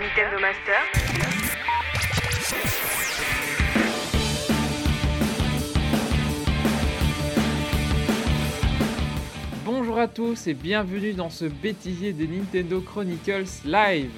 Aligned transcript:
Nintendo 0.00 0.38
Master. 0.38 0.74
Bonjour 9.64 9.98
à 9.98 10.06
tous 10.06 10.46
et 10.46 10.54
bienvenue 10.54 11.14
dans 11.14 11.30
ce 11.30 11.46
bêtisier 11.46 12.12
des 12.12 12.28
Nintendo 12.28 12.80
Chronicles 12.80 13.46
Live. 13.64 14.12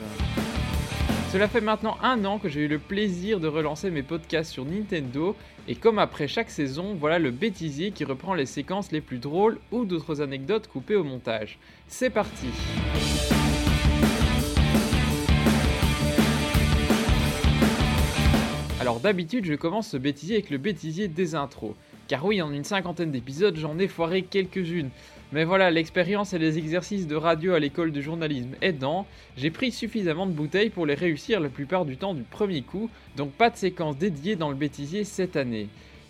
Cela 1.32 1.48
fait 1.48 1.62
maintenant 1.62 1.96
un 2.02 2.26
an 2.26 2.38
que 2.38 2.50
j'ai 2.50 2.66
eu 2.66 2.68
le 2.68 2.78
plaisir 2.78 3.40
de 3.40 3.48
relancer 3.48 3.90
mes 3.90 4.02
podcasts 4.02 4.52
sur 4.52 4.66
Nintendo 4.66 5.34
et 5.66 5.76
comme 5.76 5.98
après 5.98 6.28
chaque 6.28 6.50
saison, 6.50 6.94
voilà 6.94 7.18
le 7.18 7.30
bêtisier 7.30 7.92
qui 7.92 8.04
reprend 8.04 8.34
les 8.34 8.46
séquences 8.46 8.92
les 8.92 9.00
plus 9.00 9.18
drôles 9.18 9.58
ou 9.70 9.86
d'autres 9.86 10.20
anecdotes 10.20 10.68
coupées 10.68 10.96
au 10.96 11.04
montage. 11.04 11.58
C'est 11.88 12.10
parti 12.10 12.48
Alors 18.80 18.98
d'habitude, 18.98 19.44
je 19.44 19.52
commence 19.52 19.88
ce 19.88 19.98
bêtisier 19.98 20.36
avec 20.36 20.48
le 20.48 20.56
bêtisier 20.56 21.06
des 21.06 21.34
intros. 21.34 21.74
Car 22.08 22.24
oui, 22.24 22.40
en 22.40 22.50
une 22.50 22.64
cinquantaine 22.64 23.10
d'épisodes, 23.10 23.54
j'en 23.58 23.78
ai 23.78 23.88
foiré 23.88 24.22
quelques-unes. 24.22 24.88
Mais 25.32 25.44
voilà, 25.44 25.70
l'expérience 25.70 26.32
et 26.32 26.38
les 26.38 26.56
exercices 26.56 27.06
de 27.06 27.14
radio 27.14 27.52
à 27.52 27.58
l'école 27.58 27.92
de 27.92 28.00
journalisme 28.00 28.54
aidant, 28.62 29.06
j'ai 29.36 29.50
pris 29.50 29.70
suffisamment 29.70 30.26
de 30.26 30.32
bouteilles 30.32 30.70
pour 30.70 30.86
les 30.86 30.94
réussir 30.94 31.40
la 31.40 31.50
plupart 31.50 31.84
du 31.84 31.98
temps 31.98 32.14
du 32.14 32.22
premier 32.22 32.62
coup, 32.62 32.88
donc 33.18 33.32
pas 33.32 33.50
de 33.50 33.58
séquence 33.58 33.98
dédiée 33.98 34.34
dans 34.34 34.48
le 34.48 34.56
bêtisier 34.56 35.04
cette 35.04 35.36
année. 35.36 35.68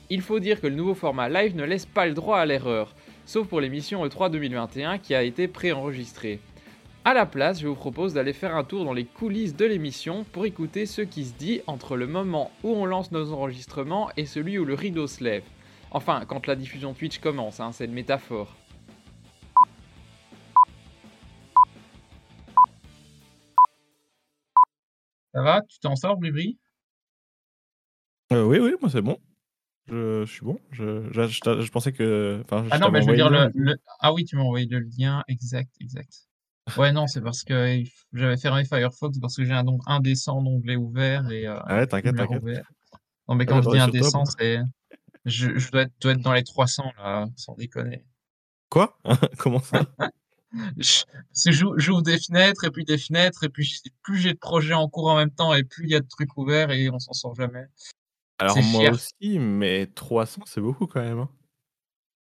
Il 0.09 0.23
faut 0.23 0.39
dire 0.39 0.61
que 0.61 0.69
le 0.69 0.77
nouveau 0.77 0.95
format 0.95 1.29
live 1.29 1.57
ne 1.57 1.65
laisse 1.65 1.87
pas 1.87 2.07
le 2.07 2.15
droit 2.15 2.39
à 2.39 2.47
l'erreur, 2.47 2.95
sauf 3.27 3.49
pour 3.49 3.61
l'émission 3.61 4.07
E3 4.07 4.31
2021 4.31 4.99
qui 4.99 5.17
a 5.17 5.25
été 5.25 5.49
préenregistrée. 5.49 6.39
A 7.05 7.15
la 7.15 7.25
place, 7.27 7.61
je 7.61 7.67
vous 7.67 7.75
propose 7.75 8.15
d'aller 8.15 8.33
faire 8.33 8.55
un 8.57 8.65
tour 8.65 8.85
dans 8.85 8.93
les 8.93 9.05
coulisses 9.07 9.57
de 9.57 9.65
l'émission 9.65 10.25
pour 10.25 10.45
écouter 10.45 10.87
ce 10.87 11.03
qui 11.03 11.25
se 11.25 11.33
dit 11.35 11.61
entre 11.67 11.97
le 11.97 12.07
moment 12.07 12.51
où 12.63 12.71
on 12.71 12.85
lance 12.85 13.11
nos 13.13 13.33
enregistrements 13.33 14.11
et 14.17 14.27
celui 14.27 14.59
où 14.59 14.65
le 14.65 14.75
rideau 14.75 15.07
se 15.07 15.25
lève. 15.25 15.45
Enfin, 15.93 16.25
quand 16.27 16.47
la 16.47 16.57
diffusion 16.57 16.93
Twitch 16.95 17.19
commence, 17.19 17.59
hein, 17.61 17.73
c'est 17.73 17.87
une 17.87 17.93
métaphore. 17.93 18.55
Ça 25.35 25.43
va? 25.43 25.63
Tu 25.69 25.79
t'en 25.81 25.97
sors, 25.97 26.17
Bribri 26.17 26.59
Euh, 28.33 28.45
oui, 28.45 28.59
oui, 28.59 28.75
moi 28.81 28.91
c'est 28.91 29.03
bon. 29.03 29.19
Je, 29.89 30.25
je 30.25 30.31
suis 30.33 30.45
bon. 30.45 30.61
Je, 30.71 31.09
je, 31.13 31.27
je 31.27 31.41
t'a- 31.41 31.61
je 31.61 31.71
pensais 31.71 31.93
que. 31.93 32.41
enfin, 32.45 32.67
Ah 32.71 32.79
non, 32.79 32.91
mais 32.91 33.03
je 33.03 33.09
veux 33.09 33.17
dire 33.17 33.31
le- 33.31 33.77
Ah 34.01 34.13
oui, 34.13 34.25
tu 34.25 34.37
m'as 34.37 34.43
envoyé 34.43 34.67
le 34.67 34.81
lien, 34.81 35.25
exact, 35.29 35.71
exact. 35.81 36.29
Ouais, 36.77 36.93
non, 36.93 37.07
c'est 37.07 37.21
parce 37.21 37.43
que 37.43 37.75
il 37.77 37.87
f- 37.87 38.05
j'avais 38.13 38.37
fermé 38.37 38.65
Firefox 38.65 39.19
parce 39.19 39.37
que 39.37 39.45
j'ai 39.45 39.53
un 39.53 39.65
don 39.65 39.79
indécent 39.87 40.41
d'onglet 40.43 40.77
ouvert 40.77 41.29
et 41.31 41.47
euh, 41.47 41.59
Ah 41.65 41.77
ouais, 41.79 41.87
t'inquiète, 41.87 42.17
t'inquiète. 42.17 42.43
Non, 43.29 43.35
mais 43.35 43.45
Ah, 43.45 43.51
quand 43.51 43.57
je 43.57 43.61
dis 43.61 43.65
j'aurais 43.65 43.79
sur 43.81 43.87
toi, 43.87 43.99
indécent, 43.99 44.19
moi. 44.19 44.27
c'est. 44.39 44.59
Je, 45.25 45.59
je 45.59 45.71
dois 45.71 45.83
être, 45.83 45.93
dois 46.01 46.13
être 46.13 46.21
dans 46.23 46.33
les 46.33 46.45
300 46.45 46.93
là, 46.97 47.27
sans 47.37 47.55
déconner. 47.55 48.05
Quoi? 48.69 48.99
Comment 49.39 49.61
ça? 49.61 49.85
Je- 50.79 51.05
parce 51.29 51.45
que 51.45 51.53
j'ou- 51.53 51.79
J'ouvre 51.79 52.03
des 52.03 52.19
fenêtres 52.19 52.65
et 52.65 52.71
puis 52.73 52.85
des 52.85 52.99
fenêtres 52.99 53.45
et 53.45 53.49
puis 53.49 53.63
j'ai- 53.63 53.79
plus 54.03 54.19
j'ai 54.19 54.33
de 54.33 54.39
projets 54.39 54.75
en 54.75 54.89
cours 54.89 55.09
en 55.09 55.17
même 55.17 55.31
temps 55.31 55.55
et 55.55 55.63
plus 55.63 55.85
il 55.85 55.91
y 55.91 55.95
a 55.95 56.01
de 56.01 56.09
trucs 56.09 56.37
ouverts 56.37 56.71
et 56.73 56.91
on 56.91 56.99
s'en 56.99 57.13
sort 57.13 57.37
jamais. 57.37 57.67
Alors 58.39 58.55
C'est 58.57 58.63
moi 58.63 58.91
aussi, 58.91 59.39
mais 59.39 59.87
300 59.87 60.43
c'est 60.47 60.61
beaucoup 60.61 60.87
quand 60.89 61.03
même. 61.03 61.21
hein. 61.21 61.29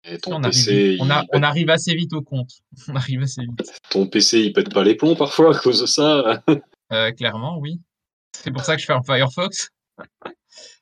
Et 0.05 0.17
ton 0.17 0.31
On 0.33 0.43
arrive, 0.43 0.51
PC, 0.51 0.89
vite- 0.91 1.01
on, 1.01 1.09
a- 1.09 1.21
il 1.21 1.27
on 1.29 1.33
pète, 1.33 1.43
arrive 1.43 1.69
assez 1.69 1.95
vite 1.95 2.13
au 2.13 2.21
compte. 2.21 2.51
On 2.89 2.95
arrive 2.95 3.21
assez 3.23 3.41
vite. 3.41 3.81
ton 3.89 4.07
PC, 4.07 4.39
il 4.41 4.53
pète 4.53 4.73
pas 4.73 4.83
les 4.83 4.95
plombs 4.95 5.15
parfois 5.15 5.55
à 5.55 5.59
cause 5.59 5.79
de 5.81 5.85
ça. 5.85 6.43
Euh, 6.91 7.11
clairement, 7.11 7.57
oui. 7.59 7.79
C'est 8.35 8.51
pour 8.51 8.63
ça 8.63 8.75
que 8.75 8.81
je 8.81 8.85
ferme 8.85 9.03
Firefox. 9.05 9.69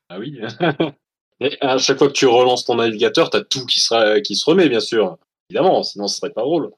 Ah 0.09 0.17
oui. 0.19 0.39
Et 1.39 1.57
à 1.61 1.77
chaque 1.77 1.97
fois 1.97 2.07
que 2.07 2.13
tu 2.13 2.25
relances 2.27 2.65
ton 2.65 2.75
navigateur, 2.75 3.29
t'as 3.29 3.43
tout 3.43 3.65
qui, 3.65 3.79
sera, 3.79 4.21
qui 4.21 4.35
se 4.35 4.47
remet, 4.49 4.69
bien 4.69 4.79
sûr. 4.79 5.17
Évidemment, 5.49 5.83
sinon 5.83 6.07
ce 6.07 6.17
serait 6.17 6.31
pas 6.31 6.41
drôle. 6.41 6.71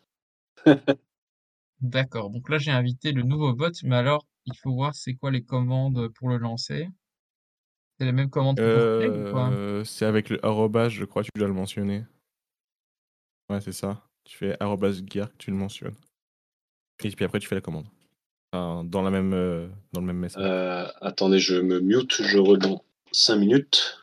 D'accord, 1.82 2.30
donc 2.30 2.50
là 2.50 2.58
j'ai 2.60 2.72
invité 2.72 3.12
le 3.12 3.24
nouveau 3.24 3.54
bot, 3.54 3.72
mais 3.84 3.96
alors 3.98 4.26
il 4.46 4.56
faut 4.56 4.72
voir 4.74 4.96
c'est 4.96 5.16
quoi 5.16 5.32
les 5.32 5.44
commandes 5.44 6.08
pour 6.16 6.30
le 6.30 6.38
lancer. 6.38 6.88
C'est 8.00 8.06
les 8.06 8.14
mêmes 8.14 8.30
commandes 8.30 8.58
que? 8.58 8.64
Euh, 8.64 9.84
c'est 9.84 10.06
avec 10.06 10.30
le 10.30 10.44
arrobas, 10.46 10.90
je 10.90 11.04
crois, 11.06 11.24
tu 11.24 11.30
dois 11.36 11.48
le 11.48 11.54
mentionner. 11.54 12.04
Ouais, 13.50 13.62
c'est 13.62 13.72
ça. 13.72 14.02
Tu 14.24 14.38
fais 14.38 14.56
arrobas 14.62 15.02
gear, 15.06 15.30
tu 15.38 15.52
le 15.52 15.58
mentionnes. 15.58 15.96
Et 17.04 17.12
puis 17.12 17.26
après, 17.26 17.40
tu 17.40 17.48
fais 17.48 17.56
la 17.56 17.62
commande. 17.62 17.88
Enfin, 18.52 18.84
dans, 18.84 19.02
la 19.02 19.10
même, 19.12 19.34
euh, 19.34 19.68
dans 19.92 20.00
le 20.02 20.08
même 20.08 20.20
message. 20.20 20.44
Euh, 20.44 20.88
attendez, 21.02 21.40
je 21.40 21.56
me 21.56 21.80
mute, 21.80 22.22
je 22.22 22.38
redonne 22.38 22.78
5 23.12 23.36
minutes. 23.38 24.02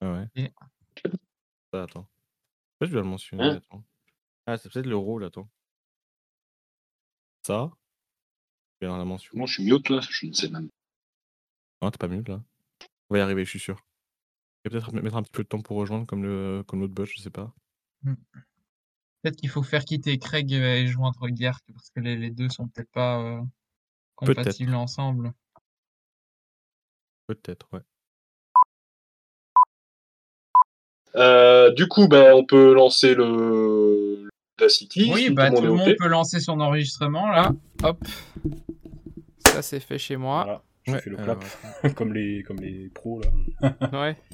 Ah 0.00 0.12
ouais. 0.12 0.28
Et- 0.36 0.50
Ah, 1.72 1.82
attends. 1.82 2.06
Pourquoi 2.78 2.86
je 2.86 2.92
dois 2.92 3.02
le 3.02 3.08
mentionner 3.08 3.42
Hein 3.42 3.56
attends. 3.56 3.84
Ah, 4.46 4.56
c'est 4.56 4.70
peut-être 4.70 4.86
le 4.86 4.96
rôle, 4.96 5.24
attends. 5.24 5.48
Ça 7.46 7.70
Je 8.80 8.86
vais 8.86 8.90
dans 8.92 8.98
la 8.98 9.04
mention. 9.04 9.30
Comment 9.32 9.46
je 9.46 9.54
suis 9.54 9.64
mute 9.64 9.88
là? 9.88 10.00
Je 10.08 10.26
ne 10.26 10.32
sais 10.32 10.48
même. 10.50 10.68
Non, 11.82 11.90
t'es 11.90 11.98
pas 11.98 12.08
mieux 12.08 12.22
là. 12.26 12.42
On 13.10 13.14
va 13.14 13.18
y 13.18 13.22
arriver, 13.22 13.44
je 13.44 13.50
suis 13.50 13.58
sûr. 13.58 13.84
Et 14.64 14.70
peut-être 14.70 14.92
mettre 14.92 15.16
un 15.16 15.22
petit 15.22 15.32
peu 15.32 15.42
de 15.42 15.48
temps 15.48 15.60
pour 15.60 15.76
rejoindre 15.76 16.06
comme 16.06 16.22
le 16.22 16.62
comme 16.66 16.80
l'autre 16.80 16.94
bot, 16.94 17.04
je 17.04 17.20
sais 17.20 17.30
pas. 17.30 17.52
Hmm. 18.04 18.14
Peut-être 19.22 19.36
qu'il 19.36 19.48
faut 19.48 19.62
faire 19.62 19.84
quitter 19.84 20.18
Craig 20.18 20.52
et 20.52 20.86
joindre 20.86 21.28
Gark 21.28 21.64
parce 21.72 21.90
que 21.90 22.00
les, 22.00 22.16
les 22.16 22.30
deux 22.30 22.50
sont 22.50 22.68
peut-être 22.68 22.90
pas 22.90 23.20
euh, 23.20 23.40
compatibles 24.14 24.74
ensemble. 24.74 25.32
Peut-être, 27.26 27.66
ouais. 27.72 27.80
Euh, 31.16 31.70
du 31.72 31.86
coup, 31.88 32.08
ben, 32.08 32.34
on 32.34 32.44
peut 32.44 32.74
lancer 32.74 33.14
le 33.14 34.28
Audacity. 34.58 35.10
Oui, 35.12 35.22
si 35.24 35.30
bah 35.30 35.50
tout 35.50 35.56
tout 35.56 35.62
le 35.62 35.72
monde 35.72 35.94
peut 35.98 36.08
lancer 36.08 36.38
son 36.38 36.60
enregistrement 36.60 37.28
là. 37.28 37.52
Hop. 37.82 38.04
Ça 39.46 39.62
c'est 39.62 39.80
fait 39.80 39.98
chez 39.98 40.16
moi. 40.16 40.44
Voilà, 40.44 40.62
je 40.86 40.92
Ouais, 40.92 41.00
fais 41.00 41.10
le 41.10 41.18
alors, 41.18 41.38
clap, 41.80 41.94
comme 41.96 42.12
les, 42.12 42.42
comme 42.42 42.58
les 42.60 42.88
pros 42.90 43.20
là. 43.20 43.90
Ouais. 43.92 44.16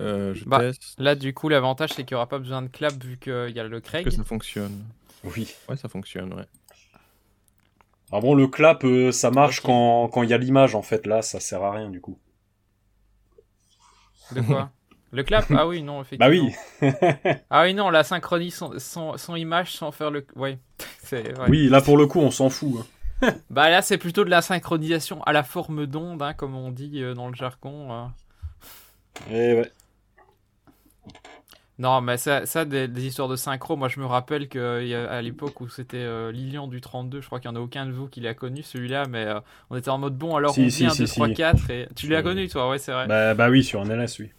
Euh, 0.00 0.34
je 0.34 0.44
Bah, 0.44 0.58
teste. 0.60 0.94
Là 0.98 1.14
du 1.14 1.34
coup 1.34 1.48
l'avantage 1.48 1.90
c'est 1.92 2.04
qu'il 2.04 2.14
n'y 2.14 2.16
aura 2.16 2.28
pas 2.28 2.38
besoin 2.38 2.62
de 2.62 2.68
clap 2.68 3.02
vu 3.02 3.18
qu'il 3.18 3.52
y 3.54 3.60
a 3.60 3.64
le 3.64 3.80
Craig. 3.80 4.04
que 4.04 4.10
ça 4.10 4.24
fonctionne 4.24 4.84
Oui. 5.24 5.52
Ouais, 5.68 5.76
ça 5.76 5.88
fonctionne, 5.88 6.32
ouais. 6.34 6.46
Ah 8.12 8.20
bon, 8.20 8.34
le 8.34 8.46
clap, 8.46 8.84
euh, 8.84 9.10
ça 9.10 9.30
marche 9.30 9.60
quand 9.60 10.08
quand 10.08 10.22
il 10.22 10.30
y 10.30 10.34
a 10.34 10.38
l'image 10.38 10.74
en 10.74 10.82
fait. 10.82 11.06
Là, 11.06 11.22
ça 11.22 11.40
sert 11.40 11.62
à 11.62 11.72
rien 11.72 11.88
du 11.90 12.00
coup. 12.00 12.18
De 14.32 14.40
quoi? 14.40 14.70
Le 15.14 15.22
clap? 15.24 15.44
Ah 15.50 15.66
oui, 15.68 15.82
non, 15.82 16.00
Bah 16.18 16.30
effectivement. 16.30 16.50
oui. 16.80 16.88
Ah 17.50 17.64
oui, 17.64 17.74
non, 17.74 17.90
la 17.90 18.02
synchronise 18.02 18.54
son, 18.54 18.78
son, 18.78 19.18
son 19.18 19.36
image 19.36 19.72
sans 19.76 19.92
faire 19.92 20.10
le. 20.10 20.26
Ouais. 20.36 20.58
c'est 21.02 21.32
vrai. 21.32 21.50
Oui, 21.50 21.68
là 21.68 21.82
pour 21.82 21.98
le 21.98 22.06
coup, 22.06 22.20
on 22.20 22.30
s'en 22.30 22.48
fout. 22.48 22.86
hein. 23.22 23.34
Bah 23.50 23.68
là, 23.68 23.82
c'est 23.82 23.98
plutôt 23.98 24.24
de 24.24 24.30
la 24.30 24.40
synchronisation 24.42 25.22
à 25.24 25.32
la 25.32 25.42
forme 25.42 25.86
d'onde, 25.86 26.22
hein, 26.22 26.32
comme 26.32 26.54
on 26.56 26.70
dit 26.70 27.02
euh, 27.02 27.12
dans 27.14 27.28
le 27.28 27.34
jargon. 27.34 28.10
Euh. 29.30 29.30
Eh 29.30 29.60
ouais. 29.60 29.70
Non, 31.78 32.00
mais 32.00 32.16
ça, 32.16 32.46
ça 32.46 32.64
des, 32.64 32.86
des 32.86 33.06
histoires 33.06 33.28
de 33.28 33.34
synchro, 33.34 33.76
moi 33.76 33.88
je 33.88 33.98
me 33.98 34.06
rappelle 34.06 34.48
qu'à 34.48 35.22
l'époque 35.22 35.60
où 35.60 35.68
c'était 35.68 35.96
euh, 35.96 36.30
Lilian 36.30 36.68
du 36.68 36.80
32, 36.80 37.20
je 37.20 37.26
crois 37.26 37.40
qu'il 37.40 37.50
n'y 37.50 37.56
en 37.56 37.60
a 37.60 37.62
aucun 37.62 37.86
de 37.86 37.92
vous 37.92 38.06
qui 38.08 38.20
l'a 38.20 38.34
connu 38.34 38.62
celui-là, 38.62 39.06
mais 39.08 39.24
euh, 39.24 39.40
on 39.70 39.76
était 39.76 39.88
en 39.88 39.98
mode 39.98 40.16
bon, 40.16 40.36
alors 40.36 40.54
Si, 40.54 40.60
on 40.60 40.70
si, 40.70 40.78
dit 40.82 40.86
1, 40.86 40.90
si, 40.90 40.98
2, 40.98 41.06
si. 41.06 41.14
3, 41.14 41.28
4, 41.30 41.70
et 41.70 41.88
tu 41.96 42.08
l'as 42.08 42.22
connu 42.22 42.46
toi, 42.48 42.68
ouais, 42.68 42.78
c'est 42.78 42.92
vrai. 42.92 43.06
Bah, 43.08 43.34
bah 43.34 43.48
oui, 43.48 43.64
sur 43.64 43.80
un 43.80 43.88
LS, 43.88 44.18
oui. 44.20 44.30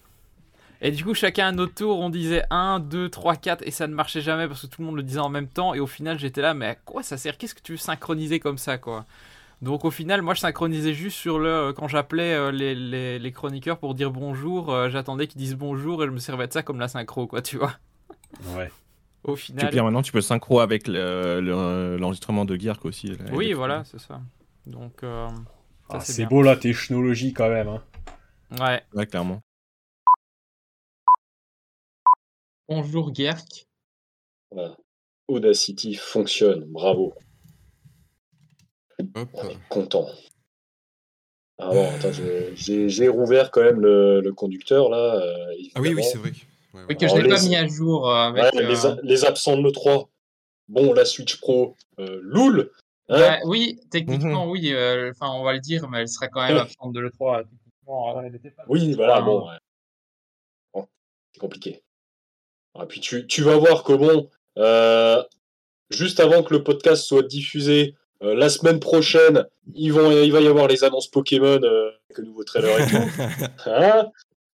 Et 0.79 0.91
du 0.91 1.03
coup, 1.03 1.13
chacun 1.13 1.47
à 1.47 1.51
notre 1.51 1.73
tour, 1.73 1.99
on 1.99 2.09
disait 2.09 2.43
1, 2.49 2.79
2, 2.79 3.09
3, 3.09 3.35
4, 3.37 3.63
et 3.65 3.71
ça 3.71 3.87
ne 3.87 3.93
marchait 3.93 4.21
jamais 4.21 4.47
parce 4.47 4.61
que 4.61 4.67
tout 4.67 4.81
le 4.81 4.85
monde 4.85 4.97
le 4.97 5.03
disait 5.03 5.19
en 5.19 5.29
même 5.29 5.47
temps. 5.47 5.73
Et 5.73 5.79
au 5.79 5.87
final, 5.87 6.19
j'étais 6.19 6.41
là, 6.41 6.53
mais 6.53 6.67
à 6.67 6.75
quoi 6.75 7.03
ça 7.03 7.17
sert? 7.17 7.37
Qu'est-ce 7.37 7.55
que 7.55 7.61
tu 7.61 7.71
veux 7.73 7.77
synchroniser 7.77 8.39
comme 8.39 8.57
ça, 8.57 8.77
quoi? 8.77 9.05
Donc 9.63 9.85
au 9.85 9.91
final, 9.91 10.21
moi, 10.21 10.33
je 10.33 10.41
synchronisais 10.41 10.93
juste 10.93 11.17
sur 11.17 11.39
le. 11.39 11.47
euh, 11.49 11.73
Quand 11.73 11.87
j'appelais 11.87 12.33
euh, 12.33 12.51
les, 12.51 12.75
les, 12.75 13.17
les 13.17 13.31
chroniqueurs 13.31 13.79
pour 13.79 13.95
dire 13.95 14.11
bonjour, 14.11 14.73
euh, 14.73 14.89
j'attendais 14.89 15.25
qu'ils 15.27 15.39
disent 15.39 15.55
bonjour 15.55 16.03
et 16.03 16.07
je 16.07 16.11
me 16.11 16.19
servais 16.19 16.47
de 16.47 16.53
ça 16.53 16.63
comme 16.63 16.81
la 16.81 16.89
synchro, 16.89 17.27
quoi, 17.27 17.41
tu 17.41 17.57
vois. 17.57 17.73
Ouais. 18.57 18.69
Au 19.23 19.35
Tu 19.35 19.41
final. 19.43 19.71
dire 19.71 19.85
maintenant, 19.85 20.01
tu 20.01 20.11
peux 20.11 20.19
synchro 20.19 20.59
avec 20.59 20.85
le- 20.89 21.39
le- 21.39 21.95
l'enregistrement 21.95 22.43
de 22.43 22.57
Geark 22.57 22.83
aussi. 22.83 23.07
là, 23.07 23.15
Oui, 23.31 23.53
voilà, 23.53 23.85
c'est 23.85 23.99
ça. 24.01 24.19
Donc, 24.65 25.01
euh, 25.03 25.29
Ah, 25.89 26.01
c'est 26.01 26.25
beau 26.25 26.41
la 26.41 26.57
technologie 26.57 27.31
quand 27.31 27.47
même. 27.49 27.69
Hein. 27.69 27.81
Ouais. 28.59 28.83
Ouais, 28.93 29.05
clairement. 29.05 29.39
Bonjour, 32.67 33.15
Gerk. 33.15 33.65
Voilà. 34.51 34.75
Audacity 35.29 35.95
fonctionne, 35.95 36.65
bravo. 36.65 37.13
Hop. 39.15 39.29
On 39.33 39.49
est 39.49 39.57
content. 39.69 40.07
Ah 41.59 41.69
bon, 41.69 41.87
attends, 41.95 42.11
j'ai 42.11 42.89
j'ai 42.89 43.07
rouvert 43.07 43.51
quand 43.51 43.61
même 43.61 43.79
le, 43.79 44.21
le 44.21 44.33
conducteur 44.33 44.89
là. 44.89 45.15
euh, 45.21 45.53
Ah 45.75 45.81
oui, 45.81 45.93
oui, 45.93 46.03
c'est 46.03 46.17
vrai. 46.17 46.31
Ouais, 46.73 46.79
ouais. 46.81 46.85
Oui, 46.89 46.97
que 46.97 47.07
je 47.07 47.15
l'ai 47.15 47.29
pas 47.29 47.41
mis 47.41 47.55
à 47.55 47.67
jour 47.67 48.09
euh, 48.09 48.15
avec. 48.29 48.43
Ouais, 48.53 48.63
les, 48.65 48.85
euh, 48.85 48.93
a- 48.93 48.97
les 49.03 49.25
absents 49.25 49.55
de 49.57 49.61
l'E3. 49.61 50.07
Bon, 50.67 50.93
la 50.93 51.05
Switch 51.05 51.39
Pro, 51.39 51.75
euh, 51.99 52.19
Loul. 52.23 52.71
Hein 53.09 53.19
Bah, 53.19 53.37
oui, 53.45 53.79
techniquement, 53.91 54.49
oui. 54.49 54.71
euh, 54.73 55.11
Enfin, 55.11 55.31
on 55.33 55.43
va 55.43 55.53
le 55.53 55.59
dire, 55.59 55.87
mais 55.89 55.99
elle 55.99 56.07
serait 56.07 56.29
quand 56.29 56.41
même 56.47 56.57
absente 56.57 56.93
de 56.93 56.99
l'E3. 57.01 57.43
Techniquement, 57.43 58.21
elle 58.21 58.35
était 58.35 58.49
pas- 58.51 58.63
Oui, 58.67 58.93
voilà, 58.93 59.21
bon. 59.21 59.47
ouais. 59.47 59.57
Bon, 60.73 60.87
c'est 61.33 61.39
compliqué. 61.39 61.83
Et 62.81 62.85
puis 62.87 62.99
tu, 63.01 63.27
tu 63.27 63.43
vas 63.43 63.57
voir 63.57 63.83
que 63.83 63.93
bon, 63.93 64.29
euh, 64.57 65.21
juste 65.91 66.19
avant 66.19 66.41
que 66.43 66.53
le 66.53 66.63
podcast 66.63 67.03
soit 67.03 67.21
diffusé, 67.23 67.93
euh, 68.23 68.35
la 68.35 68.49
semaine 68.49 68.79
prochaine, 68.79 69.45
ils 69.75 69.91
vont, 69.91 70.11
il 70.11 70.31
va 70.31 70.41
y 70.41 70.47
avoir 70.47 70.67
les 70.67 70.83
annonces 70.83 71.07
Pokémon, 71.07 71.59
euh, 71.63 71.89
avec 72.09 72.17
le 72.17 72.25
nouveau 72.25 72.43
trailer 72.43 72.79
et 72.79 72.85
tout. 72.87 72.97
Hein? 73.65 74.07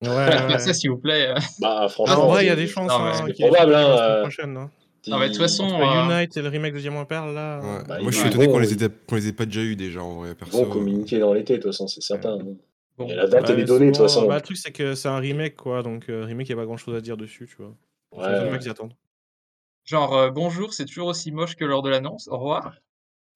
Ouais, 0.04 0.10
ouais. 0.10 0.60
ça, 0.60 0.74
s'il 0.76 0.92
vous 0.92 1.00
plaît. 1.00 1.34
bah 1.60 1.80
Ah, 1.82 1.88
franchement, 1.90 2.26
en 2.26 2.28
vrai, 2.28 2.44
il 2.46 2.48
y 2.48 2.52
a 2.52 2.56
des 2.56 2.68
chances. 2.68 2.92
hein, 2.92 3.14
c'est 3.36 3.44
probable, 3.48 3.74
hein, 3.74 3.82
la 3.82 3.90
euh, 3.90 3.98
semaine 4.08 4.22
prochaine, 4.22 4.58
hein. 4.58 4.72
Non, 5.08 5.18
mais 5.20 5.28
de 5.30 5.34
toute 5.34 5.42
façon, 5.42 5.66
euh, 5.66 6.20
Unite 6.20 6.36
et 6.38 6.42
le 6.42 6.50
remake 6.50 6.74
de 6.76 6.80
Diamant 6.80 7.06
Perle, 7.06 7.34
là. 7.34 7.60
Ouais. 7.62 7.84
Bah, 7.88 7.98
Moi, 8.02 8.12
je 8.12 8.18
ils 8.18 8.20
suis 8.20 8.28
étonné 8.28 8.48
qu'on 8.48 8.60
les, 8.60 8.74
ait- 8.74 8.90
les 9.12 9.28
ait 9.30 9.34
pas 9.34 9.46
déjà 9.46 9.62
eu 9.62 9.76
déjà 9.76 10.02
en 10.04 10.16
vrai. 10.18 10.30
ils 10.32 10.36
Perso. 10.36 10.66
vont 10.66 10.70
communiquer 10.70 11.18
dans 11.20 11.34
l'été, 11.34 11.54
de 11.58 11.62
toute 11.64 11.72
façon, 11.72 11.88
c'est 11.88 12.02
certain. 12.02 12.34
hein. 12.34 12.46
Bon. 12.98 13.08
Et 13.08 13.16
la 13.16 13.26
date, 13.28 13.44
Ouais, 13.48 13.54
elle 13.54 13.60
est 13.62 13.64
donnée, 13.64 13.86
de 13.88 13.92
toute 13.92 14.02
façon. 14.04 14.28
bah, 14.28 14.36
le 14.36 14.42
truc, 14.42 14.58
c'est 14.58 14.72
que 14.72 14.94
c'est 14.96 15.08
un 15.08 15.18
remake, 15.18 15.56
quoi. 15.56 15.82
Donc, 15.82 16.10
euh, 16.10 16.26
remake, 16.26 16.50
il 16.50 16.56
n'y 16.56 16.60
a 16.60 16.62
pas 16.62 16.66
grand 16.68 16.78
chose 16.78 16.96
à 16.96 17.02
dire 17.02 17.16
dessus, 17.18 17.48
tu 17.50 17.56
vois. 17.58 17.74
Ouais, 18.12 18.28
ouais. 18.40 18.50
pas 18.52 18.58
qu'ils 18.60 18.70
attendent. 18.70 18.94
Genre, 19.86 20.16
euh, 20.16 20.30
bonjour, 20.30 20.74
c'est 20.74 20.86
toujours 20.86 21.08
aussi 21.08 21.32
moche 21.32 21.56
que 21.56 21.64
lors 21.66 21.82
de 21.82 21.90
l'annonce. 21.90 22.28
Au 22.28 22.38
revoir. 22.38 22.74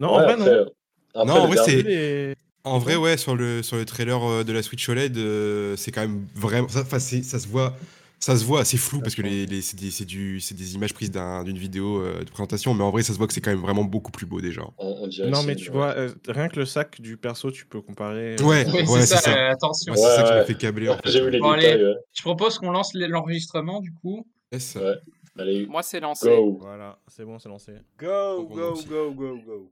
Non, 0.02 0.16
Ouais, 0.18 0.24
en 0.24 0.24
vrai, 0.24 0.38
non. 0.38 0.66
après, 1.14 1.26
Non, 1.26 1.34
en 1.34 1.48
vrai, 1.48 1.58
c'est- 1.64 1.82
Les- 1.84 2.36
En 2.64 2.78
vrai, 2.78 2.96
ouais, 2.96 3.18
sur 3.18 3.36
le, 3.36 3.64
sur 3.64 3.76
le 3.78 3.86
trailer 3.86 4.22
euh, 4.24 4.44
de 4.44 4.54
la 4.54 4.62
Switch 4.62 4.88
OLED, 4.88 5.18
euh, 5.18 5.76
c'est 5.78 5.92
quand 5.92 6.02
même 6.02 6.28
vraiment. 6.36 6.68
Ça, 6.68 6.82
enfin, 6.82 7.00
c'est- 7.00 7.24
ça 7.24 7.40
se 7.40 7.48
voit. 7.48 7.76
Ça 8.20 8.36
se 8.38 8.46
voit 8.46 8.60
assez 8.62 8.78
flou 8.78 9.00
parce 9.00 9.16
que 9.16 9.24
les, 9.24 9.48
les- 9.48 9.64
c'est 9.64 9.76
des, 9.80 9.90
c'est 9.90 10.06
du- 10.06 10.40
c'est 10.40 10.54
des 10.54 10.76
images 10.76 10.94
prises 10.94 11.10
d'un- 11.10 11.44
d'une 11.44 11.58
vidéo 11.58 12.04
euh, 12.04 12.20
de 12.24 12.30
présentation, 12.30 12.76
mais 12.76 12.84
en 12.84 12.92
vrai, 12.92 13.02
ça 13.02 13.14
se 13.14 13.18
voit 13.18 13.26
que 13.26 13.34
c'est 13.34 13.42
quand 13.42 13.50
même 13.50 13.62
vraiment 13.62 13.84
beaucoup 13.84 14.12
plus 14.12 14.28
beau 14.28 14.40
déjà. 14.42 14.62
on, 14.78 14.88
on 15.02 15.08
dirait 15.08 15.32
Non, 15.32 15.42
mais 15.42 15.54
c'est- 15.56 15.62
tu 15.62 15.72
vois, 15.72 15.96
euh, 15.98 16.10
rien 16.28 16.48
que 16.50 16.60
le 16.60 16.66
sac 16.68 17.02
du 17.02 17.18
perso, 17.18 17.50
tu 17.50 17.66
peux 17.66 17.82
comparer. 17.82 18.36
euh, 18.40 18.44
Ouais, 18.44 18.64
Oui, 18.68 18.74
ouais, 18.74 18.86
c'est 18.86 19.00
c'est 19.02 19.16
ça, 19.16 19.22
ça. 19.22 19.32
euh, 19.36 19.50
attention. 19.52 19.94
Ouais, 19.94 19.98
c'est 19.98 20.04
ça 20.18 20.22
qui 20.24 20.30
Ouais. 20.30 20.36
m'a 20.38 20.46
fait 20.46 20.54
câbler 20.56 20.90
en 20.90 20.98
fait. 20.98 21.10
J'ai 21.10 21.22
vu 21.22 21.32
les 21.32 21.40
Bon, 21.40 21.56
détails. 21.56 21.72
allez. 21.72 21.84
ouais. 21.84 21.96
Je 22.14 22.22
propose 22.22 22.60
qu'on 22.60 22.70
lance 22.70 22.92
l'enregistrement, 22.94 23.80
du 23.80 23.92
coup. 23.92 24.28
Yes. 24.52 24.76
Ouais. 24.76 24.94
Allez, 25.40 25.66
Moi, 25.66 25.82
c'est 25.82 26.00
lancé. 26.00 26.28
go. 26.30 26.60
Voilà, 26.62 27.00
c'est 27.08 27.26
bon, 27.26 27.40
c'est 27.40 27.50
lancé. 27.50 27.72
Go, 28.00 28.44
go, 28.54 28.76
go, 28.88 29.12
go, 29.14 29.38
go. 29.44 29.72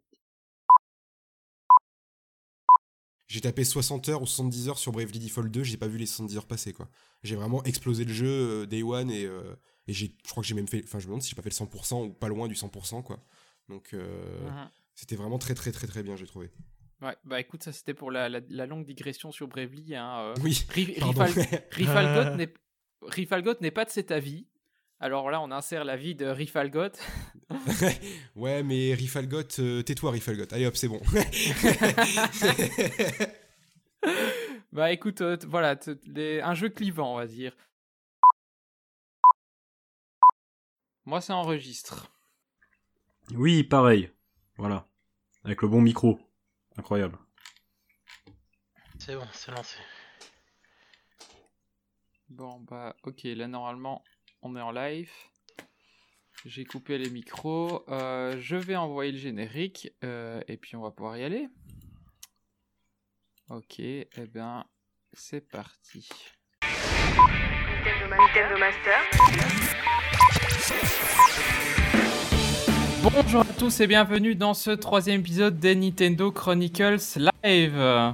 J'ai 3.29 3.41
tapé 3.41 3.63
60 3.63 4.09
heures 4.09 4.21
ou 4.21 4.25
70 4.25 4.67
heures 4.69 4.77
sur 4.79 4.91
Bravely 4.91 5.19
Default 5.19 5.49
2, 5.49 5.63
j'ai 5.63 5.77
pas 5.77 5.87
vu 5.87 5.97
les 5.99 6.07
70 6.07 6.35
heures 6.35 6.47
passer 6.47 6.73
quoi. 6.73 6.89
J'ai 7.23 7.35
vraiment 7.35 7.63
explosé 7.63 8.03
le 8.03 8.11
jeu 8.11 8.27
euh, 8.27 8.65
day 8.65 8.81
one 8.83 9.09
et, 9.11 9.23
euh, 9.25 9.55
et 9.87 9.93
j'ai, 9.93 10.15
je 10.25 10.29
crois 10.31 10.41
que 10.41 10.47
j'ai 10.47 10.55
même 10.55 10.67
fait, 10.67 10.81
enfin 10.83 10.97
je 10.99 11.05
me 11.05 11.09
demande 11.11 11.21
si 11.21 11.29
j'ai 11.29 11.35
pas 11.35 11.43
fait 11.43 11.51
le 11.51 11.55
100% 11.65 12.07
ou 12.07 12.13
pas 12.13 12.27
loin 12.27 12.47
du 12.47 12.55
100% 12.55 13.03
quoi. 13.03 13.19
Donc 13.69 13.93
euh, 13.93 14.49
Mhm. 14.49 14.69
c'était 14.95 15.15
vraiment 15.15 15.37
très 15.37 15.53
très 15.53 15.71
très 15.71 15.85
très 15.87 16.01
bien 16.01 16.15
j'ai 16.15 16.25
trouvé. 16.25 16.49
Ouais, 17.03 17.15
bah 17.23 17.39
écoute, 17.39 17.63
ça 17.63 17.71
c'était 17.71 17.93
pour 17.93 18.09
la, 18.11 18.27
la- 18.29 18.41
la 18.49 18.65
longue 18.65 18.83
digression 18.83 19.31
sur 19.31 19.47
Bravely. 19.47 19.95
Hein, 19.95 20.19
euh. 20.19 20.33
Oui. 20.41 20.65
Rifal- 20.71 22.35
n'est- 22.35 22.53
Rifalgot 23.03 23.53
n'est 23.61 23.71
pas 23.71 23.85
de 23.85 23.89
cet 23.91 24.11
avis. 24.11 24.47
Alors 24.99 25.31
là, 25.31 25.39
on 25.41 25.51
insère 25.51 25.85
l'avis 25.85 26.13
de 26.15 26.25
Rifalgot. 26.25 26.89
ouais 28.35 28.63
mais 28.63 28.93
Rifalgot, 28.93 29.59
euh, 29.59 29.81
tais-toi 29.81 30.11
Rifalgot. 30.11 30.45
Allez 30.51 30.65
hop 30.65 30.75
c'est 30.75 30.87
bon. 30.89 31.01
bah 34.71 34.91
écoute, 34.91 35.21
euh, 35.21 35.37
voilà, 35.47 35.79
les- 36.05 36.41
un 36.41 36.53
jeu 36.53 36.69
clivant, 36.69 37.13
on 37.13 37.17
va 37.17 37.27
dire. 37.27 37.55
Moi, 41.05 41.21
ça 41.21 41.35
enregistre. 41.35 42.11
Oui, 43.33 43.63
pareil. 43.63 44.11
Voilà. 44.57 44.85
Avec 45.43 45.61
le 45.61 45.67
bon 45.69 45.81
micro. 45.81 46.19
Incroyable. 46.77 47.17
C'est 48.99 49.15
bon, 49.15 49.25
c'est 49.33 49.51
lancé. 49.51 49.77
Bon, 52.27 52.59
bah 52.59 52.95
ok, 53.03 53.23
là 53.23 53.47
normalement, 53.47 54.03
on 54.41 54.55
est 54.55 54.61
en 54.61 54.71
live. 54.71 55.11
J'ai 56.45 56.65
coupé 56.65 56.97
les 56.97 57.09
micros. 57.09 57.83
Euh, 57.89 58.37
je 58.39 58.55
vais 58.55 58.75
envoyer 58.75 59.11
le 59.11 59.17
générique 59.17 59.91
euh, 60.03 60.41
et 60.47 60.57
puis 60.57 60.75
on 60.75 60.81
va 60.81 60.91
pouvoir 60.91 61.17
y 61.17 61.23
aller. 61.23 61.49
Ok, 63.49 63.79
eh 63.79 64.07
ben, 64.33 64.63
c'est 65.13 65.41
parti. 65.41 66.07
Bonjour 73.01 73.41
à 73.41 73.53
tous 73.57 73.79
et 73.79 73.87
bienvenue 73.87 74.35
dans 74.35 74.53
ce 74.53 74.71
troisième 74.71 75.21
épisode 75.21 75.59
des 75.59 75.75
Nintendo 75.75 76.31
Chronicles 76.31 76.99
Live. 77.43 78.13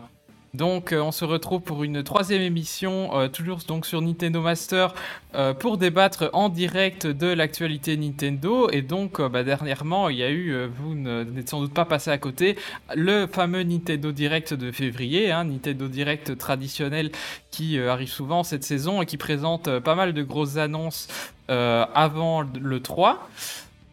Donc 0.56 0.94
euh, 0.94 1.02
on 1.02 1.12
se 1.12 1.26
retrouve 1.26 1.62
pour 1.62 1.84
une 1.84 2.02
troisième 2.02 2.42
émission, 2.42 3.18
euh, 3.18 3.28
toujours 3.28 3.60
donc 3.68 3.86
sur 3.86 4.02
Nintendo 4.02 4.42
Master, 4.42 4.96
euh, 5.36 5.54
pour 5.54 5.78
débattre 5.78 6.30
en 6.34 6.50
direct 6.50 7.06
de 7.06 7.28
l'actualité 7.28 7.98
Nintendo. 7.98 8.70
Et 8.72 8.82
donc 8.82 9.22
bah, 9.22 9.44
dernièrement, 9.44 10.10
il 10.10 10.18
y 10.18 10.24
a 10.24 10.32
eu, 10.32 10.56
vous 10.68 10.96
n'êtes 10.96 11.50
sans 11.50 11.60
doute 11.60 11.74
pas 11.74 11.86
passé 11.86 12.10
à 12.10 12.18
côté, 12.18 12.58
le 12.96 13.28
fameux 13.28 13.64
Nintendo 13.64 14.12
Direct 14.12 14.54
de 14.54 14.72
février, 14.72 15.32
hein, 15.32 15.44
Nintendo 15.44 15.88
Direct 15.88 16.38
traditionnel 16.38 17.12
qui 17.52 17.80
arrive 17.80 18.10
souvent 18.10 18.44
cette 18.44 18.64
saison 18.64 19.02
et 19.02 19.06
qui 19.06 19.18
présente 19.18 19.80
pas 19.80 19.96
mal 19.96 20.14
de 20.14 20.24
grosses 20.24 20.58
annonces 20.58 21.08
avant 21.48 22.42
le 22.42 22.80
3. 22.80 23.30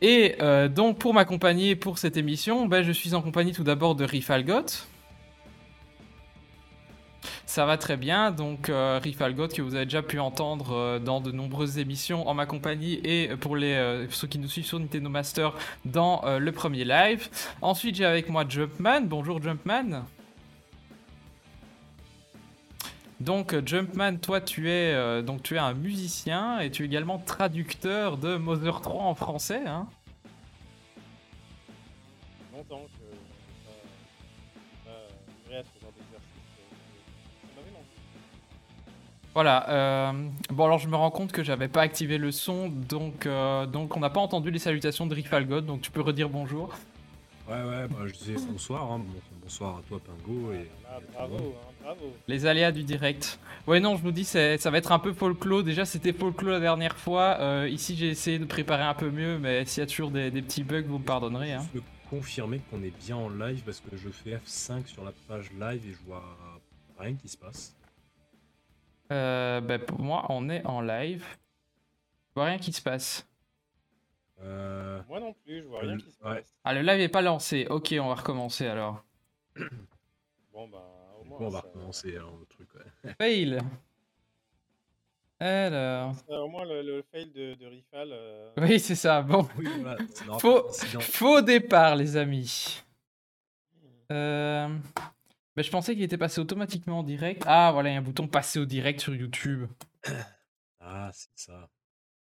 Et 0.00 0.36
donc 0.70 0.98
pour 0.98 1.14
m'accompagner 1.14 1.76
pour 1.76 1.98
cette 1.98 2.16
émission, 2.16 2.66
ben, 2.66 2.82
je 2.82 2.92
suis 2.92 3.14
en 3.14 3.22
compagnie 3.22 3.52
tout 3.52 3.64
d'abord 3.64 3.94
de 3.94 4.04
Rifalgot. 4.04 4.86
Ça 7.46 7.66
va 7.66 7.76
très 7.76 7.96
bien, 7.96 8.30
donc 8.30 8.68
euh, 8.68 8.98
Rifalgot 9.02 9.48
que 9.48 9.62
vous 9.62 9.74
avez 9.74 9.84
déjà 9.84 10.02
pu 10.02 10.18
entendre 10.18 10.72
euh, 10.72 10.98
dans 10.98 11.20
de 11.20 11.32
nombreuses 11.32 11.78
émissions 11.78 12.28
en 12.28 12.34
ma 12.34 12.46
compagnie 12.46 13.00
et 13.04 13.28
pour 13.36 13.56
euh, 13.56 14.06
ceux 14.10 14.26
qui 14.26 14.38
nous 14.38 14.48
suivent 14.48 14.66
sur 14.66 14.78
Nintendo 14.80 15.08
Master 15.08 15.52
dans 15.84 16.24
euh, 16.24 16.38
le 16.38 16.52
premier 16.52 16.84
live. 16.84 17.28
Ensuite 17.60 17.96
j'ai 17.96 18.04
avec 18.04 18.28
moi 18.28 18.44
Jumpman. 18.48 19.02
Bonjour 19.02 19.42
Jumpman. 19.42 20.04
Donc 23.20 23.54
Jumpman, 23.64 24.16
toi 24.16 24.40
tu 24.40 24.68
es 24.68 25.22
donc 25.22 25.42
tu 25.44 25.54
es 25.54 25.58
un 25.58 25.74
musicien 25.74 26.58
et 26.58 26.70
tu 26.72 26.82
es 26.82 26.86
également 26.86 27.18
traducteur 27.18 28.16
de 28.16 28.36
Mother 28.36 28.80
3 28.80 29.04
en 29.04 29.14
français. 29.14 29.62
Hein 29.64 29.86
longtemps 32.52 32.86
que 32.98 33.02
Voilà. 39.34 39.68
euh, 39.70 40.12
bon 40.50 40.66
alors 40.66 40.78
je 40.78 40.88
me 40.88 40.96
rends 40.96 41.10
compte 41.10 41.32
que 41.32 41.42
j'avais 41.42 41.68
pas 41.68 41.80
activé 41.82 42.18
le 42.18 42.30
son, 42.32 42.68
donc 42.68 43.24
euh, 43.26 43.64
donc 43.66 43.96
on 43.96 44.00
n'a 44.00 44.10
pas 44.10 44.20
entendu 44.20 44.50
les 44.50 44.58
salutations 44.58 45.06
de 45.06 45.14
Rifalgot, 45.14 45.62
donc 45.62 45.80
tu 45.80 45.90
peux 45.90 46.02
redire 46.02 46.28
bonjour. 46.28 46.74
Ouais, 47.48 47.54
ouais, 47.54 47.88
bah, 47.88 47.96
je 48.06 48.12
disais 48.12 48.34
bonsoir. 48.50 48.90
hein. 48.92 48.98
Bon- 48.98 49.20
Bonsoir 49.42 49.78
à 49.78 49.82
toi, 49.88 49.98
Pingo. 49.98 50.52
Et, 50.52 50.70
Ah, 50.88 50.98
et 51.00 51.12
bravo, 51.16 51.36
hein, 51.36 51.72
bravo. 51.82 52.12
Les 52.28 52.46
aléas 52.46 52.70
du 52.70 52.84
direct. 52.84 53.40
Ouais 53.66 53.80
non, 53.80 53.96
je 53.96 54.02
vous 54.02 54.12
dis 54.12 54.24
ça 54.24 54.56
va 54.70 54.78
être 54.78 54.92
un 54.92 55.00
peu 55.00 55.12
folklore. 55.12 55.64
Déjà 55.64 55.84
c'était 55.84 56.12
folklore 56.12 56.52
la 56.52 56.60
dernière 56.60 56.96
fois. 56.96 57.38
euh, 57.40 57.68
ici 57.68 57.96
j'ai 57.96 58.08
essayé 58.10 58.38
de 58.38 58.44
préparer 58.44 58.84
un 58.84 58.94
peu 58.94 59.10
mieux, 59.10 59.38
mais 59.38 59.64
s'il 59.64 59.80
y 59.80 59.84
a 59.84 59.86
toujours 59.88 60.12
des, 60.12 60.30
des 60.30 60.42
petits 60.42 60.62
bugs, 60.62 60.84
vous 60.86 60.98
me 60.98 61.04
pardonnerez. 61.04 61.54
Hein. 61.54 61.64
Je 61.74 61.78
veux 61.80 61.84
confirmer 62.08 62.60
qu'on 62.70 62.82
est 62.84 62.92
bien 63.04 63.16
en 63.16 63.28
live 63.30 63.62
parce 63.64 63.80
que 63.80 63.96
je 63.96 64.08
fais 64.10 64.36
F5 64.46 64.86
sur 64.86 65.04
la 65.04 65.12
page 65.26 65.50
live 65.60 65.82
et 65.88 65.92
je 65.92 66.06
vois 66.06 66.22
rien 67.00 67.14
qui 67.14 67.28
se 67.28 67.36
passe. 67.36 67.74
Euh, 69.10 69.60
bah, 69.60 69.78
pour 69.78 70.00
moi 70.00 70.26
on 70.28 70.48
est 70.48 70.64
en 70.66 70.80
live. 70.80 71.24
Je 72.28 72.34
vois 72.34 72.44
rien 72.46 72.58
qui 72.58 72.72
se 72.72 72.80
passe. 72.80 73.26
Euh, 74.40 75.00
Moi 75.08 75.20
non 75.20 75.32
plus, 75.34 75.62
je 75.62 75.68
vois 75.68 75.80
rien 75.80 75.96
qui 75.98 76.10
se 76.10 76.22
Ouais. 76.24 76.36
passe. 76.36 76.54
Ah 76.64 76.72
le 76.74 76.80
live 76.82 77.00
est 77.00 77.08
pas 77.08 77.22
lancé. 77.22 77.66
Ok, 77.68 77.94
on 78.00 78.08
va 78.08 78.14
recommencer 78.14 78.66
alors. 78.66 79.04
Bon, 80.52 80.68
bah, 80.68 80.82
au 81.20 81.24
moins. 81.24 81.38
coup, 81.38 81.44
on 81.44 81.48
va 81.48 81.60
ça- 81.60 81.66
recommencer 81.66 82.14
alors, 82.16 82.36
le 82.38 82.44
truc. 82.46 82.68
ouais. 82.74 83.14
Fail. 83.18 83.58
Alors. 85.40 86.14
ça, 86.14 86.40
au 86.40 86.48
moins, 86.48 86.64
le, 86.64 86.82
le 86.82 87.02
fail 87.10 87.26
de, 87.30 87.54
de 87.54 87.66
Rifal. 87.66 88.10
euh, 88.12 88.50
Oui 88.58 88.78
c'est 88.78 88.94
ça. 88.94 89.22
Bon. 89.22 89.48
Oui, 89.58 89.66
voilà, 89.80 89.96
Faux, 90.38 90.68
faux 91.00 91.40
départ, 91.40 91.96
les 91.96 92.16
amis. 92.16 92.82
Euh... 94.12 94.68
ben, 95.56 95.62
je 95.62 95.70
pensais 95.70 95.94
qu'il 95.94 96.02
était 96.02 96.18
passé 96.18 96.40
automatiquement 96.40 97.00
en 97.00 97.02
direct. 97.02 97.42
Ah, 97.46 97.70
voilà, 97.72 97.90
il 97.90 97.92
y 97.92 97.96
a 97.96 97.98
un 97.98 98.02
bouton 98.02 98.26
passer 98.28 98.58
au 98.58 98.64
direct 98.64 99.00
sur 99.00 99.14
YouTube. 99.14 99.66
Ah, 100.84 101.10
c'est 101.12 101.28
ça. 101.36 101.68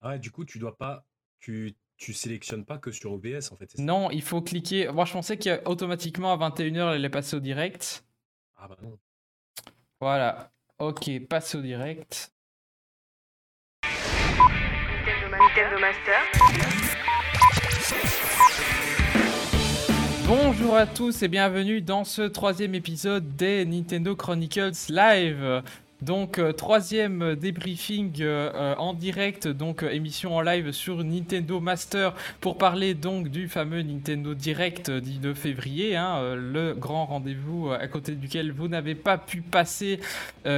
Ah, 0.02 0.20
du 0.20 0.30
coup, 0.30 0.46
tu 0.46 0.60
dois 0.60 0.78
pas. 0.78 1.04
Tu, 1.40 1.74
tu 1.98 2.14
sélectionnes 2.14 2.64
pas 2.64 2.78
que 2.78 2.92
sur 2.92 3.12
OBS 3.12 3.52
en 3.52 3.56
fait. 3.56 3.76
Non, 3.80 4.12
il 4.12 4.22
faut 4.22 4.40
cliquer. 4.40 4.88
Moi, 4.92 5.06
je 5.06 5.14
pensais 5.14 5.36
qu'automatiquement 5.40 6.32
à 6.32 6.38
21h, 6.52 6.76
elle 6.76 6.82
allait 6.90 7.10
passer 7.10 7.36
au 7.36 7.40
direct. 7.40 8.06
Ah, 8.56 8.68
bah 8.68 8.78
non. 8.84 9.00
Voilà. 10.00 10.52
Ok, 10.78 11.10
passer 11.28 11.58
au 11.58 11.62
direct. 11.62 12.32
Nintendo, 13.84 15.30
Ma- 15.32 15.38
Nintendo 15.40 15.80
Master. 15.80 17.15
Bonjour 20.28 20.76
à 20.76 20.88
tous 20.88 21.22
et 21.22 21.28
bienvenue 21.28 21.82
dans 21.82 22.04
ce 22.04 22.24
troisième 22.24 22.74
épisode 22.74 23.36
des 23.36 23.64
Nintendo 23.64 24.16
Chronicles 24.16 24.72
Live. 24.90 25.62
Donc 26.02 26.40
euh, 26.40 26.52
troisième 26.52 27.36
débriefing 27.36 28.22
euh, 28.22 28.52
euh, 28.56 28.76
en 28.78 28.96
direct, 28.96 29.48
donc 29.48 29.84
émission 29.84 30.36
en 30.36 30.42
live 30.42 30.72
sur 30.72 31.04
Nintendo 31.04 31.60
Master 31.60 32.16
pour 32.42 32.58
parler 32.58 32.96
donc 32.96 33.30
du 33.30 33.48
fameux 33.48 33.84
Nintendo 33.84 34.34
Direct 34.34 34.90
du 34.90 35.20
2 35.20 35.36
février, 35.36 35.96
hein, 35.96 36.34
le 36.36 36.74
grand 36.74 37.06
rendez-vous 37.06 37.70
à 37.70 37.88
côté 37.88 38.14
duquel 38.16 38.52
vous 38.52 38.68
n'avez 38.68 38.96
pas 38.96 39.20
pu 39.20 39.42
passer, 39.42 40.00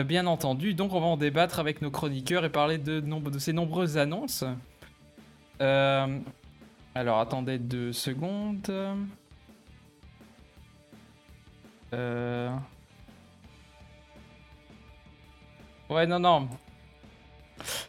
bien 0.05 0.27
entendu. 0.27 0.75
Donc 0.75 0.93
on 0.93 1.01
va 1.01 1.07
en 1.07 1.17
débattre 1.17 1.59
avec 1.59 1.81
nos 1.81 1.91
chroniqueurs 1.91 2.45
et 2.45 2.50
parler 2.50 2.77
de, 2.77 3.01
nombre 3.01 3.31
de 3.31 3.39
ces 3.39 3.51
nombreuses 3.51 3.97
annonces. 3.97 4.45
Alors 5.59 7.19
attendez 7.19 7.57
deux 7.57 7.91
secondes. 7.91 8.71
Euh... 11.94 12.50
Ouais, 15.89 16.06
non, 16.06 16.20
non. 16.20 16.50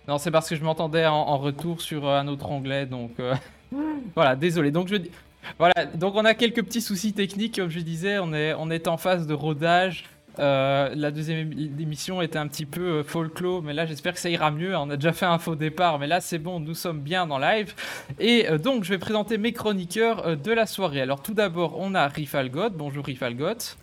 Non, 0.07 0.19
c'est 0.19 0.31
parce 0.31 0.49
que 0.49 0.57
je 0.57 0.62
m'entendais 0.62 1.07
en, 1.07 1.37
retour 1.38 1.83
sur 1.83 2.07
euh, 2.07 2.19
un 2.19 2.28
autre 2.28 2.50
onglet, 2.50 2.87
donc 2.87 3.12
euh, 3.21 3.35
voilà, 4.14 4.37
désolé. 4.37 4.71
Donc 4.71 4.88
je 4.88 4.97
voilà, 5.59 5.87
donc 5.95 6.14
on 6.14 6.25
a 6.25 6.35
quelques 6.35 6.62
petits 6.62 6.81
soucis 6.81 7.12
techniques, 7.12 7.57
comme 7.57 7.71
je 7.71 7.81
disais, 7.81 8.19
on 8.19 8.33
est, 8.35 8.55
on 8.55 8.71
est 8.71 8.87
en 8.87 8.97
phase 8.97 9.26
de 9.26 9.35
rodage. 9.35 10.05
La 10.37 11.11
deuxième 11.11 11.50
émi- 11.50 11.81
émission 11.81 12.23
était 12.23 12.38
un 12.38 12.47
petit 12.47 12.67
peu 12.67 13.02
folklore, 13.02 13.62
mais 13.62 13.73
là 13.73 13.87
j'espère 13.87 14.12
que 14.14 14.21
ça 14.21 14.31
ira 14.31 14.50
mieux. 14.52 14.76
On 14.76 14.88
a 14.90 14.97
déjà 14.97 15.12
fait 15.12 15.26
un 15.26 15.38
faux 15.38 15.57
départ, 15.57 15.99
mais 15.99 16.07
là 16.07 16.21
c'est 16.21 16.38
bon, 16.38 16.61
nous 16.61 16.75
sommes 16.75 17.00
bien 17.00 17.26
dans 17.26 17.38
live. 17.38 17.75
Et 18.21 18.47
donc 18.59 18.85
je 18.85 18.90
vais 18.90 18.99
présenter 18.99 19.37
mes 19.37 19.52
chroniqueurs 19.52 20.37
de 20.37 20.52
la 20.52 20.67
soirée. 20.67 21.00
Alors 21.00 21.23
tout 21.23 21.35
d'abord, 21.35 21.78
on 21.78 21.95
a 21.95 22.07
Rifalgot. 22.07 22.71
Bonjour 22.71 23.05
Rifalgot. 23.05 23.75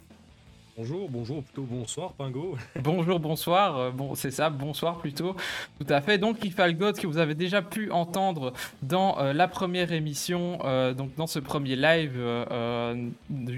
Bonjour, 0.78 1.10
bonjour, 1.10 1.42
plutôt 1.42 1.64
bonsoir, 1.64 2.12
Pingo. 2.16 2.58
Bonjour, 2.76 3.18
bonsoir. 3.18 3.78
euh, 3.78 3.92
bon, 3.92 4.14
c'est 4.14 4.30
ça, 4.32 4.50
bonsoir 4.50 4.98
plutôt. 5.00 5.34
Tout 5.80 5.86
à 5.88 6.02
fait. 6.02 6.18
Donc, 6.18 6.40
Rifalgot, 6.42 6.92
que 6.92 7.08
vous 7.08 7.18
avez 7.18 7.34
déjà 7.34 7.62
pu 7.62 7.90
entendre 7.92 8.52
dans 8.82 9.18
euh, 9.20 9.32
la 9.32 9.48
première 9.48 9.94
émission, 9.94 10.60
euh, 10.66 10.94
donc 10.94 11.16
dans 11.16 11.28
ce 11.28 11.40
premier 11.40 11.78
live 11.78 12.20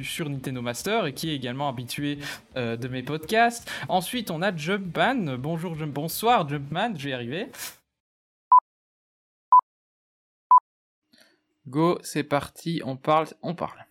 sur 0.04 0.30
Nintendo 0.30 0.62
Master, 0.62 1.08
et 1.08 1.14
qui 1.14 1.32
est 1.32 1.36
également 1.36 1.68
habitué 1.70 2.20
de 2.56 2.88
mes 2.88 3.02
podcasts. 3.02 3.68
Ensuite, 3.90 4.30
on 4.30 4.44
a 4.44 4.56
Jumpman. 4.56 5.38
Bonjour, 5.40 5.74
Jump- 5.76 5.94
bonsoir, 5.94 6.48
Jumpman. 6.48 6.94
Je 6.98 7.06
vais 7.06 7.10
y 7.10 7.14
arriver. 7.14 7.48
Go, 11.66 11.98
c'est 12.04 12.24
parti. 12.24 12.80
On 12.86 12.96
parle, 12.96 13.26
on 13.42 13.56
parle. 13.56 13.86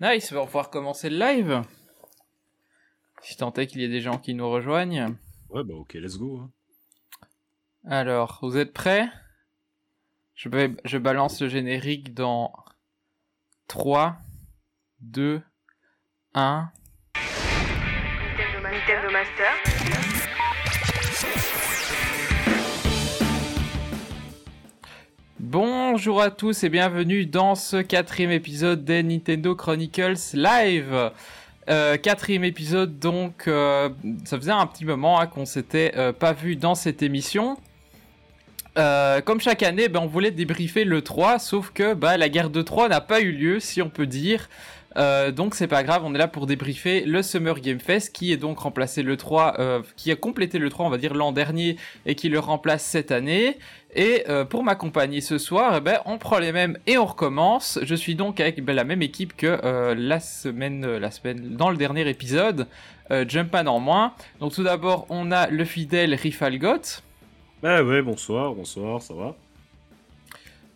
Nice, 0.00 0.30
on 0.30 0.36
va 0.36 0.44
pouvoir 0.46 0.70
commencer 0.70 1.10
le 1.10 1.18
live. 1.18 1.62
Si 3.22 3.36
tant 3.36 3.52
est 3.54 3.66
qu'il 3.66 3.80
y 3.80 3.84
ait 3.84 3.88
des 3.88 4.00
gens 4.00 4.18
qui 4.18 4.34
nous 4.34 4.48
rejoignent. 4.50 5.14
Ouais, 5.50 5.62
bah 5.64 5.74
ok, 5.74 5.94
let's 5.94 6.16
go. 6.18 6.40
hein. 6.40 6.50
Alors, 7.84 8.38
vous 8.42 8.56
êtes 8.56 8.72
prêts? 8.72 9.08
Je, 10.34 10.48
vais- 10.48 10.74
je 10.84 10.98
balance 10.98 11.40
le 11.40 11.48
générique 11.48 12.14
dans 12.14 12.52
3, 13.68 14.16
2, 15.00 15.42
1. 16.34 16.70
Nintendo, 17.14 18.60
Nintendo 18.62 19.10
Master. 19.12 20.62
Bonjour 25.40 26.20
à 26.22 26.30
tous 26.30 26.62
et 26.64 26.68
bienvenue 26.68 27.26
dans 27.26 27.54
ce 27.54 27.78
quatrième 27.78 28.30
épisode 28.30 28.84
des 28.84 29.02
Nintendo 29.02 29.54
Chronicles 29.56 30.14
Live. 30.34 31.10
Euh, 31.70 31.96
quatrième 31.96 32.44
épisode 32.44 32.98
donc, 32.98 33.44
euh, 33.46 33.88
ça 34.24 34.36
faisait 34.36 34.50
un 34.50 34.66
petit 34.66 34.84
moment 34.84 35.20
hein, 35.20 35.26
qu'on 35.26 35.44
s'était 35.44 35.92
euh, 35.96 36.12
pas 36.12 36.32
vu 36.32 36.56
dans 36.56 36.74
cette 36.74 37.02
émission. 37.02 37.56
Comme 38.74 39.40
chaque 39.40 39.62
année, 39.62 39.88
ben, 39.88 40.00
on 40.00 40.06
voulait 40.06 40.30
débriefer 40.30 40.84
le 40.84 41.02
3, 41.02 41.38
sauf 41.38 41.70
que 41.70 41.92
bah, 41.92 42.16
la 42.16 42.30
guerre 42.30 42.48
de 42.48 42.62
3 42.62 42.88
n'a 42.88 43.02
pas 43.02 43.20
eu 43.20 43.30
lieu, 43.30 43.60
si 43.60 43.82
on 43.82 43.90
peut 43.90 44.06
dire. 44.06 44.48
Donc 44.96 45.54
c'est 45.54 45.68
pas 45.68 45.82
grave, 45.82 46.02
on 46.04 46.14
est 46.14 46.18
là 46.18 46.28
pour 46.28 46.46
débriefer 46.46 47.04
le 47.04 47.22
Summer 47.22 47.60
Game 47.60 47.80
Fest 47.80 48.14
qui 48.14 48.32
est 48.32 48.36
donc 48.36 48.58
remplacé 48.60 49.02
le 49.02 49.16
3, 49.16 49.54
euh, 49.58 49.82
qui 49.96 50.10
a 50.10 50.16
complété 50.16 50.58
le 50.58 50.68
3 50.68 50.86
on 50.86 50.90
va 50.90 50.98
dire 50.98 51.14
l'an 51.14 51.32
dernier 51.32 51.76
et 52.06 52.14
qui 52.14 52.28
le 52.28 52.38
remplace 52.38 52.84
cette 52.84 53.10
année. 53.10 53.58
Et 53.94 54.24
euh, 54.30 54.46
pour 54.46 54.64
m'accompagner 54.64 55.20
ce 55.20 55.36
soir, 55.36 55.74
eh 55.76 55.80
ben, 55.80 56.00
on 56.06 56.16
prend 56.16 56.38
les 56.38 56.50
mêmes 56.52 56.78
et 56.86 56.96
on 56.96 57.04
recommence. 57.04 57.78
Je 57.82 57.94
suis 57.94 58.14
donc 58.14 58.40
avec 58.40 58.64
ben, 58.64 58.74
la 58.74 58.84
même 58.84 59.02
équipe 59.02 59.36
que 59.36 59.60
euh, 59.64 59.94
la 59.94 60.18
semaine, 60.18 60.84
euh, 60.86 60.98
la 60.98 61.10
semaine, 61.10 61.56
dans 61.56 61.68
le 61.68 61.76
dernier 61.76 62.08
épisode, 62.08 62.68
euh, 63.10 63.26
Jumpman 63.28 63.66
en 63.66 63.80
moins. 63.80 64.14
Donc 64.40 64.54
tout 64.54 64.62
d'abord, 64.62 65.04
on 65.10 65.30
a 65.30 65.48
le 65.48 65.64
fidèle 65.66 66.14
Rifalgot, 66.14 67.02
Bah 67.62 67.82
ouais, 67.82 68.00
bonsoir, 68.00 68.54
bonsoir, 68.54 69.02
ça 69.02 69.12
va? 69.12 69.34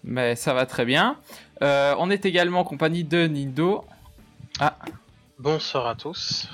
Mais 0.04 0.36
ça 0.36 0.52
va 0.52 0.66
très 0.66 0.84
bien. 0.84 1.16
Euh, 1.62 1.94
on 1.98 2.10
est 2.10 2.26
également 2.26 2.60
en 2.60 2.64
compagnie 2.64 3.02
de 3.02 3.26
Nindo. 3.26 3.84
Ah, 4.60 4.76
Bonsoir 5.38 5.86
à 5.86 5.94
tous. 5.94 6.48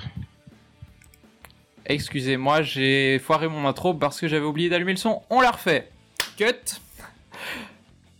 excusez-moi, 1.86 2.62
j'ai 2.62 3.18
foiré 3.18 3.48
mon 3.48 3.66
intro 3.66 3.94
parce 3.94 4.20
que 4.20 4.28
j'avais 4.28 4.44
oublié 4.46 4.68
d'allumer 4.68 4.92
le 4.92 4.98
son. 4.98 5.22
On 5.28 5.40
la 5.40 5.50
refait. 5.50 5.88
Cut. 6.44 6.80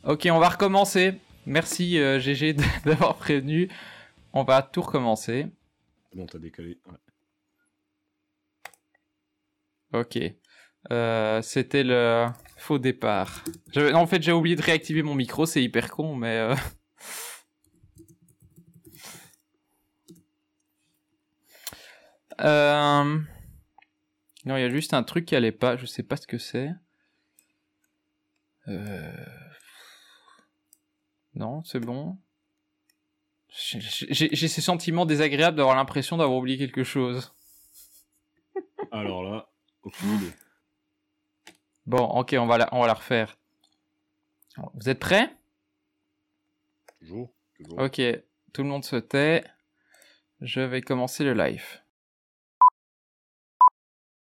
Ok, 0.05 0.29
on 0.31 0.39
va 0.39 0.49
recommencer. 0.51 1.15
Merci 1.47 1.99
euh, 1.99 2.21
GG 2.21 2.55
d'avoir 2.85 3.17
prévenu. 3.17 3.69
On 4.33 4.45
va 4.45 4.63
tout 4.63 4.83
recommencer. 4.83 5.47
Bon, 6.15 6.27
t'as 6.27 6.39
décalé. 6.39 6.79
ouais. 6.87 6.99
Ok. 10.01 10.19
Euh, 10.91 11.43
C'était 11.43 11.85
le 11.85 12.27
faux 12.57 12.79
départ. 12.79 13.45
Je- 13.75 13.91
non, 13.91 14.01
en 14.01 14.07
fait, 14.07 14.23
j'ai 14.23 14.33
oublié 14.33 14.57
de 14.57 14.63
réactiver 14.63 15.03
mon 15.03 15.15
micro, 15.15 15.47
c'est 15.47 15.63
hyper 15.63 15.91
con, 15.91 16.15
mais... 16.15 16.37
euh, 16.39 16.55
Euh, 22.41 23.19
Non, 24.45 24.57
il 24.57 24.61
y 24.61 24.65
a 24.65 24.71
juste 24.71 24.95
un 24.95 25.03
truc 25.03 25.27
qui 25.27 25.37
allait 25.37 25.53
pas, 25.53 25.77
je 25.77 25.87
sais 25.87 26.03
pas 26.03 26.17
ce 26.17 26.27
que 26.27 26.39
c'est. 26.39 26.71
Euh, 28.69 29.13
Non, 31.35 31.63
c'est 31.65 31.81
bon. 31.81 32.19
J'ai- 33.49 34.49
ce 34.49 34.61
sentiment 34.61 35.05
désagréable 35.07 35.57
d'avoir 35.57 35.77
l'impression 35.77 36.17
d'avoir 36.17 36.39
oublié 36.39 36.59
quelque 36.59 36.85
chose. 36.85 37.35
Alors 38.91 39.23
là, 39.25 39.49
aucune 39.83 40.11
idée. 40.15 40.33
Bon, 41.87 42.05
ok, 42.05 42.35
on 42.39 42.47
va 42.47 42.59
la, 42.59 42.69
on 42.73 42.81
va 42.81 42.87
la 42.87 42.95
refaire. 42.95 43.37
Vous 44.75 44.89
êtes 44.89 44.99
prêts? 45.01 45.35
Toujours, 47.01 47.33
toujours. 47.57 47.79
Ok, 47.81 48.01
tout 48.53 48.63
le 48.63 48.69
monde 48.69 48.85
se 48.85 48.97
tait. 48.97 49.45
Je 50.41 50.61
vais 50.61 50.83
commencer 50.83 51.25
le 51.25 51.33
live. 51.35 51.81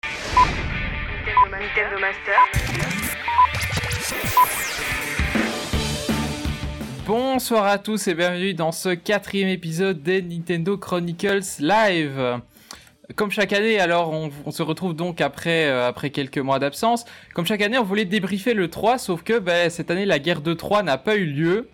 Nintendo, 0.04 1.48
Nintendo 1.50 1.98
Master. 1.98 2.57
Bonsoir 7.08 7.64
à 7.64 7.78
tous 7.78 8.06
et 8.06 8.14
bienvenue 8.14 8.52
dans 8.52 8.70
ce 8.70 8.90
quatrième 8.90 9.48
épisode 9.48 10.02
des 10.02 10.20
Nintendo 10.20 10.76
Chronicles 10.76 11.40
Live. 11.58 12.42
Comme 13.16 13.30
chaque 13.30 13.54
année, 13.54 13.80
alors 13.80 14.12
on, 14.12 14.50
se 14.50 14.62
retrouve 14.62 14.92
donc 14.92 15.22
après, 15.22 15.70
euh, 15.70 15.88
après 15.88 16.10
quelques 16.10 16.36
mois 16.36 16.58
d'absence. 16.58 17.06
Comme 17.32 17.46
chaque 17.46 17.62
année, 17.62 17.78
on 17.78 17.82
voulait 17.82 18.04
débriefer 18.04 18.52
le 18.52 18.68
3, 18.68 18.98
sauf 18.98 19.22
que 19.22 19.38
ben, 19.38 19.70
cette 19.70 19.90
année, 19.90 20.04
la 20.04 20.18
guerre 20.18 20.42
de 20.42 20.52
3 20.52 20.82
n'a 20.82 20.98
pas 20.98 21.16
eu 21.16 21.24
lieu. 21.24 21.70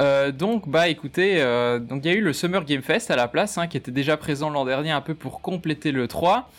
Euh, 0.00 0.32
donc, 0.32 0.68
bah 0.68 0.88
écoutez, 0.88 1.40
euh, 1.40 1.78
il 1.88 2.04
y 2.04 2.08
a 2.08 2.14
eu 2.14 2.20
le 2.20 2.32
Summer 2.32 2.64
Game 2.64 2.82
Fest 2.82 3.12
à 3.12 3.14
la 3.14 3.28
place, 3.28 3.58
hein, 3.58 3.68
qui 3.68 3.76
était 3.76 3.92
déjà 3.92 4.16
présent 4.16 4.50
l'an 4.50 4.64
dernier 4.64 4.90
un 4.90 5.00
peu 5.00 5.14
pour 5.14 5.42
compléter 5.42 5.92
le 5.92 6.08
3. 6.08 6.50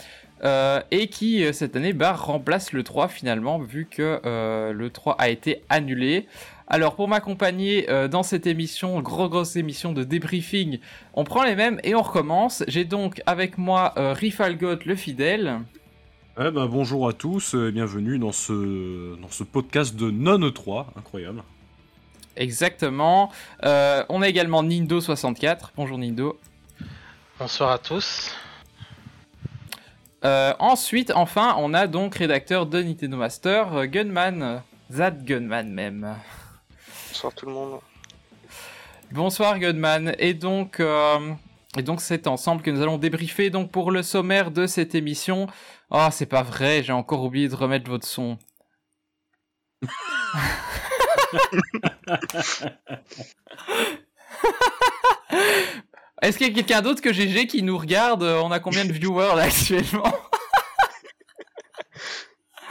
euh, 0.45 0.81
et 0.91 1.07
qui 1.07 1.45
cette 1.53 1.75
année 1.75 1.91
bah, 1.91 2.13
remplace 2.13 2.71
le 2.71 2.83
3 2.83 3.09
finalement 3.09 3.59
vu 3.59 3.85
que 3.85 4.21
le 4.71 4.89
3 4.89 5.17
a 5.19 5.27
été 5.27 5.61
annulé. 5.67 6.25
Alors 6.67 6.95
pour 6.95 7.07
m'accompagner 7.07 7.89
euh, 7.89 8.07
dans 8.07 8.23
cette 8.23 8.47
émission, 8.47 9.01
gros 9.01 9.29
grosse 9.29 9.55
émission 9.55 9.91
de 9.91 10.03
débriefing, 10.03 10.79
on 11.13 11.23
prend 11.23 11.43
les 11.43 11.55
mêmes 11.55 11.79
et 11.83 11.93
on 11.93 12.01
recommence. 12.01 12.63
J'ai 12.67 12.85
donc 12.85 13.21
avec 13.25 13.57
moi 13.57 13.93
euh, 13.97 14.13
Rifalgot 14.13 14.79
le 14.85 14.95
fidèle. 14.95 15.59
Eh 16.39 16.49
ben, 16.49 16.65
bonjour 16.65 17.07
à 17.07 17.13
tous 17.13 17.53
et 17.53 17.71
bienvenue 17.71 18.17
dans 18.17 18.31
ce, 18.31 19.15
dans 19.21 19.29
ce 19.29 19.43
podcast 19.43 19.95
de 19.95 20.09
non 20.09 20.51
3 20.51 20.93
incroyable. 20.97 21.43
Exactement. 22.35 23.31
Euh, 23.63 24.03
on 24.09 24.21
a 24.21 24.27
également 24.27 24.63
Nindo64. 24.63 25.71
Bonjour 25.75 25.97
Nindo. 25.97 26.39
Bonsoir 27.37 27.71
à 27.71 27.77
tous. 27.77 28.35
Euh, 30.25 30.53
ensuite, 30.57 31.11
enfin, 31.13 31.55
on 31.59 31.73
a 31.73 31.85
donc 31.85 32.15
rédacteur 32.15 32.65
de 32.65 32.81
Nintendo 32.81 33.17
Master, 33.17 33.87
Gunman, 33.87 34.63
Zad 34.91 35.25
Gunman 35.25 35.69
même. 35.69 36.15
Bonsoir 37.13 37.35
tout 37.35 37.45
le 37.45 37.51
monde. 37.51 37.79
Bonsoir 39.11 39.59
Godman. 39.59 40.15
Et 40.17 40.33
donc, 40.33 40.79
euh, 40.79 41.31
et 41.77 41.83
donc 41.83 42.01
c'est 42.01 42.25
ensemble 42.25 42.63
que 42.63 42.71
nous 42.71 42.81
allons 42.81 42.97
débriefer 42.97 43.51
donc 43.51 43.69
pour 43.69 43.91
le 43.91 44.01
sommaire 44.01 44.49
de 44.49 44.65
cette 44.65 44.95
émission. 44.95 45.45
Ah, 45.91 46.09
c'est 46.11 46.25
pas 46.25 46.41
vrai, 46.41 46.81
j'ai 46.81 46.91
encore 46.91 47.23
oublié 47.23 47.49
de 47.49 47.55
remettre 47.55 47.87
votre 47.87 48.07
son. 48.07 48.39
Est-ce 56.23 56.39
qu'il 56.39 56.47
y 56.47 56.49
a 56.49 56.53
quelqu'un 56.55 56.81
d'autre 56.81 57.03
que 57.03 57.13
GG 57.13 57.45
qui 57.45 57.61
nous 57.61 57.77
regarde? 57.77 58.23
On 58.23 58.49
a 58.49 58.59
combien 58.59 58.85
de 58.85 58.91
viewers 58.91 59.35
là 59.35 59.43
actuellement? 59.43 60.11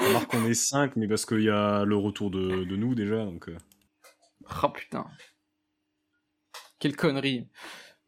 Alors 0.01 0.27
qu'on 0.27 0.45
est 0.47 0.55
5, 0.55 0.97
mais 0.97 1.07
parce 1.07 1.27
qu'il 1.27 1.43
y 1.43 1.49
a 1.49 1.85
le 1.85 1.95
retour 1.95 2.33
de, 2.33 2.65
de 2.65 2.75
nous 2.75 2.97
déjà. 2.97 3.25
Donc, 3.25 3.49
euh. 3.49 3.57
Oh 4.65 4.69
putain. 4.69 5.07
Quelle 6.79 6.97
connerie. 6.97 7.49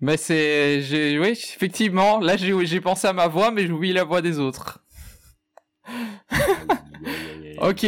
Mais 0.00 0.17
c'est. 0.17 0.83
j'ai- 0.83 1.19
Oui, 1.19 1.29
effectivement, 1.31 2.19
là 2.21 2.37
j'ai 2.37 2.67
j'ai 2.67 2.81
pensé 2.81 3.07
à 3.07 3.12
ma 3.12 3.29
voix, 3.29 3.50
mais 3.50 3.67
j'ai 3.67 3.73
oublié 3.73 3.95
la 3.95 4.05
voix 4.05 4.21
des 4.23 4.38
autres. 4.38 4.81
ok, 7.59 7.87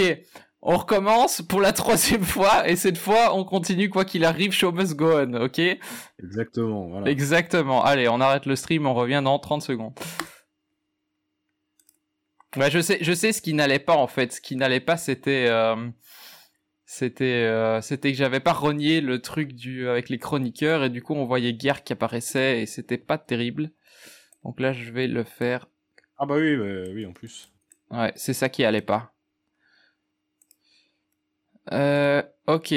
on 0.63 0.77
recommence 0.77 1.43
pour 1.43 1.61
la 1.61 1.73
troisième 1.73 2.25
fois, 2.35 2.69
et 2.69 2.77
cette 2.77 2.99
fois 2.99 3.35
on 3.35 3.45
continue 3.45 3.91
quoi 3.91 4.05
qu'il 4.05 4.25
arrive, 4.25 4.53
show 4.53 4.73
must 4.73 4.95
go 4.95 5.19
on, 5.19 5.35
ok? 5.35 5.61
Exactement, 6.23 6.89
voilà. 6.89 7.11
Exactement. 7.11 7.85
Allez, 7.85 8.09
on 8.09 8.21
arrête 8.21 8.47
le 8.47 8.57
stream, 8.57 8.87
on 8.87 8.95
revient 8.95 9.23
dans 9.25 9.39
30 9.39 9.63
secondes. 9.63 9.95
Ouais, 12.57 12.71
je 12.71 12.81
sais, 12.81 12.99
je 13.03 13.13
sais 13.13 13.33
ce 13.33 13.43
qui 13.43 13.53
n'allait 13.53 13.79
pas 13.79 13.97
en 13.97 14.07
fait. 14.07 14.33
Ce 14.33 14.41
qui 14.41 14.57
n'allait 14.57 14.81
pas, 14.81 14.97
c'était, 14.97 15.47
euh, 15.49 15.89
c'était, 16.87 17.45
euh, 17.45 17.81
c'était 17.81 18.13
que 18.13 18.17
j'avais 18.17 18.41
pas 18.41 18.53
renié 18.53 19.01
le 19.01 19.21
truc 19.21 19.53
du 19.53 19.89
avec 19.89 20.09
les 20.09 20.19
chroniqueurs 20.19 20.85
et 20.85 20.89
du 20.89 21.03
coup 21.03 21.15
on 21.15 21.25
voyait 21.25 21.53
Guerre 21.53 21.83
qui 21.83 21.93
apparaissait 21.93 22.63
et 22.63 22.67
c'était 22.67 22.97
pas 22.97 23.19
terrible. 23.19 23.73
Donc 24.45 24.61
là, 24.61 24.73
je 24.73 24.93
vais 24.93 25.09
le 25.09 25.25
faire. 25.25 25.67
Ah 26.19 26.27
bah 26.27 26.37
oui, 26.37 26.57
bah 26.57 26.89
oui, 26.95 27.05
en 27.05 27.13
plus. 27.13 27.53
Ouais, 27.91 28.13
c'est 28.15 28.33
ça 28.33 28.49
qui 28.49 28.65
allait 28.65 28.81
pas. 28.81 29.13
Euh, 31.73 32.23
ok, 32.47 32.73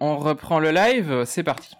on 0.00 0.18
reprend 0.18 0.58
le 0.58 0.70
live. 0.70 1.24
C'est 1.24 1.42
parti. 1.42 1.74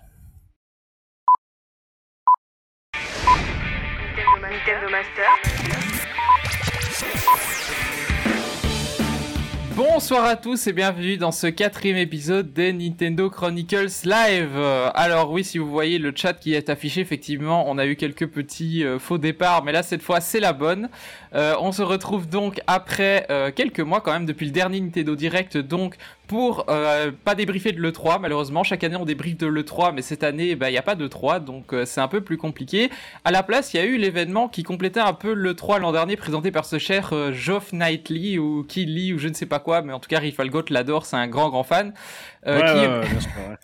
Bonsoir 9.76 10.24
à 10.24 10.36
tous 10.36 10.68
et 10.68 10.72
bienvenue 10.72 11.16
dans 11.16 11.32
ce 11.32 11.48
quatrième 11.48 11.96
épisode 11.96 12.52
des 12.52 12.72
Nintendo 12.72 13.28
Chronicles 13.28 13.88
Live. 14.04 14.56
Alors 14.94 15.32
oui, 15.32 15.42
si 15.42 15.58
vous 15.58 15.68
voyez 15.68 15.98
le 15.98 16.12
chat 16.14 16.34
qui 16.34 16.54
est 16.54 16.70
affiché, 16.70 17.00
effectivement, 17.00 17.68
on 17.68 17.76
a 17.76 17.84
eu 17.84 17.96
quelques 17.96 18.28
petits 18.28 18.84
euh, 18.84 19.00
faux 19.00 19.18
départs, 19.18 19.64
mais 19.64 19.72
là 19.72 19.82
cette 19.82 20.02
fois 20.02 20.20
c'est 20.20 20.38
la 20.38 20.52
bonne. 20.52 20.88
Euh, 21.34 21.56
on 21.58 21.72
se 21.72 21.82
retrouve 21.82 22.28
donc 22.28 22.60
après 22.68 23.26
euh, 23.30 23.50
quelques 23.50 23.80
mois 23.80 24.00
quand 24.00 24.12
même 24.12 24.26
depuis 24.26 24.46
le 24.46 24.52
dernier 24.52 24.80
Nintendo 24.80 25.16
Direct, 25.16 25.56
donc 25.56 25.96
pour 26.26 26.66
euh, 26.68 27.10
pas 27.24 27.34
débriefer 27.34 27.72
de 27.72 27.80
l'E3 27.80 28.20
malheureusement. 28.20 28.64
Chaque 28.64 28.84
année 28.84 28.96
on 28.96 29.04
débriefe 29.04 29.36
de 29.36 29.46
l'E3, 29.46 29.92
mais 29.94 30.02
cette 30.02 30.24
année 30.24 30.50
il 30.50 30.58
n'y 30.58 30.78
a 30.78 30.82
pas 30.82 30.94
de 30.94 31.06
3, 31.06 31.40
donc 31.40 31.72
euh, 31.72 31.84
c'est 31.84 32.00
un 32.00 32.08
peu 32.08 32.20
plus 32.20 32.36
compliqué. 32.36 32.90
À 33.24 33.30
la 33.30 33.42
place, 33.42 33.74
il 33.74 33.78
y 33.78 33.80
a 33.80 33.84
eu 33.84 33.96
l'événement 33.96 34.48
qui 34.48 34.62
complétait 34.62 35.00
un 35.00 35.12
peu 35.12 35.32
l'E3 35.32 35.80
l'an 35.80 35.92
dernier, 35.92 36.16
présenté 36.16 36.50
par 36.50 36.64
ce 36.64 36.78
cher 36.78 37.10
euh, 37.12 37.32
Geoff 37.32 37.72
Knightley 37.72 38.38
ou 38.38 38.64
Killy 38.64 39.12
ou 39.12 39.18
je 39.18 39.28
ne 39.28 39.34
sais 39.34 39.46
pas 39.46 39.58
quoi, 39.58 39.82
mais 39.82 39.92
en 39.92 40.00
tout 40.00 40.08
cas 40.08 40.18
Riff 40.18 40.40
Algot 40.40 40.64
l'adore, 40.70 41.06
c'est 41.06 41.16
un 41.16 41.28
grand 41.28 41.50
grand 41.50 41.64
fan. 41.64 41.94
Ouais, 42.46 42.56
qui, 42.56 42.62
ouais, 42.62 42.84
est... 42.84 42.88
ouais, 42.88 43.08
bien 43.08 43.20
sûr, 43.20 43.30
ouais. 43.48 43.56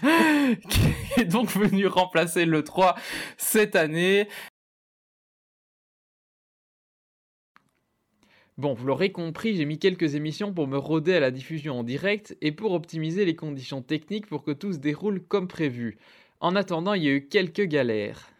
qui 0.68 1.20
est 1.20 1.24
donc 1.24 1.50
venu 1.50 1.86
remplacer 1.86 2.46
l'E3 2.46 2.94
cette 3.36 3.76
année. 3.76 4.28
Bon, 8.58 8.74
vous 8.74 8.88
l'aurez 8.88 9.12
compris, 9.12 9.54
j'ai 9.54 9.64
mis 9.64 9.78
quelques 9.78 10.16
émissions 10.16 10.52
pour 10.52 10.66
me 10.66 10.76
roder 10.76 11.14
à 11.14 11.20
la 11.20 11.30
diffusion 11.30 11.78
en 11.78 11.84
direct 11.84 12.36
et 12.40 12.50
pour 12.50 12.72
optimiser 12.72 13.24
les 13.24 13.36
conditions 13.36 13.82
techniques 13.82 14.26
pour 14.26 14.42
que 14.42 14.50
tout 14.50 14.72
se 14.72 14.78
déroule 14.78 15.22
comme 15.22 15.46
prévu. 15.46 15.96
En 16.40 16.56
attendant, 16.56 16.94
il 16.94 17.04
y 17.04 17.08
a 17.08 17.12
eu 17.12 17.28
quelques 17.28 17.62
galères. 17.62 18.32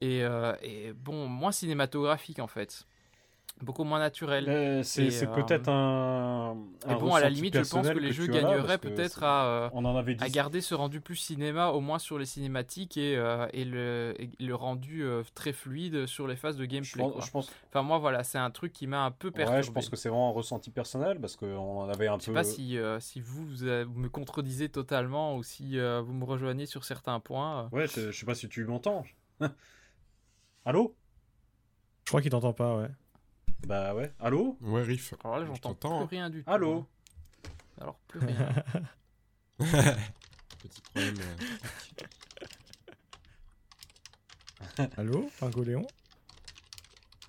Et, 0.00 0.24
euh, 0.24 0.54
et 0.62 0.94
bon, 0.94 1.28
moins 1.28 1.52
cinématographique 1.52 2.38
en 2.38 2.46
fait. 2.46 2.86
Beaucoup 3.62 3.84
moins 3.84 4.00
naturel. 4.00 4.82
C'est 4.84 5.24
euh, 5.24 5.26
peut-être 5.32 5.68
un, 5.68 6.56
un 6.86 6.96
bon, 6.98 7.14
à 7.14 7.20
la 7.20 7.30
limite, 7.30 7.54
je 7.54 7.70
pense 7.70 7.88
que 7.88 7.98
les 7.98 8.12
jeux 8.12 8.26
gagneraient 8.26 8.78
peut-être 8.78 9.22
à, 9.22 9.46
euh, 9.46 9.70
On 9.72 9.84
en 9.84 9.96
avait 9.96 10.16
dit. 10.16 10.24
à 10.24 10.28
garder 10.28 10.60
ce 10.60 10.74
rendu 10.74 11.00
plus 11.00 11.14
cinéma, 11.16 11.68
au 11.68 11.80
moins 11.80 12.00
sur 12.00 12.18
les 12.18 12.26
cinématiques, 12.26 12.96
et, 12.96 13.16
euh, 13.16 13.46
et, 13.52 13.64
le, 13.64 14.14
et 14.18 14.28
le 14.40 14.54
rendu 14.56 15.04
euh, 15.04 15.22
très 15.36 15.52
fluide 15.52 16.06
sur 16.06 16.26
les 16.26 16.34
phases 16.36 16.56
de 16.56 16.64
Je 16.64 16.68
gameplay. 16.68 17.02
pense, 17.04 17.24
je 17.24 17.30
pense, 17.30 17.52
Enfin, 17.68 17.82
moi, 17.82 17.98
voilà, 17.98 18.24
c'est 18.24 18.38
un 18.38 18.50
truc 18.50 18.72
qui 18.72 18.88
m'a 18.88 19.04
un 19.04 19.12
peu 19.12 19.30
perturbé. 19.30 19.58
ouais, 19.58 19.62
je 19.62 19.70
pense 19.70 19.88
que 19.88 19.96
c'est 19.96 20.08
vraiment 20.08 20.30
un 20.30 20.34
ressenti 20.34 20.70
personnel 20.72 21.20
parce 21.20 21.36
qu'on 21.36 21.80
en 21.80 21.88
avait 21.88 22.08
un 22.08 22.18
Je 22.18 22.24
sais 22.24 22.30
peu. 22.32 22.34
pas 22.34 22.44
si, 22.44 22.76
euh, 22.76 22.98
si 22.98 23.20
vous, 23.20 23.46
vous, 23.46 23.56
vous 23.86 23.98
me 24.00 24.08
contredisez 24.08 24.68
totalement 24.68 25.36
ou 25.36 25.44
si 25.44 25.78
euh, 25.78 26.00
vous 26.02 26.12
me 26.12 26.24
rejoignez 26.24 26.66
sur 26.66 26.84
certains 26.84 27.20
points. 27.20 27.68
Ouais, 27.72 27.86
je, 27.86 28.10
je 28.10 28.18
sais 28.18 28.26
pas 28.26 28.34
si 28.34 28.48
tu 28.48 28.64
m'entends. 28.64 29.04
Allô? 30.64 30.96
Je 32.04 32.10
crois 32.10 32.20
qu'il 32.20 32.30
t'entend 32.32 32.52
pas, 32.52 32.76
ouais. 32.76 32.88
Bah 33.66 33.94
ouais. 33.94 34.12
Allô? 34.20 34.56
Ouais, 34.60 34.82
Riff. 34.82 35.14
Alors 35.24 35.38
là, 35.38 35.44
Je 35.44 35.48
j'entends 35.48 35.74
plus 35.74 35.88
hein. 35.88 36.06
rien 36.10 36.30
du 36.30 36.44
tout. 36.44 36.50
Allô? 36.50 36.78
hein. 36.78 36.86
Alors, 37.80 37.96
plus 38.08 38.20
rien. 38.20 38.54
Petit 40.62 40.80
problème. 40.92 41.16
euh. 44.78 44.86
Allô, 44.96 45.30
Pingoléon 45.40 45.86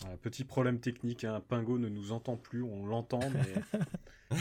Un 0.06 0.18
petit 0.18 0.44
problème 0.44 0.80
technique, 0.80 1.24
un 1.24 1.40
pingo 1.40 1.78
ne 1.78 1.90
nous 1.90 2.12
entend 2.12 2.36
plus, 2.38 2.64
on 2.64 2.86
l'entend, 2.86 3.20
mais. 3.30 3.56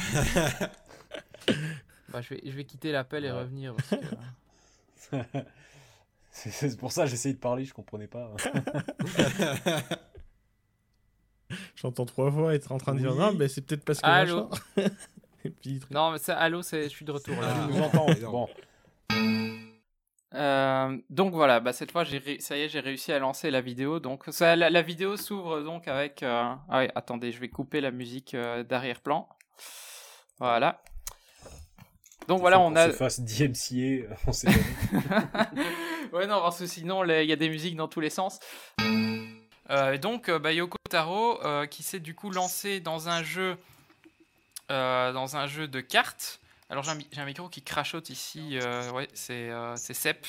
bah, 2.11 2.21
je, 2.23 2.35
vais, 2.35 2.41
je 2.45 2.51
vais 2.53 2.65
quitter 2.65 2.93
l'appel 2.93 3.25
et 3.25 3.31
Ouais. 3.31 3.39
revenir. 3.41 3.75
Parce 3.75 3.89
que... 5.11 5.17
c'est 6.31 6.51
c'est 6.51 6.77
pour 6.79 6.93
ça 6.93 7.05
que 7.05 7.11
j'essayais 7.11 7.35
de 7.35 7.41
parler, 7.41 7.65
je 7.65 7.75
comprenais 7.75 8.07
pas. 8.09 8.33
J'entends 11.77 12.07
trois 12.07 12.31
fois 12.31 12.55
être 12.55 12.71
en 12.73 12.79
train 12.79 12.95
de 12.95 13.01
dire 13.01 13.13
Oui. 13.13 13.19
non, 13.19 13.33
mais 13.35 13.49
c'est 13.49 13.61
peut-être 13.63 13.85
parce 13.85 14.01
que. 14.01 14.07
Allô 14.07 14.49
machin. 14.77 14.91
Et 15.47 15.51
puis, 15.51 15.71
il- 15.73 15.81
Non, 15.95 16.11
mais 16.13 16.19
ça, 16.19 16.37
allô, 16.39 16.63
c'est- 16.63 16.85
je 16.85 16.89
suis 16.89 17.05
de 17.05 17.13
retour 17.13 17.35
là. 17.41 17.55
tu 17.69 17.75
nous 17.75 17.83
entends. 17.83 18.07
Bon. 18.31 18.49
Euh, 20.35 20.99
donc 21.11 21.33
voilà, 21.33 21.61
bah 21.61 21.73
cette 21.73 21.93
fois 21.93 22.03
j'ai 22.03 22.19
ré- 22.19 22.41
ça 22.41 22.57
y 22.57 22.63
est, 22.63 22.69
j'ai 22.69 22.81
réussi 22.81 23.13
à 23.13 23.21
lancer 23.21 23.53
la 23.53 23.61
vidéo. 23.61 24.01
Donc 24.01 24.25
ça, 24.31 24.57
la, 24.57 24.69
la 24.69 24.83
vidéo 24.83 25.17
s'ouvre 25.17 25.61
donc 25.63 25.87
avec. 25.87 26.23
euh, 26.25 26.53
Ah 26.69 26.79
ouais, 26.79 26.91
attendez, 26.97 27.31
je 27.31 27.39
vais 27.39 27.49
couper 27.49 27.81
la 27.81 27.93
musique 27.93 28.35
euh, 28.35 28.65
d'arrière-plan. 28.65 29.29
Voilà. 30.41 30.83
Donc 32.27 32.41
voilà, 32.41 32.59
on 32.59 32.75
a. 32.75 32.91
se 32.91 32.97
fasse 32.97 33.21
DMCA, 33.21 34.13
on 34.27 34.33
sait 34.33 34.49
jamais. 34.51 35.05
ouais, 36.13 36.27
non, 36.27 36.41
parce 36.41 36.59
que 36.59 36.67
sinon 36.67 37.05
il 37.05 37.27
y 37.27 37.33
a 37.33 37.37
des 37.37 37.49
musiques 37.49 37.77
dans 37.77 37.87
tous 37.89 38.01
les 38.01 38.11
sens. 38.11 38.41
Euh, 39.71 39.93
et 39.93 39.99
donc 39.99 40.29
euh, 40.29 40.39
bah, 40.39 40.53
Yoko 40.53 40.77
Taro 40.91 41.43
euh, 41.45 41.67
qui 41.67 41.83
s'est 41.83 42.01
du 42.01 42.15
coup 42.15 42.31
lancé 42.31 42.81
dans 42.81 43.09
un 43.09 43.23
jeu, 43.23 43.57
euh, 44.71 45.13
dans 45.13 45.37
un 45.37 45.47
jeu 45.47 45.69
de 45.69 45.81
cartes. 45.81 46.41
Alors 46.69 46.83
j'ai 46.85 46.91
un, 46.91 46.95
mi- 46.97 47.09
j'ai 47.13 47.21
un 47.21 47.25
micro 47.25 47.49
qui 47.49 47.63
crachote 47.63 48.11
ici. 48.11 48.59
euh, 48.59 48.91
ouais, 48.93 49.09
c'est 49.15 49.51
euh, 49.51 49.75
c'est 49.77 49.95
Sep. 49.95 50.27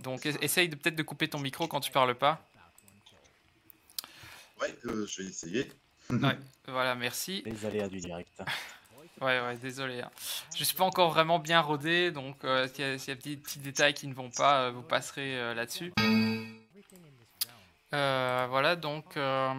Donc 0.00 0.26
es- 0.26 0.36
essaye 0.42 0.68
de 0.68 0.76
peut-être 0.76 0.96
de 0.96 1.02
couper 1.02 1.28
ton 1.28 1.38
micro 1.38 1.68
quand 1.68 1.80
tu 1.80 1.90
parles 1.90 2.14
pas. 2.14 2.42
Ouais, 4.60 4.74
euh, 4.86 5.06
je 5.06 5.22
vais 5.22 5.28
essayer. 5.28 5.72
Ouais, 6.10 6.36
voilà, 6.68 6.94
merci. 6.94 7.42
Les 7.46 7.64
aléas 7.66 7.88
du 7.88 7.98
direct. 8.00 8.30
Ouais, 9.20 9.38
ouais, 9.38 9.56
désolé. 9.58 10.00
hein. 10.00 10.10
Je 10.56 10.64
suis 10.64 10.74
pas 10.74 10.84
encore 10.84 11.10
vraiment 11.10 11.38
bien 11.38 11.60
rodé, 11.60 12.10
donc 12.10 12.42
euh, 12.44 12.66
s'il 12.68 12.84
y 12.86 12.88
a, 12.88 12.98
s'il 12.98 13.08
y 13.10 13.12
a 13.12 13.20
des 13.20 13.36
petits 13.36 13.58
détails 13.58 13.92
qui 13.92 14.06
ne 14.06 14.14
vont 14.14 14.30
pas, 14.30 14.70
vous 14.70 14.80
passerez 14.80 15.36
euh, 15.38 15.52
là-dessus. 15.52 15.92
Euh, 17.92 18.46
voilà, 18.48 18.76
donc... 18.76 19.16
euh, 19.16 19.52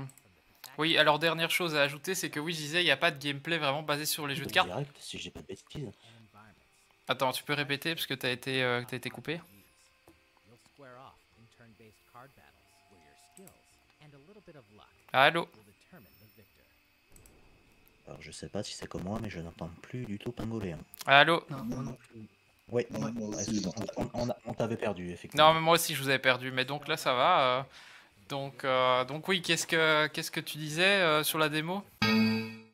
Oui, 0.78 0.98
alors 0.98 1.20
dernière 1.20 1.52
chose 1.52 1.76
à 1.76 1.82
ajouter, 1.82 2.15
c'est 2.15 2.30
que 2.30 2.39
oui, 2.39 2.54
je 2.54 2.58
disais, 2.58 2.82
il 2.82 2.86
n'y 2.86 2.91
a 2.91 2.98
pas 2.98 3.12
de 3.12 3.20
gameplay 3.22 3.58
vraiment 3.58 3.84
basé 3.84 4.06
sur 4.06 4.26
les 4.28 4.36
jeux 4.36 4.46
de 4.46 4.52
cartes. 4.52 4.67
Direct, 4.70 4.96
si 5.00 5.17
j'ai 5.20 5.30
pas 5.32 5.41
de 5.41 5.48
bêtises. 5.48 5.91
Attends, 7.08 7.32
tu 7.34 7.44
peux 7.44 7.54
répéter 7.54 7.94
parce 7.94 8.08
que 8.08 8.13
t'as 8.13 8.30
été, 8.32 8.63
euh, 8.63 8.84
t'as 8.88 8.96
été 8.98 9.10
coupé 9.10 9.41
Allô 15.13 15.48
Alors 18.08 18.22
je 18.22 18.32
sais 18.32 18.48
pas 18.50 18.63
si 18.63 18.74
c'est 18.74 18.88
comme 18.88 19.04
moi, 19.04 19.20
mais 19.22 19.30
je 19.30 19.39
n'entends 19.39 19.70
plus 19.82 20.06
du 20.06 20.17
tout 20.17 20.32
Pingoléon. 20.32 20.80
Allô 21.06 21.44
Oui, 22.70 22.86
Ouais, 22.89 23.12
moi 23.12 23.28
aussi, 23.30 23.39
excuse-moi, 23.39 23.74
j'entends 23.78 24.10
on, 24.13 24.30
on, 24.30 24.34
on 24.46 24.54
t'avait 24.54 24.78
perdu, 24.78 25.12
effectivement. 25.12 25.50
Non, 25.50 25.54
mais 25.54 25.60
moi 25.62 25.74
aussi 25.76 25.94
je 25.94 26.02
vous 26.02 26.08
avais 26.10 26.20
perdu, 26.20 26.52
mais 26.52 26.63
donc 26.65 26.88
là 26.88 26.96
ça 26.98 27.13
va. 27.13 27.41
euh, 27.60 27.63
Donc, 28.32 28.63
euh, 28.63 29.04
donc 29.04 29.28
oui, 29.28 29.41
qu'est-ce 29.41 29.67
que 29.67 30.08
qu'est-ce 30.08 30.32
que 30.32 30.39
tu 30.39 30.58
disais 30.58 31.02
euh, 31.02 31.22
sur 31.22 31.38
la 31.38 31.50
démo? 31.50 31.84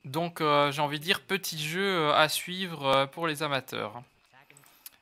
Donc 0.06 0.40
euh, 0.40 0.72
j'ai 0.72 0.84
envie 0.84 1.00
de 1.00 1.04
dire 1.04 1.22
petit 1.22 1.60
jeu 1.60 2.14
à 2.14 2.30
suivre 2.30 3.08
pour 3.08 3.26
les 3.26 3.42
amateurs. 3.42 4.04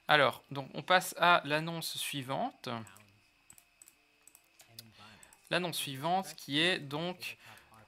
Alors, 0.08 0.44
donc 0.52 0.70
on 0.74 0.82
passe 0.82 1.13
à 1.20 1.41
l'annonce 1.44 1.98
suivante. 1.98 2.70
L'annonce 5.52 5.76
suivante 5.76 6.34
qui 6.38 6.62
est 6.62 6.80
donc 6.80 7.36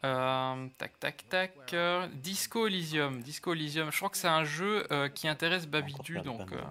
euh, 0.04 0.68
tac 0.78 1.00
tac 1.00 1.30
tac 1.30 1.74
euh, 1.74 2.06
Disco 2.16 2.68
Elysium. 2.68 3.22
Disco 3.22 3.54
Elysium. 3.54 3.94
Je 3.94 3.98
crois 3.98 4.10
que 4.10 4.18
c'est 4.18 4.28
un 4.28 4.44
jeu 4.44 4.86
euh, 4.92 5.08
qui 5.08 5.30
intéresse 5.30 5.68
Babidu, 5.68 6.20
donc 6.20 6.52
euh, 6.52 6.62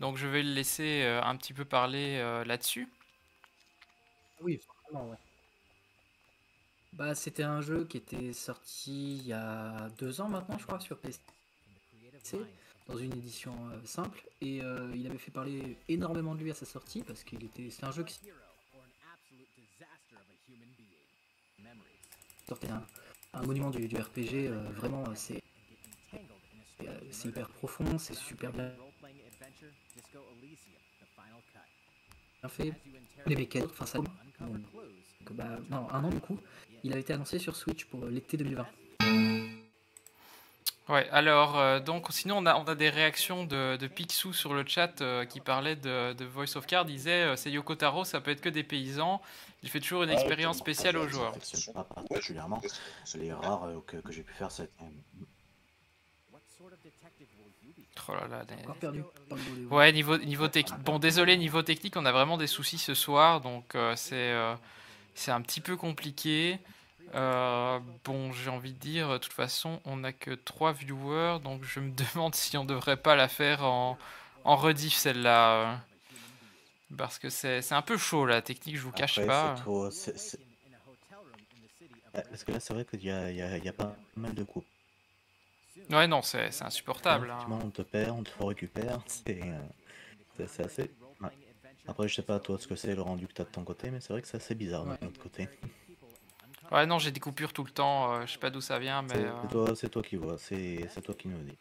donc 0.00 0.18
je 0.18 0.26
vais 0.26 0.42
le 0.42 0.52
laisser 0.52 1.02
euh, 1.02 1.22
un 1.22 1.34
petit 1.36 1.54
peu 1.54 1.64
parler 1.64 2.18
euh, 2.18 2.44
là-dessus. 2.44 2.90
Oui, 4.42 4.58
forcément, 4.58 5.08
ouais. 5.08 5.16
Bah, 6.92 7.14
c'était 7.14 7.44
un 7.44 7.60
jeu 7.60 7.84
qui 7.84 7.96
était 7.96 8.32
sorti 8.32 9.18
il 9.18 9.26
y 9.28 9.32
a 9.32 9.88
deux 9.98 10.20
ans 10.20 10.28
maintenant, 10.28 10.58
je 10.58 10.66
crois, 10.66 10.80
sur 10.80 10.98
PC, 10.98 11.20
dans 12.88 12.96
une 12.96 13.12
édition 13.12 13.54
euh, 13.70 13.80
simple, 13.84 14.22
et 14.40 14.60
euh, 14.62 14.90
il 14.94 15.06
avait 15.06 15.18
fait 15.18 15.30
parler 15.30 15.76
énormément 15.88 16.34
de 16.34 16.42
lui 16.42 16.50
à 16.50 16.54
sa 16.54 16.66
sortie 16.66 17.02
parce 17.02 17.22
qu'il 17.22 17.42
était, 17.44 17.70
c'est 17.70 17.84
un 17.84 17.92
jeu 17.92 18.02
qui 18.02 18.18
sortait 22.48 22.68
un, 23.32 23.42
monument 23.42 23.70
du, 23.70 23.86
RPG. 23.86 24.48
euh, 24.48 24.68
vraiment, 24.74 25.04
c'est 25.14 25.42
c'est 27.10 27.28
hyper 27.28 27.48
profond, 27.48 27.98
c'est 27.98 28.14
super 28.14 28.52
bien 28.52 28.72
bien 32.42 32.48
fait. 32.48 32.72
Les 33.26 33.36
mécaniques, 33.36 33.70
enfin 33.70 33.86
ça. 33.86 33.98
Donc, 35.26 35.36
bah, 35.36 35.58
non, 35.70 35.86
un 35.90 36.04
an 36.04 36.08
du 36.08 36.20
coup. 36.20 36.38
Il 36.82 36.94
a 36.94 36.98
été 36.98 37.12
annoncé 37.12 37.38
sur 37.38 37.56
Switch 37.56 37.84
pour 37.84 38.04
euh, 38.04 38.10
l'été 38.10 38.36
2020. 38.36 38.66
Ouais, 40.88 41.08
alors, 41.10 41.56
euh, 41.58 41.78
donc, 41.78 42.06
sinon, 42.10 42.38
on 42.38 42.46
a, 42.46 42.56
on 42.56 42.64
a 42.64 42.74
des 42.74 42.88
réactions 42.88 43.44
de, 43.44 43.76
de 43.76 43.86
Picsou 43.86 44.32
sur 44.32 44.54
le 44.54 44.64
chat 44.66 45.00
euh, 45.02 45.24
qui 45.24 45.38
parlait 45.40 45.76
de, 45.76 46.14
de 46.14 46.24
Voice 46.24 46.56
of 46.56 46.66
Card. 46.66 46.84
Il 46.88 46.96
disait 46.96 47.22
euh, 47.22 47.36
c'est 47.36 47.50
Yoko 47.50 47.76
Taro, 47.76 48.04
ça 48.04 48.20
peut 48.20 48.32
être 48.32 48.40
que 48.40 48.48
des 48.48 48.64
paysans. 48.64 49.20
Il 49.62 49.68
fait 49.68 49.78
toujours 49.78 50.02
une 50.02 50.10
expérience 50.10 50.58
spéciale 50.58 50.96
aux 50.96 51.06
joueurs. 51.06 51.34
C'est 51.42 51.72
pas 51.72 51.84
particulièrement. 51.84 52.60
Les 53.14 53.32
rares 53.32 53.64
euh, 53.64 53.78
que, 53.86 53.98
que 53.98 54.10
j'ai 54.10 54.22
pu 54.22 54.32
faire, 54.32 54.50
c'est. 54.50 54.70
Oh 58.08 58.14
là 58.14 58.26
là, 58.28 58.44
Ouais, 59.70 59.92
niveau, 59.92 60.18
niveau 60.18 60.48
technique. 60.48 60.80
Bon, 60.82 60.98
désolé, 60.98 61.36
niveau 61.36 61.62
technique, 61.62 61.96
on 61.96 62.04
a 62.04 62.12
vraiment 62.12 62.36
des 62.38 62.46
soucis 62.46 62.78
ce 62.78 62.94
soir, 62.94 63.40
donc 63.40 63.74
euh, 63.74 63.94
c'est 63.94 64.32
euh, 64.32 64.54
c'est 65.14 65.30
un 65.30 65.40
petit 65.42 65.60
peu 65.60 65.76
compliqué. 65.76 66.58
Euh, 67.14 67.80
bon, 68.04 68.32
j'ai 68.32 68.50
envie 68.50 68.72
de 68.72 68.78
dire, 68.78 69.08
de 69.10 69.18
toute 69.18 69.32
façon, 69.32 69.80
on 69.84 69.96
n'a 69.98 70.12
que 70.12 70.30
3 70.30 70.72
viewers, 70.72 71.38
donc 71.42 71.64
je 71.64 71.80
me 71.80 71.90
demande 72.14 72.34
si 72.34 72.56
on 72.56 72.64
devrait 72.64 72.96
pas 72.96 73.16
la 73.16 73.28
faire 73.28 73.64
en, 73.64 73.98
en 74.44 74.56
rediff 74.56 74.94
celle-là. 74.94 75.52
euh, 75.54 75.76
Parce 76.96 77.18
que 77.18 77.28
c'est 77.30 77.72
un 77.72 77.82
peu 77.82 77.96
chaud 77.96 78.26
la 78.26 78.42
technique, 78.42 78.76
je 78.76 78.82
vous 78.82 78.92
cache 78.92 79.24
pas. 79.26 79.54
Ouais, 82.14 82.22
Parce 82.28 82.44
que 82.44 82.52
là, 82.52 82.60
c'est 82.60 82.74
vrai 82.74 82.84
qu'il 82.84 83.00
y 83.00 83.04
y, 83.06 83.08
y 83.08 83.68
a 83.68 83.72
pas 83.72 83.94
mal 84.16 84.34
de 84.34 84.42
coupes. 84.44 84.66
Ouais, 85.90 86.06
non, 86.06 86.22
c'est 86.22 86.50
insupportable. 86.62 87.30
hein. 87.30 87.46
On 87.64 87.70
te 87.70 87.82
perd, 87.82 88.10
on 88.18 88.22
te 88.22 88.42
récupère. 88.42 88.98
Euh, 89.28 89.58
c'est 90.46 90.64
assez. 90.64 90.90
Ouais. 91.90 91.96
Après, 91.96 92.08
je 92.08 92.14
sais 92.14 92.22
pas 92.22 92.38
toi 92.40 92.58
ce 92.58 92.66
que 92.66 92.76
c'est 92.76 92.94
le 92.94 93.02
rendu 93.02 93.26
que 93.26 93.32
t'as 93.32 93.44
de 93.44 93.50
ton 93.50 93.64
côté, 93.64 93.90
mais 93.90 94.00
c'est 94.00 94.12
vrai 94.12 94.22
que 94.22 94.28
c'est 94.28 94.36
assez 94.36 94.54
bizarre 94.54 94.84
de 94.84 94.90
notre 95.02 95.20
côté. 95.20 95.48
Ouais, 96.70 96.86
non, 96.86 96.98
j'ai 97.00 97.10
des 97.10 97.20
coupures 97.20 97.52
tout 97.52 97.64
le 97.64 97.70
temps, 97.70 98.12
euh, 98.12 98.26
je 98.26 98.32
sais 98.32 98.38
pas 98.38 98.50
d'où 98.50 98.60
ça 98.60 98.78
vient, 98.78 99.02
mais. 99.02 99.08
C'est 99.14 99.56
euh, 99.56 99.74
c'est 99.74 99.88
toi, 99.88 100.02
qui 100.02 100.16
vois, 100.16 100.38
c'est 100.38 100.88
c'est 100.90 101.00
toi 101.02 101.14
qui 101.14 101.28
nous 101.28 101.38
dis. 101.42 101.56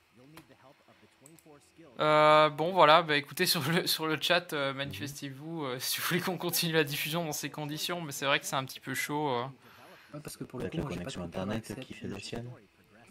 Euh, 1.99 2.49
bon 2.49 2.71
voilà, 2.71 3.01
bah 3.01 3.17
écoutez 3.17 3.45
sur 3.45 3.61
le, 3.69 3.85
sur 3.85 4.07
le 4.07 4.17
chat, 4.21 4.53
euh, 4.53 4.73
manifestez-vous 4.73 5.65
euh, 5.65 5.79
si 5.79 5.99
vous 5.99 6.07
voulez 6.07 6.21
qu'on 6.21 6.37
continue 6.37 6.71
la 6.71 6.85
diffusion 6.85 7.25
dans 7.25 7.33
ces 7.33 7.49
conditions, 7.49 7.99
mais 7.99 8.13
c'est 8.13 8.25
vrai 8.25 8.39
que 8.39 8.45
c'est 8.45 8.55
un 8.55 8.63
petit 8.63 8.79
peu 8.79 8.93
chaud. 8.93 9.29
euh. 9.29 9.43
Ouais, 10.13 10.21
parce 10.21 10.37
que 10.37 10.45
pour 10.45 10.59
le 10.59 10.69
coup, 10.69 10.77
la 10.77 10.83
connexion 10.83 11.23
internet 11.23 11.77
qui 11.81 11.93
fait 11.93 12.07
le 12.07 12.17
sienne. 12.19 12.49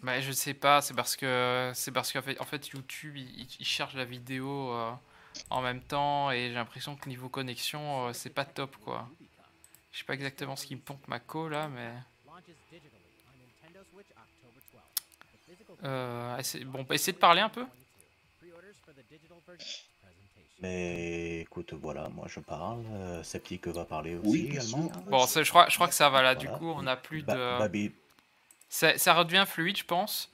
Bah 0.01 0.21
je 0.21 0.31
sais 0.31 0.55
pas, 0.55 0.81
c'est 0.81 0.95
parce 0.95 1.15
que 1.15 1.71
c'est 1.75 1.91
parce 1.91 2.11
qu'en 2.11 2.21
fait, 2.23 2.39
en 2.41 2.45
fait 2.45 2.69
YouTube 2.69 3.15
il, 3.17 3.47
il 3.59 3.65
cherche 3.65 3.93
la 3.93 4.05
vidéo 4.05 4.71
euh, 4.71 4.91
en 5.49 5.61
même 5.61 5.81
temps 5.81 6.31
et 6.31 6.49
j'ai 6.49 6.53
l'impression 6.53 6.95
que 6.95 7.09
niveau 7.09 7.29
connexion 7.29 8.07
euh, 8.07 8.13
c'est 8.13 8.29
pas 8.29 8.45
top 8.45 8.75
quoi. 8.77 9.07
Je 9.91 9.99
sais 9.99 10.03
pas 10.05 10.13
exactement 10.13 10.55
ce 10.55 10.65
qui 10.65 10.75
me 10.75 10.81
pompe 10.81 11.07
ma 11.07 11.19
co 11.19 11.49
là, 11.49 11.67
mais. 11.67 11.91
Euh, 15.83 16.37
essaie- 16.37 16.63
bon, 16.63 16.83
bah, 16.83 16.95
essayez 16.95 17.13
de 17.13 17.17
parler 17.17 17.41
un 17.41 17.49
peu? 17.49 17.65
Mais 20.61 21.39
écoute, 21.39 21.73
voilà, 21.73 22.09
moi 22.09 22.27
je 22.27 22.39
parle, 22.41 22.83
euh, 22.91 23.23
Sceptique 23.23 23.67
va 23.67 23.85
parler 23.85 24.15
aussi 24.15 24.27
également. 24.47 24.91
Bon, 25.09 25.25
je 25.43 25.49
crois, 25.49 25.69
je 25.69 25.75
crois 25.75 25.87
que 25.87 25.93
ça 25.93 26.09
va 26.09 26.21
là. 26.21 26.35
Du 26.35 26.47
coup, 26.49 26.67
on 26.75 26.85
a 26.85 26.95
plus 26.97 27.23
de. 27.35 27.57
Ça, 28.67 28.97
ça 28.97 29.13
redevient 29.13 29.45
fluide, 29.47 29.77
je 29.77 29.85
pense. 29.85 30.29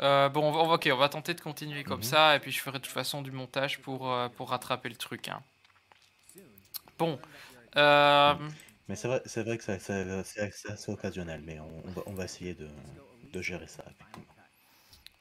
Euh, 0.00 0.28
bon, 0.28 0.42
on 0.44 0.66
va, 0.66 0.74
ok, 0.74 0.88
on 0.92 0.96
va 0.96 1.08
tenter 1.08 1.32
de 1.34 1.40
continuer 1.40 1.82
comme 1.84 1.98
Mhm. 2.00 2.04
ça, 2.04 2.36
et 2.36 2.40
puis 2.40 2.52
je 2.52 2.60
ferai 2.60 2.78
de 2.78 2.84
toute 2.84 2.92
façon 2.92 3.22
du 3.22 3.30
montage 3.30 3.80
pour, 3.80 4.12
euh, 4.12 4.28
pour 4.28 4.50
rattraper 4.50 4.88
le 4.88 4.96
truc. 4.96 5.28
hein. 5.28 5.42
Bon. 6.98 7.18
euh, 7.76 8.34
Mais 8.88 8.96
c'est 8.96 9.08
vrai, 9.08 9.22
vrai 9.42 9.58
que 9.58 9.64
ça- 9.64 9.78
ça- 9.78 10.24
c'est 10.24 10.68
assez 10.70 10.92
occasionnel, 10.92 11.42
mais 11.44 11.58
on, 11.60 11.82
on 11.86 11.90
va, 11.90 12.02
on 12.06 12.12
va 12.14 12.24
essayer 12.24 12.54
de, 12.54 12.68
de 13.32 13.42
gérer 13.42 13.66
ça. 13.66 13.84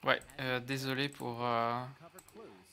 ouais, 0.04 0.22
désolé 0.62 1.10
pour, 1.10 1.44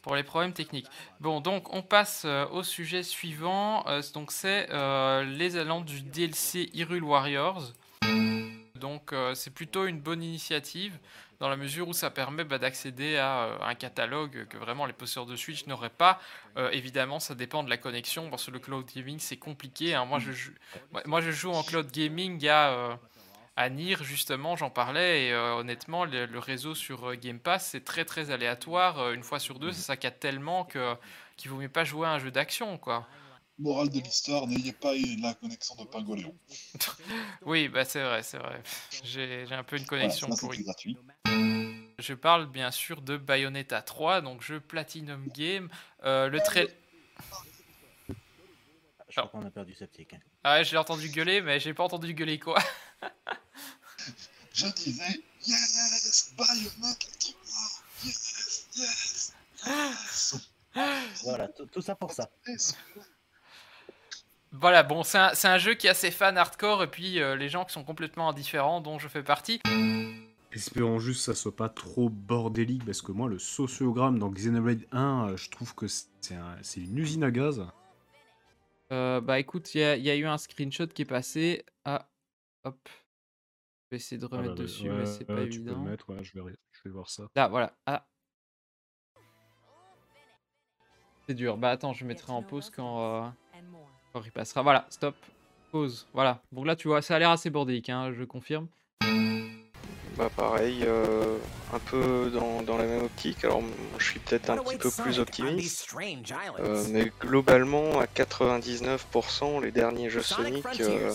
pour 0.02 0.14
les 0.16 0.22
problèmes 0.22 0.52
techniques. 0.52 0.88
Bon, 1.20 1.40
donc 1.40 1.72
on 1.72 1.82
passe 1.82 2.24
au 2.26 2.62
sujet 2.62 3.02
suivant. 3.02 3.84
Donc 4.14 4.30
c'est 4.32 4.68
les 5.24 5.56
allants 5.56 5.80
du 5.80 6.00
DLC 6.02 6.70
Hyrule 6.74 7.04
Warriors. 7.04 7.72
Donc 8.74 9.14
c'est 9.34 9.54
plutôt 9.54 9.86
une 9.86 9.98
bonne 10.00 10.22
initiative 10.22 10.98
dans 11.42 11.48
la 11.48 11.56
mesure 11.56 11.88
où 11.88 11.92
ça 11.92 12.08
permet 12.08 12.44
bah, 12.44 12.58
d'accéder 12.58 13.16
à 13.16 13.42
euh, 13.46 13.58
un 13.62 13.74
catalogue 13.74 14.46
que 14.48 14.56
vraiment 14.56 14.86
les 14.86 14.92
possesseurs 14.92 15.26
de 15.26 15.34
Switch 15.34 15.66
n'auraient 15.66 15.90
pas. 15.90 16.20
Euh, 16.56 16.70
évidemment, 16.70 17.18
ça 17.18 17.34
dépend 17.34 17.64
de 17.64 17.68
la 17.68 17.78
connexion 17.78 18.30
parce 18.30 18.46
que 18.46 18.52
le 18.52 18.60
cloud 18.60 18.86
gaming 18.94 19.18
c'est 19.18 19.38
compliqué. 19.38 19.92
hein. 19.92 20.04
Moi, 20.04 20.20
je 20.20 20.30
joue, 20.30 20.52
moi, 21.04 21.20
je 21.20 21.32
joue 21.32 21.50
en 21.50 21.64
cloud 21.64 21.90
gaming 21.90 22.46
à, 22.46 22.70
euh, 22.70 22.94
à 23.56 23.68
Nier 23.70 23.96
justement, 24.02 24.54
j'en 24.54 24.70
parlais 24.70 25.26
et 25.26 25.32
euh, 25.32 25.56
honnêtement 25.56 26.04
le, 26.04 26.26
le 26.26 26.38
réseau 26.38 26.76
sur 26.76 27.16
Game 27.16 27.40
Pass 27.40 27.66
c'est 27.72 27.84
très 27.84 28.04
très 28.04 28.30
aléatoire. 28.30 29.10
Une 29.10 29.24
fois 29.24 29.40
sur 29.40 29.58
deux, 29.58 29.72
ça 29.72 29.82
saccade 29.82 30.20
tellement 30.20 30.64
que 30.64 30.94
qu'il 31.36 31.50
vaut 31.50 31.56
mieux 31.56 31.68
pas 31.68 31.82
jouer 31.82 32.06
à 32.06 32.12
un 32.12 32.18
jeu 32.20 32.30
d'action 32.30 32.78
quoi. 32.78 33.08
Morale 33.62 33.90
de 33.90 34.00
l'histoire, 34.00 34.46
n'ayez 34.48 34.72
pas 34.72 34.92
la 35.20 35.34
connexion 35.34 35.74
de 35.76 35.84
Pingoléon. 35.84 36.34
Oui, 37.42 37.68
bah 37.68 37.84
c'est 37.84 38.02
vrai, 38.02 38.22
c'est 38.22 38.38
vrai. 38.38 38.62
J'ai 39.04 39.46
j'ai 39.46 39.54
un 39.54 39.62
peu 39.64 39.76
une 39.76 39.86
connexion 39.86 40.26
Voilà, 40.26 40.40
pourrie. 40.40 40.62
gratuit. 40.64 40.96
Je 41.98 42.14
parle 42.14 42.46
bien 42.50 42.70
sûr 42.72 43.00
de 43.02 43.16
Bayonetta 43.16 43.80
3, 43.82 44.20
donc 44.20 44.42
jeu 44.42 44.58
Platinum 44.60 45.28
Game. 45.28 45.68
Euh, 46.04 46.28
le 46.28 46.40
trait. 46.40 46.76
Je 49.08 49.20
crois 49.20 49.28
qu'on 49.28 49.46
a 49.46 49.50
perdu 49.50 49.74
Sceptique. 49.74 50.14
hein. 50.14 50.18
Ah 50.42 50.54
ouais, 50.56 50.64
je 50.64 50.72
l'ai 50.72 50.78
entendu 50.78 51.08
gueuler, 51.10 51.40
mais 51.42 51.60
j'ai 51.60 51.74
pas 51.74 51.84
entendu 51.84 52.14
gueuler 52.14 52.38
quoi. 52.38 52.58
Je 54.54 54.66
disais 54.66 55.20
Yes 55.46 56.32
Bayonetta 56.36 57.06
3 57.20 57.34
Yes 58.04 58.66
Yes 58.76 59.32
Yes 59.64 60.36
Voilà, 61.24 61.48
tout 61.48 61.66
tout 61.66 61.80
ça 61.82 61.94
pour 61.94 62.12
ça. 62.12 62.28
Voilà, 64.52 64.82
bon, 64.82 65.02
c'est 65.02 65.18
un, 65.18 65.34
c'est 65.34 65.48
un 65.48 65.56
jeu 65.58 65.74
qui 65.74 65.88
a 65.88 65.94
ses 65.94 66.10
fans 66.10 66.36
hardcore 66.36 66.82
et 66.82 66.90
puis 66.90 67.20
euh, 67.20 67.36
les 67.36 67.48
gens 67.48 67.64
qui 67.64 67.72
sont 67.72 67.84
complètement 67.84 68.28
indifférents, 68.28 68.80
dont 68.82 68.98
je 68.98 69.08
fais 69.08 69.22
partie. 69.22 69.60
Espérons 70.52 70.98
juste 70.98 71.20
que 71.26 71.32
ça 71.32 71.40
soit 71.40 71.56
pas 71.56 71.70
trop 71.70 72.10
bordélique 72.10 72.84
parce 72.84 73.00
que 73.00 73.12
moi 73.12 73.28
le 73.30 73.38
sociogramme 73.38 74.18
dans 74.18 74.28
Xenoblade 74.28 74.86
1 74.92 75.28
euh, 75.30 75.36
je 75.38 75.48
trouve 75.48 75.74
que 75.74 75.86
c'est 75.88 76.34
un- 76.34 76.58
c'est 76.60 76.82
une 76.82 76.98
usine 76.98 77.24
à 77.24 77.30
gaz. 77.30 77.66
Euh, 78.92 79.22
bah 79.22 79.38
écoute, 79.38 79.74
il 79.74 79.80
y, 79.80 79.84
a- 79.84 79.96
il 79.96 80.02
y 80.04 80.10
a 80.10 80.16
eu 80.16 80.26
un 80.26 80.36
screenshot 80.36 80.86
qui 80.88 81.00
est 81.00 81.06
passé. 81.06 81.64
Ah, 81.86 82.06
hop. 82.64 82.76
Je 82.86 83.88
vais 83.92 83.96
essayer 83.96 84.18
de 84.18 84.28
Ah 84.30 84.36
remettre 84.36 84.54
dessus, 84.56 84.90
ouais, 84.90 84.98
mais 84.98 85.06
c'est 85.06 85.24
pas 85.24 85.36
peux 85.36 85.42
évident. 85.44 85.82
le 85.82 85.90
mettre, 85.90 86.10
ouais, 86.10 86.22
je 86.22 86.38
vais, 86.38 86.52
je 86.72 86.80
vais 86.84 86.90
voir 86.90 87.08
ça. 87.08 87.22
Là, 87.34 87.48
voilà. 87.48 87.74
Ah. 87.86 88.06
C'est 91.26 91.34
dur. 91.34 91.56
Bah 91.56 91.70
attends, 91.70 91.94
je 91.94 92.04
mettrai 92.04 92.32
en 92.32 92.42
pause 92.42 92.68
quand, 92.68 93.24
euh, 93.24 93.28
quand 94.12 94.22
il 94.24 94.32
passera. 94.32 94.62
Voilà, 94.62 94.86
stop. 94.90 95.14
Pause. 95.70 96.06
Voilà. 96.12 96.40
Donc 96.52 96.66
là, 96.66 96.76
tu 96.76 96.88
vois, 96.88 97.00
ça 97.00 97.16
a 97.16 97.18
l'air 97.18 97.30
assez 97.30 97.50
bordélique, 97.50 97.88
hein, 97.88 98.12
je 98.12 98.24
confirme. 98.24 98.66
Bah 100.16 100.28
pareil, 100.36 100.84
euh, 100.86 101.38
un 101.72 101.78
peu 101.78 102.30
dans, 102.30 102.62
dans 102.62 102.76
la 102.76 102.84
même 102.84 103.04
optique. 103.04 103.44
Alors 103.44 103.62
je 103.98 104.04
suis 104.04 104.20
peut-être 104.20 104.50
un 104.50 104.58
petit 104.58 104.76
peu 104.76 104.90
plus 104.90 105.18
optimiste, 105.18 105.94
euh, 106.60 106.84
mais 106.90 107.10
globalement 107.20 107.98
à 107.98 108.04
99% 108.04 109.62
les 109.62 109.70
derniers 109.70 110.10
jeux 110.10 110.22
Sonic, 110.22 110.64
euh, 110.80 111.14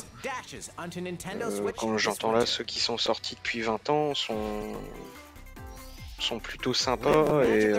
euh, 1.30 1.72
quand 1.78 1.98
j'entends 1.98 2.32
là 2.32 2.46
ceux 2.46 2.64
qui 2.64 2.80
sont 2.80 2.98
sortis 2.98 3.36
depuis 3.36 3.62
20 3.62 3.90
ans, 3.90 4.16
sont 4.16 4.74
sont 6.20 6.40
plutôt 6.40 6.74
sympas 6.74 7.44
et 7.44 7.72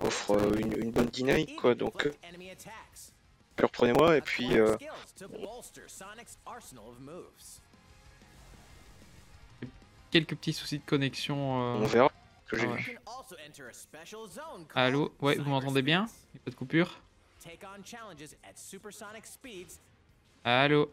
offrent 0.00 0.32
euh, 0.36 0.56
une, 0.58 0.72
une 0.82 0.90
bonne 0.90 1.06
dynamique 1.06 1.56
quoi. 1.56 1.74
Donc, 1.74 2.06
euh, 2.06 2.12
reprenez-moi 3.58 4.16
et 4.16 4.20
puis 4.20 4.58
euh, 4.58 4.76
Quelques 10.10 10.36
petits 10.36 10.52
soucis 10.52 10.78
de 10.78 10.84
connexion. 10.84 11.60
euh, 11.60 11.74
on 11.82 11.86
verra 11.86 12.10
ce 12.46 12.50
que 12.50 12.56
j'ai 12.58 12.66
ah 12.66 12.70
ouais. 12.72 12.80
vu. 12.80 12.98
Allô 14.74 15.12
Ouais, 15.20 15.36
vous 15.36 15.50
m'entendez 15.50 15.82
bien 15.82 16.06
Y'a 16.34 16.40
pas 16.44 16.50
de 16.50 16.56
coupure 16.56 17.00
Allô 20.44 20.90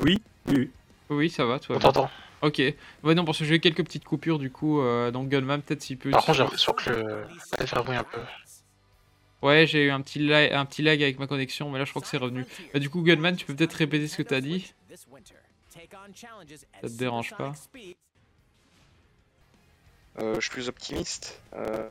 Oui, 0.00 0.22
oui. 0.46 0.70
Oui, 1.10 1.28
ça 1.30 1.44
va, 1.44 1.58
toi. 1.58 1.76
On 1.76 1.78
t'entend. 1.80 2.10
Ok. 2.42 2.60
Ouais, 3.04 3.14
non, 3.14 3.24
parce 3.24 3.38
que 3.38 3.44
j'ai 3.44 3.54
eu 3.54 3.60
quelques 3.60 3.84
petites 3.84 4.04
coupures 4.04 4.38
du 4.38 4.50
coup. 4.50 4.80
euh, 4.80 5.10
donc 5.10 5.28
Gunman, 5.28 5.62
peut-être 5.62 5.82
s'il 5.82 5.96
peut. 5.96 6.10
Par 6.10 6.24
contre, 6.24 6.38
j'ai 6.38 6.42
l'impression 6.42 6.72
que 6.72 6.90
le... 6.90 7.26
ça 7.38 7.66
fait 7.66 7.76
un 7.76 8.04
peu. 8.04 8.20
Ouais, 9.42 9.66
j'ai 9.66 9.86
eu 9.86 9.90
un 9.90 10.00
petit, 10.00 10.20
lag, 10.20 10.52
un 10.52 10.64
petit 10.64 10.82
lag 10.82 11.02
avec 11.02 11.18
ma 11.18 11.26
connexion, 11.26 11.70
mais 11.70 11.78
là 11.78 11.84
je 11.84 11.90
crois 11.90 12.02
que 12.02 12.08
c'est 12.08 12.16
revenu. 12.16 12.46
Bah, 12.72 12.78
du 12.78 12.90
coup, 12.90 13.02
Gunman, 13.02 13.36
tu 13.36 13.44
peux 13.44 13.54
peut-être 13.56 13.72
répéter 13.72 14.06
ce 14.06 14.16
que 14.16 14.22
t'as 14.22 14.40
dit 14.40 14.72
Ça 16.80 16.80
te 16.82 16.86
dérange 16.88 17.34
pas 17.36 17.52
Euh, 20.20 20.34
je 20.36 20.40
suis 20.40 20.50
plus 20.50 20.68
optimiste. 20.68 21.40
Euh, 21.54 21.88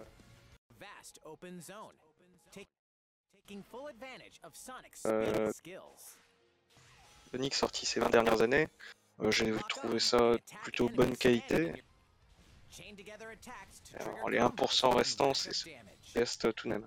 euh, 5.08 5.52
Sonic 7.32 7.54
sorti 7.54 7.86
ces 7.86 8.00
20 8.00 8.10
dernières 8.10 8.42
années, 8.42 8.68
j'ai 9.30 9.54
trouvé 9.70 10.00
ça 10.00 10.38
plutôt 10.64 10.90
bonne 10.90 11.16
qualité. 11.16 11.74
Alors, 14.00 14.30
les 14.30 14.40
1% 14.40 14.96
restants, 14.96 15.34
c'est 15.34 15.52
reste 16.16 16.54
tout 16.56 16.68
de 16.68 16.74
même. 16.74 16.86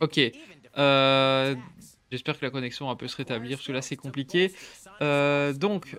Ok. 0.00 0.20
Euh, 0.76 1.54
J'espère 2.10 2.38
que 2.38 2.44
la 2.44 2.50
connexion 2.50 2.86
va 2.86 2.92
un 2.92 2.96
peu 2.96 3.08
se 3.08 3.16
rétablir, 3.16 3.56
parce 3.58 3.66
que 3.66 3.72
là 3.72 3.82
c'est 3.82 3.96
compliqué. 3.96 4.52
Euh, 5.02 5.52
donc, 5.52 5.96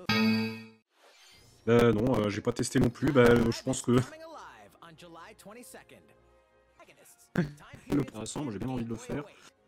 Euh, 1.68 1.92
non, 1.92 2.16
euh, 2.16 2.30
j'ai 2.30 2.40
pas 2.42 2.54
testé 2.54 2.80
non 2.80 2.90
plus. 2.90 3.12
Bah, 3.12 3.26
euh, 3.30 3.52
je 3.52 3.62
pense 3.62 3.82
que. 3.82 3.92
le 7.90 8.04
moi 8.42 8.52
j'ai 8.52 8.60
bien 8.60 8.70
envie 8.70 8.86
de 8.86 8.90
le 8.90 8.96
faire. 8.96 9.24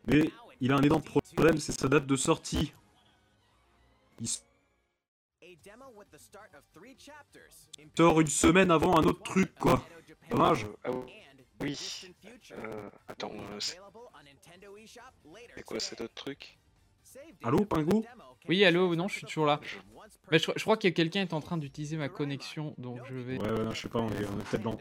Mais 0.08 0.32
il 0.62 0.72
a 0.72 0.76
un 0.76 0.82
énorme 0.82 1.04
problème, 1.04 1.58
c'est 1.58 1.74
sa 1.74 1.88
date 1.88 2.08
de 2.08 2.16
sortie. 2.16 2.74
Il 4.22 4.38
sort 7.98 8.20
une 8.20 8.28
semaine 8.28 8.72
avant 8.72 8.98
un 8.98 9.04
autre 9.04 9.24
truc, 9.24 9.54
quoi. 9.56 9.86
Dommage. 10.30 10.66
Ah 10.84 10.90
oui. 11.62 11.78
Euh, 12.52 12.90
attends, 13.08 13.34
euh, 13.34 13.60
c'est 13.60 13.80
quoi 15.66 15.80
cet 15.80 16.02
autre 16.02 16.14
truc 16.14 16.58
Allô, 17.44 17.66
Pingo 17.66 18.06
oui, 18.48 18.64
allô, 18.64 18.96
non, 18.96 19.08
je 19.08 19.18
suis 19.18 19.26
toujours 19.28 19.46
là. 19.46 19.60
Mais 20.32 20.40
je, 20.40 20.50
je 20.56 20.62
crois 20.64 20.78
que 20.78 20.88
quelqu'un 20.88 21.22
est 21.22 21.34
en 21.34 21.42
train 21.42 21.58
d'utiliser 21.58 21.98
ma 21.98 22.08
connexion, 22.10 22.74
donc 22.78 23.00
je 23.10 23.16
vais. 23.16 23.38
Ouais, 23.38 23.52
ouais, 23.52 23.64
non, 23.64 23.72
je 23.72 23.82
sais 23.82 23.90
pas, 23.90 24.00
on 24.00 24.10
est, 24.12 24.26
on 24.26 24.40
est 24.40 24.44
peut-être 24.50 24.64
dans. 24.64 24.78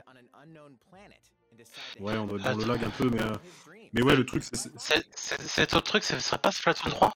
Ouais, 2.00 2.16
on 2.16 2.26
doit 2.26 2.38
être 2.38 2.44
dans 2.52 2.56
le 2.56 2.64
lag 2.64 2.84
un 2.84 2.90
peu, 2.90 3.10
mais. 3.10 3.20
euh, 3.20 3.34
Mais 3.92 4.02
ouais, 4.02 4.14
le 4.16 4.24
truc, 4.24 4.44
c'est- 4.44 4.70
Cet 4.78 5.74
autre 5.74 5.82
truc, 5.84 6.04
ce 6.04 6.18
serait 6.20 6.38
pas 6.38 6.52
Splatoon 6.52 6.90
3 6.90 7.12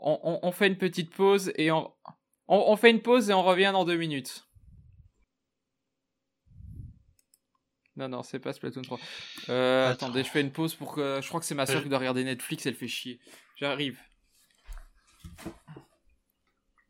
On, 0.00 0.18
on- 0.22 0.40
on 0.42 0.52
fait 0.52 0.66
une 0.68 0.78
petite 0.78 1.10
pause 1.14 1.52
et 1.56 1.70
on... 1.70 1.92
on, 2.48 2.56
on 2.68 2.76
fait 2.76 2.90
une 2.90 3.02
pause 3.02 3.30
et 3.30 3.34
on 3.34 3.42
revient 3.42 3.70
dans 3.72 3.84
deux 3.84 3.96
minutes. 3.96 4.44
Non, 7.96 8.08
non, 8.08 8.22
c'est 8.22 8.38
pas 8.38 8.52
Splatoon 8.52 8.82
3. 8.82 8.98
Euh, 9.48 9.90
attendez, 9.90 10.22
je 10.22 10.28
fais 10.30 10.40
une 10.40 10.52
pause 10.52 10.74
pour 10.76 10.94
que. 10.94 11.20
Je 11.20 11.26
crois 11.28 11.40
que 11.40 11.46
c'est 11.46 11.56
ma 11.56 11.66
soeur 11.66 11.82
qui 11.82 11.88
doit 11.88 11.98
regarder 11.98 12.22
Netflix, 12.22 12.64
elle 12.66 12.74
fait 12.76 12.86
chier. 12.86 13.18
J'arrive. 13.56 13.98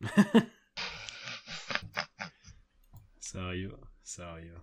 Ça 3.20 3.44
arrive, 3.44 3.76
ça 4.02 4.30
arrive. 4.30 4.58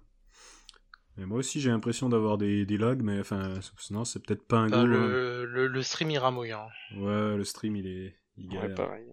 Mais 1.17 1.25
moi 1.25 1.37
aussi 1.37 1.61
j'ai 1.61 1.69
l'impression 1.69 2.09
d'avoir 2.09 2.37
des, 2.37 2.65
des 2.65 2.77
lags, 2.77 3.01
mais 3.03 3.19
enfin, 3.19 3.59
c'est- 3.61 3.91
non, 3.93 4.05
c'est 4.05 4.19
peut-être 4.25 4.47
pas 4.47 4.57
un 4.57 4.69
Bah, 4.69 4.81
go. 4.81 4.85
le, 4.87 5.45
le, 5.45 5.67
le 5.67 5.83
stream 5.83 6.09
ira 6.11 6.29
hein. 6.29 6.67
Ouais, 6.97 7.37
le 7.37 7.43
stream 7.43 7.75
il 7.75 7.87
est. 7.87 8.15
Il 8.37 8.57
Ouais, 8.57 8.73
pareil. 8.73 9.07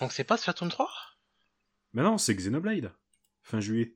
Donc 0.00 0.12
c'est 0.12 0.24
pas 0.24 0.36
Splatoon 0.36 0.68
3 0.68 0.90
Mais 1.94 2.02
non, 2.02 2.18
c'est 2.18 2.34
Xenoblade. 2.34 2.92
Fin 3.42 3.60
juillet. 3.60 3.94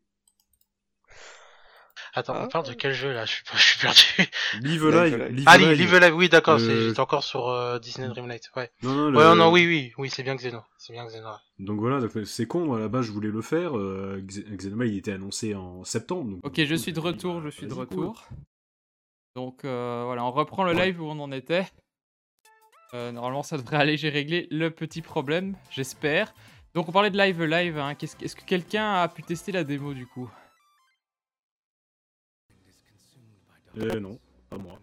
Attends, 2.13 2.33
Ah. 2.35 2.45
on 2.45 2.49
parle 2.49 2.67
de 2.67 2.73
quel 2.73 2.93
jeu 2.93 3.13
là? 3.13 3.25
Je 3.25 3.35
suis, 3.35 3.45
pas- 3.45 3.57
je 3.57 3.63
suis 3.63 3.79
perdu. 3.79 4.03
Live 4.67 4.85
Live, 4.89 5.17
Live 5.31 5.45
ah, 5.47 5.59
Li- 5.59 5.65
Live. 5.67 5.79
Live 5.79 5.95
Live, 6.01 6.15
oui, 6.17 6.29
d'accord, 6.29 6.59
c'est- 6.59 6.67
Euh, 6.67 6.89
j'étais 6.89 7.01
encore 7.01 7.23
sur 7.23 7.49
euh, 7.49 7.79
Disney 7.79 8.09
Dreamlight. 8.09 8.51
Ouais. 8.57 8.71
Non, 8.83 8.95
non, 9.11 9.17
ouais, 9.17 9.25
le- 9.31 9.35
non, 9.37 9.53
oui, 9.53 9.65
oui, 9.67 9.93
oui, 9.97 10.11
c'est 10.11 10.25
bien 10.25 10.35
Xeno. 10.35 10.61
C'est 10.79 10.93
bien 10.93 11.07
Xeno. 11.07 11.29
ouais. 11.29 11.37
Donc 11.61 11.79
voilà, 11.79 12.01
donc, 12.01 12.11
c'est 12.27 12.47
con, 12.47 12.65
moi, 12.65 12.79
à 12.79 12.81
la 12.81 12.89
base 12.89 13.05
je 13.07 13.13
voulais 13.13 13.29
le 13.29 13.43
faire. 13.43 13.77
Euh, 13.79 14.21
Xe- 14.27 14.45
Xenoblade 14.57 14.89
il 14.91 14.97
était 14.99 15.13
annoncé 15.13 15.55
en 15.55 15.85
septembre. 15.85 16.31
donc- 16.33 16.47
Ok, 16.47 16.65
je 16.65 16.75
suis 16.75 16.93
de 16.93 16.99
retour, 17.01 17.43
je 17.43 17.49
suis 17.51 17.67
de 17.69 17.75
retour. 17.75 18.27
Donc 19.37 19.65
euh, 19.65 20.03
voilà, 20.07 20.25
on 20.25 20.33
reprend 20.33 20.65
le 20.65 20.73
live 20.73 21.01
où 21.01 21.05
on 21.07 21.21
en 21.21 21.31
était. 21.31 21.69
Euh, 22.95 23.13
normalement, 23.13 23.43
ça 23.43 23.57
devrait 23.57 23.77
aller, 23.77 23.97
j'ai 23.97 24.09
réglé 24.09 24.49
le 24.51 24.71
petit 24.71 25.03
problème, 25.03 25.57
j'espère. 25.71 26.35
Donc 26.75 26.89
on 26.89 26.93
parlait 26.93 27.11
de 27.11 27.19
live 27.19 27.43
live, 27.45 27.79
hein. 27.79 27.95
Qu'est-ce 27.95 28.17
que- 28.17 28.25
Est-ce 28.25 28.37
que 28.37 28.45
quelqu'un 28.45 28.95
a 28.95 29.09
pu 29.09 29.23
tester 29.23 29.53
la 29.53 29.65
démo 29.65 29.95
du 29.95 30.07
coup? 30.07 30.31
Euh, 33.77 34.01
non, 34.01 34.19
pas 34.49 34.59
moi. 34.59 34.79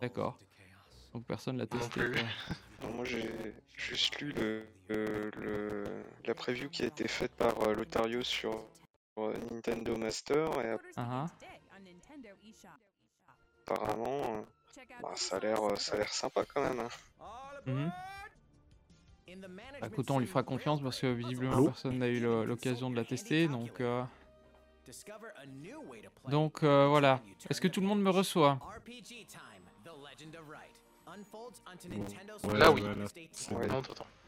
D'accord. 0.00 0.38
Donc 1.14 1.24
personne 1.26 1.56
l'a 1.58 1.66
testé. 1.66 2.00
Alors, 2.80 2.92
moi 2.94 3.04
j'ai 3.04 3.30
juste 3.76 4.18
lu 4.20 4.32
le, 4.32 4.66
le- 4.88 5.30
le- 5.36 6.02
la 6.24 6.34
preview 6.34 6.68
qui 6.70 6.82
a 6.82 6.86
été 6.86 7.08
faite 7.08 7.32
par 7.32 7.58
euh, 7.62 7.74
Lotario 7.74 8.22
sur 8.22 8.64
euh, 9.18 9.34
Nintendo 9.50 9.96
Master 9.96 10.48
et 10.60 10.76
Ah, 10.96 11.26
apparemment 13.66 14.36
euh, 14.36 14.42
bah, 15.02 15.12
ça 15.16 15.36
a 15.36 15.40
l'air 15.40 15.62
euh, 15.62 15.76
ça 15.76 15.94
a 15.94 15.98
l'air 15.98 16.12
sympa 16.12 16.44
quand 16.46 16.62
même. 16.62 16.80
hein. 16.80 16.88
Mhm. 17.66 17.90
Bah, 19.80 19.86
écoute, 19.86 20.10
on 20.10 20.18
lui 20.18 20.26
fera 20.26 20.42
confiance 20.42 20.82
parce 20.82 21.00
que 21.00 21.06
visiblement 21.06 21.54
Allô 21.54 21.64
personne 21.66 21.98
n'a 21.98 22.08
eu 22.08 22.20
l'occasion 22.20 22.90
de 22.90 22.96
la 22.96 23.04
tester. 23.04 23.48
Donc, 23.48 23.80
euh, 23.80 24.02
donc 26.28 26.62
euh, 26.62 26.86
voilà. 26.88 27.20
Est-ce 27.48 27.60
que 27.60 27.68
tout 27.68 27.80
le 27.80 27.86
monde 27.86 28.02
me 28.02 28.10
reçoit? 28.10 28.58
Ouais, 32.44 32.58
Là, 32.58 32.70
oui. 32.70 32.82
là, 32.82 33.56
Ouais. 33.56 33.68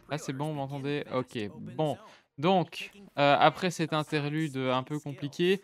Là, 0.09 0.18
c'est 0.18 0.33
bon, 0.33 0.49
vous 0.49 0.55
m'entendez? 0.55 1.05
Ok, 1.12 1.38
bon. 1.77 1.97
Donc, 2.38 2.90
euh, 3.18 3.37
après 3.38 3.71
cet 3.71 3.92
interlude 3.92 4.57
un 4.57 4.83
peu 4.83 4.99
compliqué, 4.99 5.62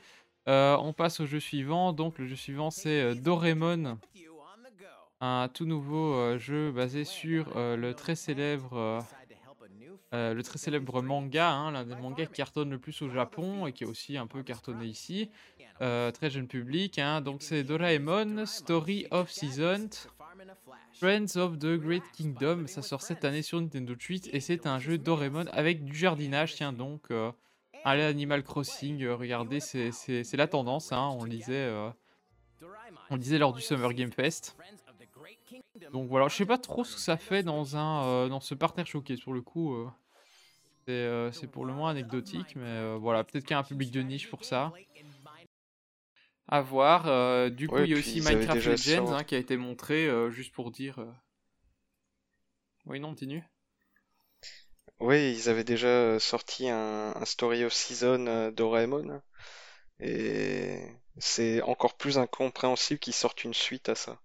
euh, 0.49 0.77
on 0.81 0.93
passe 0.93 1.21
au 1.21 1.27
jeu 1.27 1.41
suivant. 1.41 1.93
Donc, 1.93 2.19
le 2.19 2.27
jeu 2.27 2.37
suivant, 2.37 2.71
c'est 2.71 3.01
euh, 3.01 3.15
Doraemon. 3.15 3.99
Un 5.21 5.49
tout 5.53 5.65
nouveau 5.65 6.15
euh, 6.15 6.39
jeu 6.39 6.71
basé 6.71 7.05
sur 7.05 7.57
euh, 7.57 7.77
le 7.77 7.93
très 7.95 8.15
célèbre... 8.15 9.05
euh, 10.15 10.33
le 10.33 10.43
très 10.43 10.59
célèbre 10.59 11.03
manga, 11.03 11.51
hein, 11.51 11.73
l'un 11.73 11.85
des 11.85 11.97
mangas 11.97 12.27
qui 12.27 12.35
cartonne 12.35 12.71
le 12.71 12.79
plus 12.79 13.03
au 13.03 13.11
Japon 13.11 13.67
et 13.67 13.73
qui 13.73 13.85
est 13.85 13.87
aussi 13.87 14.17
un 14.17 14.27
peu 14.27 14.43
cartonné 14.43 14.87
ici, 14.87 15.31
très 15.81 16.31
jeune 16.31 16.47
public. 16.47 16.99
hein. 16.99 17.21
donc 17.21 17.43
c'est 17.43 17.63
Doraemon 17.65 18.47
Story 18.47 19.07
of 19.11 19.31
Season, 19.31 19.89
Friends 20.95 21.37
of 21.37 21.59
the 21.59 21.77
Great 21.77 22.05
Kingdom. 22.13 22.67
Ça 22.67 22.83
sort 22.83 23.03
cette 23.03 23.25
année 23.25 23.43
sur 23.43 23.61
Nintendo 23.61 23.95
Switch 23.99 24.29
et 24.33 24.41
c'est 24.41 24.67
un 24.67 24.79
jeu 24.79 24.99
Doraemon 24.99 25.47
avec 25.53 25.85
du 25.85 25.95
jardinage. 25.95 26.55
Tiens 26.55 26.73
donc, 26.73 27.09
allez 27.85 28.03
Animal 28.03 28.43
Crossing, 28.43 29.05
regardez, 29.09 29.61
c'est 29.61 30.37
la 30.37 30.47
tendance. 30.47 30.93
hein, 30.93 31.11
on 31.19 31.29
euh, 31.51 31.91
on 33.11 33.17
disait 33.17 33.39
lors 33.39 33.53
du 33.53 33.61
Summer 33.61 33.93
Game 33.95 34.13
Fest. 34.13 34.57
Donc 35.93 36.09
voilà, 36.09 36.29
je 36.29 36.35
sais 36.37 36.47
pas 36.47 36.59
trop 36.59 36.85
ce 36.85 36.95
que 36.97 37.01
ça 37.01 37.17
fait 37.17 37.43
dans 37.43 37.77
un 37.77 38.05
euh, 38.05 38.29
dans 38.29 38.41
ce 38.41 38.55
parterre 38.55 38.87
showcase 38.87 39.21
pour 39.21 39.33
le 39.33 39.43
coup. 39.43 39.75
euh, 39.75 39.89
c'est 40.87 40.93
euh, 40.93 41.33
c'est 41.33 41.47
pour 41.47 41.65
le 41.65 41.73
moins 41.73 41.91
anecdotique, 41.91 42.57
mais 42.57 42.97
voilà, 42.97 43.25
peut-être 43.25 43.45
qu'il 43.45 43.53
y 43.53 43.55
a 43.55 43.59
un 43.59 43.65
public 43.65 43.91
de 43.91 44.03
niche 44.03 44.29
pour 44.29 44.45
ça. 44.45 44.73
À 46.51 46.63
voir. 46.63 47.51
du 47.51 47.69
coup, 47.69 47.75
Ouais, 47.77 47.85
il 47.85 47.91
y 47.91 47.95
a 47.95 47.99
aussi 47.99 48.21
Minecraft 48.21 48.65
Legends 48.65 49.13
hein, 49.13 49.25
qui 49.25 49.35
a 49.35 49.39
été 49.39 49.57
montré 49.57 50.09
juste 50.31 50.53
pour 50.53 50.71
dire. 50.71 50.99
Oui, 52.87 53.01
non, 53.01 53.11
continue. 53.11 53.45
Oui, 55.01 55.33
ils 55.33 55.49
avaient 55.49 55.65
déjà 55.65 56.19
sorti 56.19 56.69
un, 56.69 57.13
un 57.15 57.25
Story 57.25 57.65
of 57.65 57.73
Season 57.73 58.51
Doraemon 58.51 59.21
et 60.01 60.81
c'est 61.19 61.63
encore 61.63 61.97
plus 61.97 62.19
incompréhensible 62.19 63.01
qu'ils 63.01 63.15
sortent 63.15 63.45
une 63.45 63.55
suite 63.55 63.89
à 63.89 63.95
ça. 63.95 64.21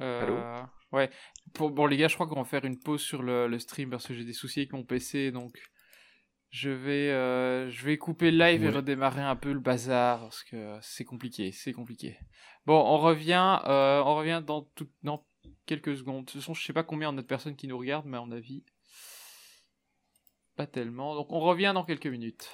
Euh, 0.00 0.62
ouais. 0.92 1.10
Pour, 1.54 1.70
bon, 1.70 1.86
les 1.86 1.96
gars, 1.96 2.08
je 2.08 2.14
crois 2.14 2.26
qu'on 2.26 2.42
va 2.42 2.44
faire 2.44 2.64
une 2.64 2.78
pause 2.78 3.00
sur 3.00 3.22
le, 3.22 3.46
le 3.48 3.58
stream 3.58 3.90
parce 3.90 4.06
que 4.06 4.14
j'ai 4.14 4.24
des 4.24 4.32
soucis 4.32 4.60
avec 4.60 4.72
mon 4.72 4.84
PC, 4.84 5.30
donc 5.30 5.56
je 6.50 6.70
vais, 6.70 7.10
euh, 7.10 7.70
je 7.70 7.84
vais 7.84 7.98
couper 7.98 8.30
le 8.30 8.38
live 8.38 8.62
et 8.64 8.68
Ouais. 8.68 8.74
redémarrer 8.76 9.22
un 9.22 9.36
peu 9.36 9.52
le 9.52 9.60
bazar 9.60 10.20
parce 10.20 10.44
que 10.44 10.78
c'est 10.82 11.04
compliqué, 11.04 11.52
c'est 11.52 11.72
compliqué. 11.72 12.18
Bon, 12.66 12.78
on 12.78 12.98
revient, 12.98 13.60
euh, 13.66 14.02
on 14.04 14.16
revient 14.16 14.42
dans, 14.44 14.62
tout, 14.62 14.88
dans 15.02 15.24
quelques 15.66 15.96
secondes. 15.96 16.24
De 16.24 16.30
toute 16.30 16.40
façon, 16.40 16.54
je 16.54 16.64
sais 16.64 16.72
pas 16.72 16.82
combien 16.82 17.10
on 17.10 17.18
a 17.18 17.22
de 17.22 17.26
personnes 17.26 17.56
qui 17.56 17.68
nous 17.68 17.78
regardent, 17.78 18.06
mais 18.06 18.16
à 18.16 18.20
mon 18.20 18.32
avis, 18.32 18.64
pas 20.56 20.66
tellement. 20.66 21.14
Donc, 21.14 21.30
on 21.32 21.40
revient 21.40 21.72
dans 21.74 21.84
quelques 21.84 22.06
minutes. 22.06 22.50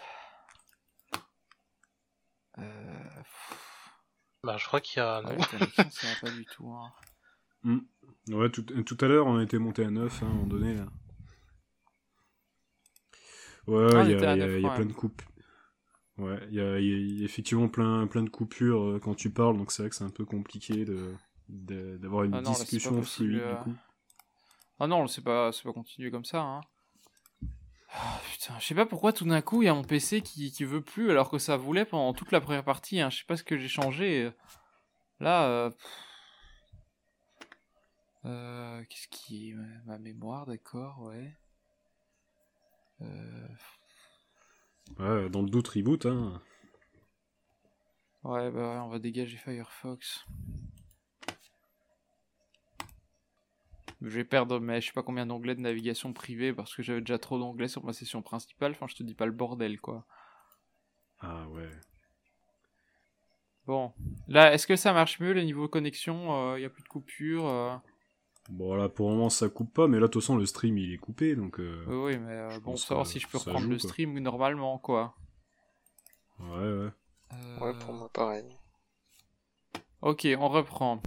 Euh... 2.58 3.22
Bah, 4.44 4.56
je 4.58 4.66
crois 4.66 4.80
qu'il 4.80 4.98
y 4.98 5.02
a. 5.02 5.22
Ouais, 5.22 5.38
ça 5.90 6.06
va 6.08 6.20
pas 6.20 6.30
du 6.30 6.44
tout. 6.46 6.68
Hein. 6.70 6.92
Hmm. 7.64 7.78
Ouais, 8.28 8.50
tout, 8.50 8.62
tout 8.62 8.98
à 9.00 9.08
l'heure, 9.08 9.26
on 9.26 9.40
était 9.40 9.58
monté 9.58 9.84
à 9.84 9.90
9 9.90 10.22
hein, 10.22 10.26
à 10.26 10.28
un 10.28 10.32
moment 10.32 10.46
donné. 10.46 10.74
Là. 10.74 10.86
Ouais, 13.66 13.86
Ah, 13.94 14.04
il 14.04 14.10
y 14.10 14.14
a, 14.14 14.58
y 14.58 14.60
y 14.60 14.74
plein 14.74 14.84
de 14.84 14.92
coupes. 14.92 15.22
Ouais, 16.18 16.38
il 16.50 16.54
y 16.54 16.60
a, 16.60 16.78
y 16.78 17.24
effectivement 17.24 17.68
plein, 17.68 18.06
plein 18.06 18.22
de 18.22 18.28
coupures 18.28 18.82
euh, 18.82 19.00
quand 19.02 19.14
tu 19.14 19.30
parles, 19.30 19.56
donc 19.56 19.72
c'est 19.72 19.82
vrai 19.82 19.90
que 19.90 19.96
c'est 19.96 20.04
un 20.04 20.10
peu 20.10 20.24
compliqué 20.24 20.84
de, 20.84 21.16
d'avoir 21.48 22.24
une 22.24 22.34
Ah 22.34 22.40
non, 22.42 22.50
là, 22.50 22.56
discussion 22.58 22.94
possible, 22.96 23.30
fluide 23.30 23.42
euh. 23.42 23.56
du 23.56 23.62
coup. 23.62 23.74
Ah 24.78 24.86
non, 24.86 25.06
c'est 25.06 25.22
pas, 25.22 25.50
pas 25.50 25.72
continuer 25.72 26.10
comme 26.10 26.24
ça. 26.24 26.42
Hein. 26.42 26.60
Ah, 27.94 28.20
putain, 28.30 28.54
je 28.58 28.66
sais 28.66 28.74
pas 28.74 28.86
pourquoi 28.86 29.12
tout 29.12 29.24
d'un 29.24 29.40
coup 29.40 29.62
il 29.62 29.66
y 29.66 29.68
a 29.68 29.74
mon 29.74 29.84
PC 29.84 30.22
qui, 30.22 30.50
qui 30.50 30.64
veut 30.64 30.80
plus 30.80 31.10
alors 31.10 31.30
que 31.30 31.38
ça 31.38 31.56
voulait 31.56 31.84
pendant 31.84 32.12
toute 32.12 32.32
la 32.32 32.40
première 32.40 32.64
partie. 32.64 33.00
Hein. 33.00 33.10
Je 33.10 33.18
sais 33.18 33.24
pas 33.26 33.36
ce 33.36 33.44
que 33.44 33.56
j'ai 33.56 33.68
changé. 33.68 34.30
Là, 35.20 35.46
euh... 35.46 35.70
Euh, 38.24 38.84
qu'est-ce 38.88 39.08
qui 39.08 39.50
est 39.50 39.54
ma 39.84 39.98
mémoire, 39.98 40.46
d'accord, 40.46 41.02
ouais. 41.02 41.36
Euh... 43.00 43.48
Ouais, 44.98 45.28
dans 45.28 45.42
le 45.42 45.48
doute, 45.48 45.68
reboot. 45.68 46.06
Hein. 46.06 46.40
Ouais, 48.22 48.50
bah 48.52 48.74
ouais, 48.74 48.80
on 48.80 48.88
va 48.88 49.00
dégager 49.00 49.36
Firefox. 49.36 50.24
Je 54.00 54.08
vais 54.08 54.24
perdre 54.24 54.58
mais 54.58 54.80
je 54.80 54.86
sais 54.86 54.92
pas 54.92 55.02
combien 55.02 55.26
d'onglets 55.26 55.54
de 55.54 55.60
navigation 55.60 56.12
privée 56.12 56.52
parce 56.52 56.74
que 56.74 56.82
j'avais 56.82 57.00
déjà 57.00 57.18
trop 57.18 57.38
d'onglets 57.38 57.68
sur 57.68 57.84
ma 57.84 57.92
session 57.92 58.22
principale. 58.22 58.72
Enfin, 58.72 58.86
je 58.88 58.94
te 58.94 59.02
dis 59.02 59.14
pas 59.14 59.26
le 59.26 59.32
bordel, 59.32 59.80
quoi. 59.80 60.06
Ah 61.20 61.48
ouais. 61.48 61.70
Bon, 63.66 63.92
là, 64.28 64.52
est-ce 64.52 64.66
que 64.66 64.76
ça 64.76 64.92
marche 64.92 65.18
mieux, 65.18 65.32
les 65.32 65.44
niveaux 65.44 65.68
connexion? 65.68 66.56
Il 66.56 66.62
y 66.62 66.64
a 66.64 66.70
plus 66.70 66.82
de 66.82 66.88
coupure 66.88 67.46
euh 67.46 67.76
Bon, 68.50 68.74
là, 68.74 68.88
pour 68.88 69.08
le 69.10 69.16
moment, 69.16 69.30
ça 69.30 69.48
coupe 69.48 69.72
pas, 69.72 69.88
mais 69.88 69.98
là, 69.98 70.06
de 70.06 70.12
toute 70.12 70.22
façon, 70.22 70.36
le 70.36 70.46
stream, 70.46 70.76
il 70.78 70.92
est 70.92 70.98
coupé, 70.98 71.34
donc... 71.34 71.58
euh, 71.60 71.84
Oui, 71.86 72.18
mais 72.18 72.32
euh, 72.32 72.50
je 72.50 72.58
bon, 72.60 72.76
savoir 72.76 73.06
si 73.06 73.18
je 73.18 73.26
peux 73.28 73.38
reprendre 73.38 73.60
joue, 73.64 73.70
le 73.70 73.78
quoi. 73.78 73.88
stream 73.90 74.18
normalement, 74.18 74.78
quoi. 74.78 75.14
Ouais, 76.38 76.72
ouais. 76.72 76.90
Ouais, 77.60 77.72
pour 77.78 77.94
moi, 77.94 78.08
pareil. 78.12 78.44
Ok, 80.02 80.26
on 80.38 80.48
reprend. 80.48 81.00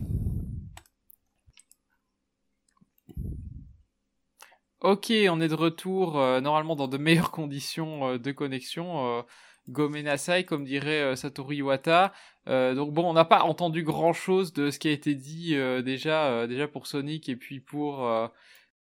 Ok, 4.81 5.11
on 5.29 5.41
est 5.41 5.47
de 5.47 5.55
retour 5.55 6.17
euh, 6.19 6.41
normalement 6.41 6.75
dans 6.75 6.87
de 6.87 6.97
meilleures 6.97 7.31
conditions 7.31 8.07
euh, 8.09 8.17
de 8.19 8.31
connexion. 8.31 9.23
Gomenasai, 9.69 10.45
comme 10.45 10.63
dirait 10.63 11.01
euh, 11.01 11.15
Satoru 11.15 11.55
Iwata. 11.55 12.13
Euh, 12.47 12.75
donc 12.75 12.93
bon, 12.93 13.09
on 13.09 13.13
n'a 13.13 13.25
pas 13.25 13.43
entendu 13.43 13.83
grand-chose 13.83 14.53
de 14.53 14.69
ce 14.69 14.79
qui 14.79 14.87
a 14.87 14.91
été 14.91 15.15
dit 15.15 15.55
euh, 15.55 15.81
déjà, 15.81 16.27
euh, 16.27 16.47
déjà 16.47 16.67
pour 16.67 16.87
Sonic 16.87 17.29
et 17.29 17.35
puis 17.35 17.59
pour 17.59 18.07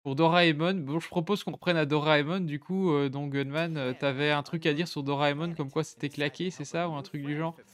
pour 0.02 0.16
Doraemon. 0.16 0.74
Bon, 0.74 0.98
je 0.98 1.08
propose 1.08 1.44
qu'on 1.44 1.52
reprenne 1.52 1.76
à 1.76 1.86
Doraemon. 1.86 2.40
Du 2.40 2.58
coup, 2.58 3.08
donc 3.08 3.32
Gunman, 3.32 3.94
t'avais 4.00 4.32
un 4.32 4.42
truc 4.42 4.66
à 4.66 4.74
dire 4.74 4.88
sur 4.88 5.04
Doraemon, 5.04 5.54
comme 5.54 5.70
quoi 5.70 5.84
c'était 5.84 6.08
claqué, 6.08 6.50
c'est 6.50 6.64
ça, 6.64 6.88
ou 6.88 6.94
un 6.94 7.02
truc 7.02 7.22
du 7.22 7.36
genre? 7.36 7.56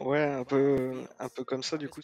Ouais, 0.00 0.24
un 0.24 0.44
peu, 0.44 1.02
un 1.18 1.28
peu 1.28 1.44
comme 1.44 1.62
ça, 1.62 1.76
du 1.76 1.88
coup. 1.88 2.00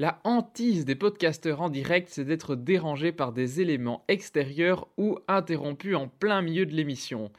La 0.00 0.18
hantise 0.24 0.86
des 0.86 0.94
podcasteurs 0.94 1.60
en 1.60 1.68
direct, 1.68 2.08
c'est 2.08 2.24
d'être 2.24 2.56
dérangé 2.56 3.12
par 3.12 3.32
des 3.32 3.60
éléments 3.60 4.02
extérieurs 4.08 4.88
ou 4.96 5.18
interrompus 5.28 5.94
en 5.94 6.08
plein 6.08 6.40
milieu 6.40 6.64
de 6.64 6.74
l'émission. 6.74 7.30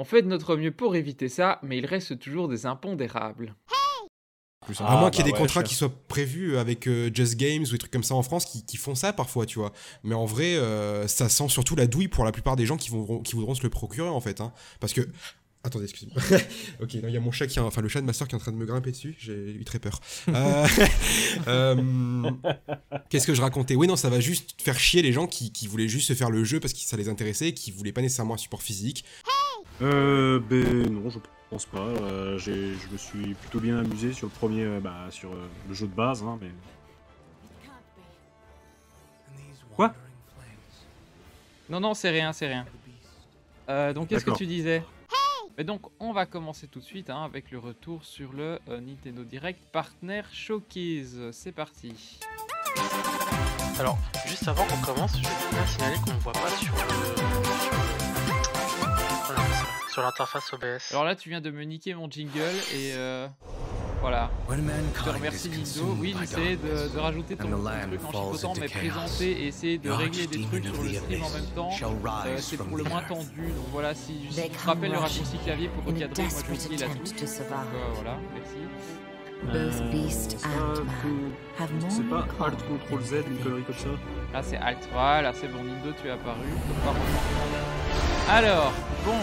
On 0.00 0.04
fait 0.04 0.22
de 0.22 0.28
notre 0.28 0.56
mieux 0.56 0.70
pour 0.70 0.96
éviter 0.96 1.28
ça, 1.28 1.58
mais 1.62 1.76
il 1.76 1.84
reste 1.84 2.18
toujours 2.18 2.48
des 2.48 2.64
impondérables. 2.64 3.54
Plus, 4.64 4.80
à 4.80 4.84
Ah, 4.88 4.96
moins 4.96 5.10
qu'il 5.10 5.18
y 5.26 5.28
ait 5.28 5.30
bah 5.32 5.36
des 5.36 5.42
ouais, 5.42 5.46
contrats 5.46 5.62
qui 5.62 5.74
soient 5.74 5.92
prévus 6.08 6.56
avec 6.56 6.88
euh, 6.88 7.10
Just 7.12 7.36
Games 7.36 7.60
ou 7.64 7.72
des 7.72 7.76
trucs 7.76 7.92
comme 7.92 8.02
ça 8.02 8.14
en 8.14 8.22
France 8.22 8.46
qui, 8.46 8.64
qui 8.64 8.78
font 8.78 8.94
ça 8.94 9.12
parfois, 9.12 9.44
tu 9.44 9.58
vois. 9.58 9.74
Mais 10.02 10.14
en 10.14 10.24
vrai, 10.24 10.56
euh, 10.56 11.06
ça 11.06 11.28
sent 11.28 11.50
surtout 11.50 11.76
la 11.76 11.86
douille 11.86 12.08
pour 12.08 12.24
la 12.24 12.32
plupart 12.32 12.56
des 12.56 12.64
gens 12.64 12.78
qui, 12.78 12.88
vont, 12.88 13.20
qui 13.20 13.34
voudront 13.34 13.54
se 13.54 13.62
le 13.62 13.68
procurer 13.68 14.08
en 14.08 14.20
fait. 14.22 14.40
hein. 14.40 14.54
Parce 14.80 14.94
que. 14.94 15.02
Attendez, 15.64 15.84
excusez-moi. 15.84 16.16
ok, 16.80 16.94
non, 16.94 17.08
il 17.08 17.12
y 17.12 17.16
a 17.18 17.20
mon 17.20 17.30
chat 17.30 17.46
qui, 17.46 17.60
enfin 17.60 17.82
le 17.82 17.88
chat 17.88 18.00
de 18.00 18.06
ma 18.06 18.14
soeur 18.14 18.26
qui 18.26 18.34
est 18.34 18.38
en 18.38 18.40
train 18.40 18.52
de 18.52 18.56
me 18.56 18.64
grimper 18.64 18.92
dessus. 18.92 19.14
J'ai 19.18 19.34
eu 19.52 19.64
très 19.64 19.78
peur. 19.78 20.00
Euh, 20.28 20.66
Qu'est-ce 23.10 23.26
que 23.26 23.34
je 23.34 23.42
racontais? 23.42 23.74
Oui, 23.74 23.86
non, 23.86 23.96
ça 23.96 24.08
va 24.08 24.20
juste 24.20 24.54
faire 24.62 24.80
chier 24.80 25.02
les 25.02 25.12
gens 25.12 25.26
qui, 25.26 25.52
qui 25.52 25.66
voulaient 25.66 25.88
juste 25.88 26.08
se 26.08 26.14
faire 26.14 26.30
le 26.30 26.44
jeu 26.44 26.58
parce 26.60 26.72
que 26.72 26.78
ça 26.80 26.96
les 26.96 27.10
intéressait 27.10 27.48
et 27.48 27.54
qui 27.54 27.70
voulaient 27.70 27.92
pas 27.92 28.00
nécessairement 28.00 28.32
un 28.34 28.38
support 28.38 28.62
physique. 28.62 29.04
Euh, 29.82 30.38
ben 30.40 30.92
non, 30.92 31.08
je 31.10 31.18
pense 31.48 31.66
pas. 31.66 31.78
Euh, 31.78 32.38
j'ai- 32.38 32.74
je 32.74 32.88
me 32.92 32.96
suis 32.98 33.34
plutôt 33.34 33.60
bien 33.60 33.78
amusé 33.78 34.12
sur 34.12 34.26
le 34.26 34.32
premier, 34.32 34.64
euh, 34.64 34.80
bah, 34.80 35.06
sur 35.10 35.32
euh, 35.32 35.48
le 35.68 35.74
jeu 35.74 35.86
de 35.86 35.94
base, 35.94 36.22
hein, 36.22 36.38
mais... 36.40 36.50
Quoi? 39.74 39.94
Non, 41.68 41.80
non, 41.80 41.94
c'est 41.94 42.10
rien, 42.10 42.32
c'est 42.32 42.48
rien. 42.48 42.66
Euh, 43.68 43.92
donc, 43.92 44.08
qu'est-ce 44.08 44.24
que 44.24 44.30
D'accord. 44.30 44.38
tu 44.38 44.46
disais? 44.46 44.82
Mais 45.56 45.64
donc, 45.64 45.82
on 46.00 46.12
va 46.12 46.26
commencer 46.26 46.66
tout 46.66 46.80
de 46.80 46.84
suite 46.84 47.10
hein, 47.10 47.22
avec 47.24 47.50
le 47.50 47.58
retour 47.58 48.04
sur 48.04 48.32
le 48.32 48.58
euh, 48.68 48.80
Nintendo 48.80 49.24
Direct 49.24 49.60
Partner 49.72 50.22
Showcase. 50.32 51.30
C'est 51.32 51.52
parti. 51.52 52.18
Alors, 53.78 53.98
juste 54.26 54.46
avant 54.48 54.64
qu'on 54.66 54.80
commence, 54.92 55.12
je 55.16 55.22
vais 55.22 55.50
bien 55.52 55.66
signaler 55.66 55.96
qu'on 56.04 56.14
ne 56.14 56.18
voit 56.20 56.32
pas 56.32 56.50
sur 56.50 56.74
le. 56.74 56.80
sur 56.80 57.79
Sur 59.90 60.02
l'interface 60.02 60.52
OBS. 60.52 60.92
Alors 60.92 61.04
là, 61.04 61.16
tu 61.16 61.28
viens 61.28 61.40
de 61.40 61.50
me 61.50 61.62
niquer 61.64 61.94
mon 61.94 62.08
jingle 62.10 62.40
et 62.74 62.92
euh, 62.94 63.26
voilà. 64.00 64.30
Je 64.48 65.02
te 65.02 65.10
remercie 65.10 65.50
Nindo. 65.50 65.96
Oui, 65.98 66.14
j'essayais 66.18 66.56
de, 66.56 66.94
de 66.94 66.98
rajouter 66.98 67.36
ton, 67.36 67.48
truc 67.48 68.14
en 68.14 68.32
chipotant, 68.32 68.52
mais 68.60 68.68
présenter 68.68 69.30
et 69.32 69.46
essayer 69.48 69.78
de 69.78 69.90
régler 69.90 70.26
des 70.26 70.42
trucs 70.42 70.64
sur 70.64 70.82
le 70.82 70.94
stream 70.94 71.22
en 71.22 71.30
même 71.30 71.46
temps, 71.54 71.70
euh, 72.26 72.36
c'est 72.38 72.56
pour 72.56 72.76
le 72.76 72.84
moins 72.84 73.02
tendu. 73.02 73.48
Donc 73.48 73.66
voilà, 73.72 73.94
si, 73.94 74.26
si 74.30 74.42
tu 74.42 74.50
te 74.50 74.66
rappelles 74.66 74.92
le 74.92 74.98
raccourci 74.98 75.38
clavier 75.44 75.68
pour 75.68 75.84
recadrer, 75.84 76.22
moi 76.22 76.42
la 76.48 76.86
touche. 76.86 77.10
Donc 77.18 77.22
euh, 77.22 77.92
voilà, 77.94 78.16
merci. 78.34 78.56
Euh, 79.54 79.70
Beast 79.90 80.38
ça, 80.38 80.48
and 80.48 80.74
faut- 81.00 81.62
have 81.62 81.72
more 81.80 81.90
C'est 81.90 82.08
pas 82.10 82.26
Alt 82.44 82.58
Control 82.68 83.00
Z, 83.02 83.14
une 83.26 83.38
connerie 83.38 83.62
comme 83.62 83.74
ça 83.74 83.88
Là 84.34 84.42
c'est 84.42 84.58
Alt, 84.58 84.86
voilà, 84.92 85.32
c'est 85.32 85.48
bon, 85.48 85.64
Nindo, 85.64 85.92
tu 86.00 86.08
es 86.08 86.10
apparu. 86.10 86.36
Alors, 88.32 88.72
bon. 89.04 89.18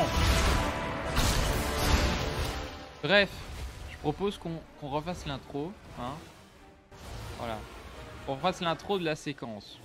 Bref, 3.01 3.29
je 3.89 3.97
propose 3.99 4.37
qu'on 4.37 4.59
refasse 4.81 5.25
l'intro. 5.25 5.71
Hein 5.97 6.13
voilà. 7.37 7.57
On 8.27 8.35
refasse 8.35 8.59
l'intro 8.59 8.99
de 8.99 9.05
la 9.05 9.15
séquence. 9.15 9.79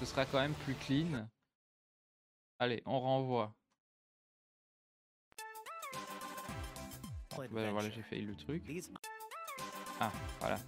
Ce 0.00 0.06
sera 0.06 0.26
quand 0.26 0.40
même 0.40 0.54
plus 0.54 0.74
clean. 0.74 1.24
Allez, 2.58 2.82
on 2.84 2.98
renvoie. 2.98 3.54
Bah, 7.36 7.44
voilà, 7.48 7.90
j'ai 7.90 8.02
failli 8.02 8.22
le 8.22 8.34
truc. 8.34 8.64
Ah, 10.00 10.10
voilà. 10.40 10.58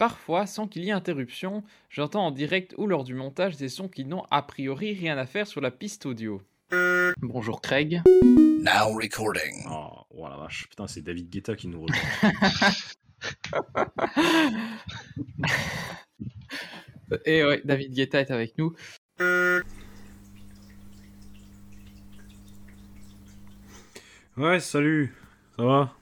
Parfois, 0.00 0.46
sans 0.46 0.66
qu'il 0.66 0.82
y 0.82 0.88
ait 0.88 0.92
interruption, 0.92 1.62
j'entends 1.90 2.24
en 2.24 2.30
direct 2.30 2.74
ou 2.78 2.86
lors 2.86 3.04
du 3.04 3.12
montage 3.12 3.58
des 3.58 3.68
sons 3.68 3.86
qui 3.86 4.06
n'ont 4.06 4.24
a 4.30 4.40
priori 4.40 4.94
rien 4.94 5.18
à 5.18 5.26
faire 5.26 5.46
sur 5.46 5.60
la 5.60 5.70
piste 5.70 6.06
audio. 6.06 6.40
Bonjour 7.18 7.60
Craig. 7.60 8.00
Now 8.06 8.94
recording. 8.94 9.62
Oh, 9.70 10.06
oh 10.08 10.26
la 10.26 10.38
vache, 10.38 10.68
putain, 10.70 10.86
c'est 10.86 11.02
David 11.02 11.28
Guetta 11.28 11.54
qui 11.54 11.68
nous 11.68 11.82
rejoint. 11.82 11.98
Et 17.26 17.44
ouais, 17.44 17.60
David 17.66 17.92
Guetta 17.92 18.22
est 18.22 18.30
avec 18.30 18.56
nous. 18.56 18.74
ouais, 24.38 24.60
salut, 24.60 25.14
ça 25.58 25.62
va? 25.62 25.94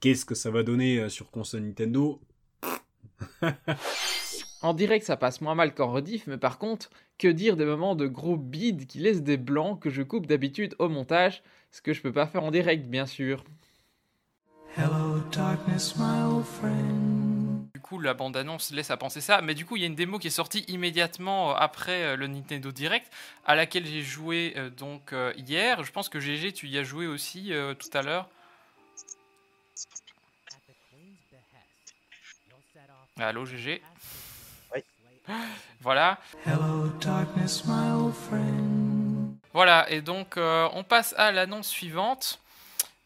Qu'est-ce 0.00 0.24
que 0.24 0.34
ça 0.34 0.50
va 0.50 0.62
donner 0.62 0.98
euh, 0.98 1.08
sur 1.08 1.30
console 1.30 1.62
Nintendo 1.62 2.20
En 4.62 4.74
direct, 4.74 5.06
ça 5.06 5.16
passe 5.16 5.40
moins 5.40 5.54
mal 5.54 5.74
qu'en 5.74 5.90
rediff, 5.90 6.26
mais 6.26 6.36
par 6.36 6.58
contre, 6.58 6.90
que 7.16 7.28
dire 7.28 7.56
des 7.56 7.64
moments 7.64 7.94
de 7.94 8.06
gros 8.06 8.36
bides 8.36 8.86
qui 8.86 8.98
laissent 8.98 9.22
des 9.22 9.38
blancs 9.38 9.80
que 9.80 9.88
je 9.88 10.02
coupe 10.02 10.26
d'habitude 10.26 10.74
au 10.78 10.88
montage, 10.88 11.42
ce 11.70 11.80
que 11.80 11.92
je 11.94 12.02
peux 12.02 12.12
pas 12.12 12.26
faire 12.26 12.44
en 12.44 12.50
direct, 12.50 12.86
bien 12.86 13.06
sûr. 13.06 13.44
Du 17.74 17.80
coup, 17.80 17.98
la 17.98 18.14
bande-annonce 18.14 18.70
laisse 18.72 18.90
à 18.90 18.96
penser 18.96 19.20
ça, 19.20 19.40
mais 19.42 19.54
du 19.54 19.64
coup, 19.64 19.76
il 19.76 19.80
y 19.80 19.84
a 19.84 19.86
une 19.86 19.94
démo 19.94 20.18
qui 20.18 20.28
est 20.28 20.30
sortie 20.30 20.64
immédiatement 20.68 21.50
euh, 21.50 21.54
après 21.56 22.02
euh, 22.02 22.16
le 22.16 22.26
Nintendo 22.26 22.70
Direct, 22.70 23.10
à 23.46 23.54
laquelle 23.54 23.86
j'ai 23.86 24.02
joué 24.02 24.54
euh, 24.56 24.70
donc 24.70 25.12
euh, 25.12 25.32
hier. 25.36 25.82
Je 25.84 25.92
pense 25.92 26.08
que 26.08 26.20
GG, 26.20 26.52
tu 26.52 26.68
y 26.68 26.78
as 26.78 26.84
joué 26.84 27.06
aussi 27.06 27.52
euh, 27.52 27.74
tout 27.74 27.88
à 27.94 28.02
l'heure. 28.02 28.28
Allô, 33.20 33.44
GG 33.44 33.82
Voilà. 35.82 36.18
Voilà, 39.52 39.90
et 39.90 40.00
donc 40.00 40.36
euh, 40.36 40.68
on 40.72 40.84
passe 40.84 41.14
à 41.18 41.30
l'annonce 41.30 41.68
suivante. 41.68 42.40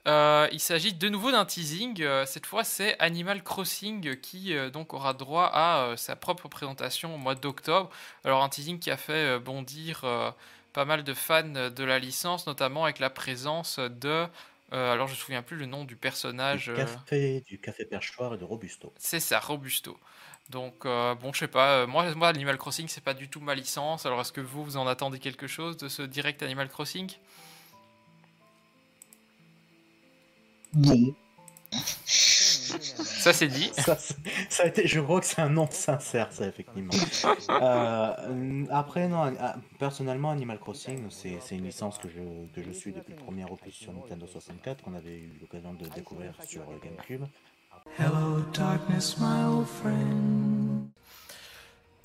Euh, 0.07 0.49
il 0.53 0.61
s'agit 0.61 0.93
de 0.93 1.09
nouveau 1.09 1.33
d'un 1.33 1.45
teasing. 1.45 2.03
Euh, 2.03 2.27
cette 2.27 2.47
fois, 2.47 2.63
c'est 2.63 2.97
Animal 3.01 3.43
Crossing 3.43 4.21
qui 4.21 4.55
euh, 4.55 4.71
donc 4.71 4.93
aura 4.95 5.15
droit 5.15 5.51
à 5.53 5.79
euh, 5.79 5.97
sa 5.97 6.15
propre 6.15 6.49
présentation 6.49 7.15
au 7.15 7.19
mois 7.19 7.35
d'octobre. 7.35 7.91
Alors 8.25 8.43
un 8.43 8.49
teasing 8.49 8.79
qui 8.79 8.91
a 8.91 8.97
fait 8.97 9.13
euh, 9.37 9.39
bondir 9.39 10.03
euh, 10.05 10.31
pas 10.73 10.85
mal 10.85 11.05
de 11.05 11.15
fans 11.15 11.43
de 11.43 11.85
la 11.85 11.99
licence, 11.99 12.47
notamment 12.47 12.85
avec 12.85 12.99
la 12.99 13.11
présence 13.11 13.79
de. 13.79 14.27
Euh, 14.73 14.93
alors 14.93 15.07
je 15.07 15.13
me 15.13 15.17
souviens 15.17 15.43
plus 15.43 15.57
le 15.57 15.67
nom 15.67 15.85
du 15.85 15.97
personnage. 15.97 16.65
Du 16.65 16.71
euh, 16.71 16.77
café, 16.77 17.41
du 17.47 17.61
café 17.61 17.85
perchoir 17.85 18.35
et 18.35 18.39
de 18.39 18.45
Robusto. 18.45 18.93
c'est 18.99 19.21
ça, 19.21 19.39
Robusto. 19.39 19.99
Donc, 20.51 20.85
euh, 20.85 21.15
bon, 21.15 21.33
je 21.33 21.41
sais 21.41 21.49
pas, 21.49 21.83
euh, 21.83 21.87
moi, 21.87 22.15
moi, 22.15 22.29
Animal 22.29 22.59
Crossing, 22.59 22.87
c'est 22.89 23.03
pas 23.03 23.15
du 23.15 23.29
tout 23.29 23.41
ma 23.41 23.55
licence. 23.55 24.05
Alors, 24.05 24.21
est-ce 24.21 24.33
que 24.33 24.43
vous, 24.43 24.63
vous 24.63 24.77
en 24.77 24.87
attendez 24.87 25.19
quelque 25.19 25.47
chose 25.47 25.77
de 25.77 25.89
ce 25.89 26.03
direct 26.03 26.43
Animal 26.43 26.69
Crossing? 26.69 27.11
Non. 30.75 31.15
Ça, 32.81 33.33
c'est 33.33 33.49
dit. 33.49 33.71
Ça, 34.49 34.63
a 34.63 34.67
été, 34.67 34.87
je 34.87 35.01
crois 35.01 35.21
que 35.21 35.27
c'est 35.27 35.41
un 35.41 35.49
non 35.49 35.69
sincère, 35.71 36.33
ça, 36.33 36.47
effectivement. 36.47 36.93
Euh, 37.51 38.65
après, 38.71 39.07
non, 39.07 39.33
personnellement, 39.79 40.31
Animal 40.31 40.59
Crossing, 40.59 41.09
c'est 41.11 41.39
une 41.55 41.65
licence 41.65 41.99
que 41.99 42.09
je, 42.09 42.21
que 42.55 42.67
je 42.67 42.73
suis 42.73 42.93
depuis 42.93 43.13
le 43.13 43.19
premier 43.19 43.45
opus 43.45 43.75
sur 43.75 43.93
Nintendo 43.93 44.27
64, 44.27 44.83
qu'on 44.83 44.95
avait 44.95 45.17
eu 45.19 45.33
l'occasion 45.41 45.73
de 45.75 45.87
découvrir 45.89 46.35
sur 46.47 46.63
GameCube. 46.83 47.25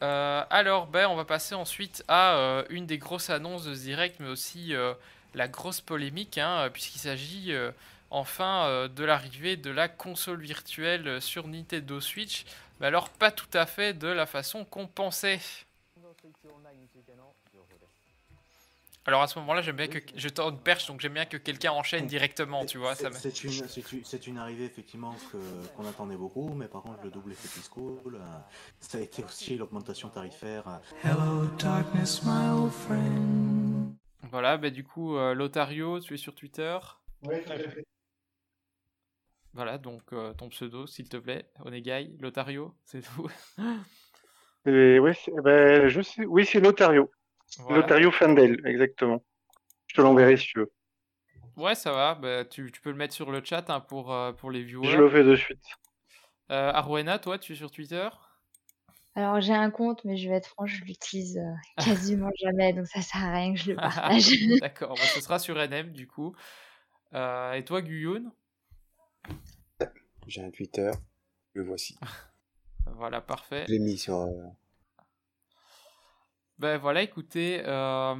Euh, 0.02 0.44
alors, 0.50 0.88
ben, 0.88 1.08
on 1.08 1.16
va 1.16 1.26
passer 1.26 1.56
ensuite 1.56 2.04
à 2.08 2.36
euh, 2.36 2.64
une 2.70 2.86
des 2.86 2.98
grosses 2.98 3.30
annonces 3.30 3.66
de 3.66 3.74
ce 3.74 3.82
direct, 3.82 4.18
mais 4.20 4.30
aussi 4.30 4.74
euh, 4.74 4.94
la 5.34 5.48
grosse 5.48 5.82
polémique, 5.82 6.38
hein, 6.38 6.70
puisqu'il 6.72 7.00
s'agit 7.00 7.54
euh, 7.54 7.72
enfin 8.12 8.66
euh, 8.68 8.88
de 8.88 9.04
l'arrivée 9.04 9.58
de 9.58 9.70
la 9.72 9.88
console 9.88 10.42
virtuelle 10.42 11.22
sur 11.22 11.48
Nintendo 11.48 12.00
Switch. 12.00 12.46
Mais 12.80 12.88
alors, 12.88 13.10
pas 13.10 13.32
tout 13.32 13.50
à 13.54 13.66
fait 13.66 13.94
de 13.94 14.08
la 14.08 14.26
façon 14.26 14.66
qu'on 14.66 14.88
pensait. 14.88 15.40
Alors 19.06 19.22
à 19.24 19.28
ce 19.28 19.40
moment-là, 19.40 19.62
j'aime 19.62 19.78
bien 19.78 19.88
que 19.88 19.98
je 20.16 20.30
tends 20.30 20.52
une 20.52 20.60
perche, 20.60 20.86
donc 20.86 21.00
j'aime 21.02 21.14
bien 21.14 21.26
que 21.26 21.38
quelqu'un 21.38 21.72
enchaîne 21.72 22.06
directement, 22.06 22.64
tu 22.66 22.78
vois. 22.78 22.94
Ça 22.96 23.10
C'est 23.12 23.44
une, 23.44 23.52
c'est 23.68 23.92
une, 23.92 24.06
c'est 24.06 24.28
une 24.28 24.38
arrivée 24.38 24.66
effectivement 24.66 25.16
que- 25.32 25.68
qu'on 25.76 25.88
attendait 25.88 26.16
beaucoup, 26.18 26.54
mais 26.54 26.68
par 26.68 26.84
contre 26.84 27.00
le 27.04 27.10
double 27.10 27.32
effet 27.32 27.48
fiscal, 27.48 27.82
euh, 28.14 28.20
ça 28.80 29.00
a 29.00 29.02
été 29.02 29.24
aussi 29.24 29.56
l'augmentation 29.58 30.10
tarifaire. 30.10 30.64
euh, 30.68 30.78
Voilà, 34.30 34.58
bah 34.58 34.70
du 34.70 34.84
coup, 34.84 35.18
euh, 35.18 35.34
Lotario, 35.34 36.00
tu 36.02 36.14
es 36.14 36.18
sur 36.18 36.36
Twitter? 36.36 36.78
Ouais, 37.24 37.42
tout 37.42 37.52
à 37.54 37.58
fait. 37.58 37.86
Voilà, 39.54 39.78
donc 39.78 40.02
euh, 40.14 40.34
ton 40.34 40.50
pseudo, 40.50 40.86
s'il 40.88 41.10
te 41.10 41.18
plaît, 41.18 41.50
Onegai, 41.66 42.12
Lotario, 42.20 42.76
c'est 42.84 43.02
tout. 43.02 43.30
Et 44.66 45.00
ouais, 45.00 45.14
c'est- 45.14 45.32
ben, 45.42 45.88
je 45.88 46.02
sais, 46.02 46.26
oui, 46.26 46.46
c'est 46.46 46.60
Lotario. 46.60 47.10
Voilà. 47.60 47.82
Lotario 47.82 48.12
Fandel, 48.12 48.62
exactement. 48.66 49.24
Je 49.88 49.96
te 49.96 50.02
l'enverrai 50.02 50.38
si 50.38 50.48
tu 50.48 50.60
veux. 50.60 50.72
Ouais, 51.58 51.76
ça 51.76 51.92
va, 51.92 52.16
bah, 52.16 52.46
tu, 52.46 52.72
tu 52.72 52.82
peux 52.82 52.92
le 52.92 52.96
mettre 52.96 53.14
sur 53.14 53.32
le 53.32 53.44
chat 53.44 53.70
hein, 53.70 53.80
pour, 53.80 54.14
euh, 54.14 54.32
pour 54.32 54.52
les 54.52 54.64
viewers. 54.64 54.92
Je 54.92 54.98
le 54.98 55.10
fais 55.10 55.24
de 55.24 55.36
suite. 55.36 55.60
Euh, 56.52 56.72
Arwena, 56.74 57.20
toi, 57.20 57.38
tu 57.38 57.54
es 57.54 57.56
sur 57.56 57.72
Twitter? 57.72 58.08
Alors 59.16 59.42
j'ai 59.42 59.54
un 59.54 59.70
compte, 59.70 60.06
mais 60.06 60.18
je 60.18 60.30
vais 60.30 60.36
être 60.36 60.48
franche, 60.48 60.78
je 60.80 60.86
l'utilise 60.86 61.38
euh, 61.38 61.54
quasiment 61.84 62.30
jamais, 62.42 62.74
donc 62.74 62.88
ça 62.88 63.02
sert 63.02 63.24
à 63.24 63.32
rien 63.34 63.54
que 63.54 63.60
je 63.60 63.72
le 63.72 63.76
partage. 63.82 64.30
D'accord, 64.62 64.96
bah, 64.96 65.04
ce 65.14 65.20
sera 65.22 65.40
sur 65.40 65.60
NM 65.60 65.92
du 65.92 66.08
coup. 66.08 66.36
Euh, 67.14 67.54
et 67.54 67.66
toi, 67.66 67.82
Guyoun? 67.82 68.32
J'ai 70.28 70.44
un 70.44 70.52
Twitter, 70.52 70.92
le 71.54 71.64
voici. 71.64 71.98
Voilà, 72.96 73.22
parfait. 73.22 73.66
Je 73.68 73.74
l'ai 73.74 73.80
mis 73.80 73.98
sur. 73.98 74.16
euh, 74.16 74.32
Ben 76.58 76.78
voilà, 76.78 77.02
écoutez. 77.04 77.62
euh, 77.66 78.16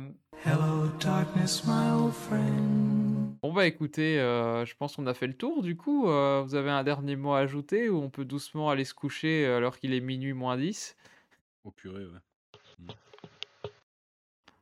Bon 3.42 3.52
bah 3.54 3.66
écoutez, 3.66 4.20
euh, 4.20 4.66
je 4.66 4.76
pense 4.76 4.96
qu'on 4.96 5.08
a 5.08 5.14
fait 5.14 5.28
le 5.28 5.34
tour 5.36 5.64
du 5.64 5.76
coup. 5.76 6.08
Euh, 6.08 6.42
vous 6.44 6.56
avez 6.56 6.70
un 6.70 6.84
dernier 6.84 7.16
mot 7.16 7.34
à 7.34 7.40
ajouter 7.40 7.90
ou 7.90 7.98
on 8.02 8.10
peut 8.10 8.26
doucement 8.26 8.70
aller 8.70 8.86
se 8.86 8.94
coucher 8.94 9.46
alors 9.48 9.78
qu'il 9.80 9.94
est 9.94 10.02
minuit 10.02 10.34
moins 10.34 10.56
10 10.58 10.96
Oh 11.64 11.72
purée, 11.72 12.06
ouais. 12.06 12.20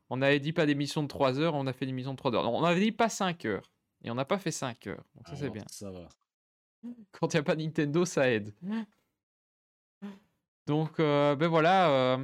On 0.10 0.22
avait 0.22 0.40
dit 0.40 0.54
pas 0.54 0.66
d'émission 0.66 1.04
de 1.04 1.08
3 1.08 1.40
heures, 1.40 1.54
on 1.54 1.68
a 1.68 1.74
fait 1.74 1.84
une 1.86 1.90
émission 1.90 2.12
de 2.14 2.18
3 2.18 2.34
heures. 2.34 2.44
Non, 2.44 2.56
on 2.56 2.64
avait 2.64 2.80
dit 2.80 2.92
pas 2.94 3.10
5 3.10 3.44
heures. 3.46 3.70
Et 4.04 4.10
on 4.12 4.16
n'a 4.16 4.26
pas 4.26 4.38
fait 4.40 4.52
5 4.52 4.88
heures. 4.88 5.04
Donc 5.16 5.28
ça 5.28 5.36
c'est 5.36 5.42
Alors, 5.44 5.54
bien. 5.54 5.66
Ça 5.70 5.92
va. 5.92 6.08
Quand 7.12 7.34
il 7.34 7.38
n'y 7.38 7.40
a 7.40 7.44
pas 7.44 7.56
Nintendo, 7.56 8.06
ça 8.06 8.30
aide. 8.30 8.54
Donc, 10.68 11.00
euh, 11.00 11.36
ben 11.36 11.48
voilà. 11.48 11.90
euh, 11.92 12.18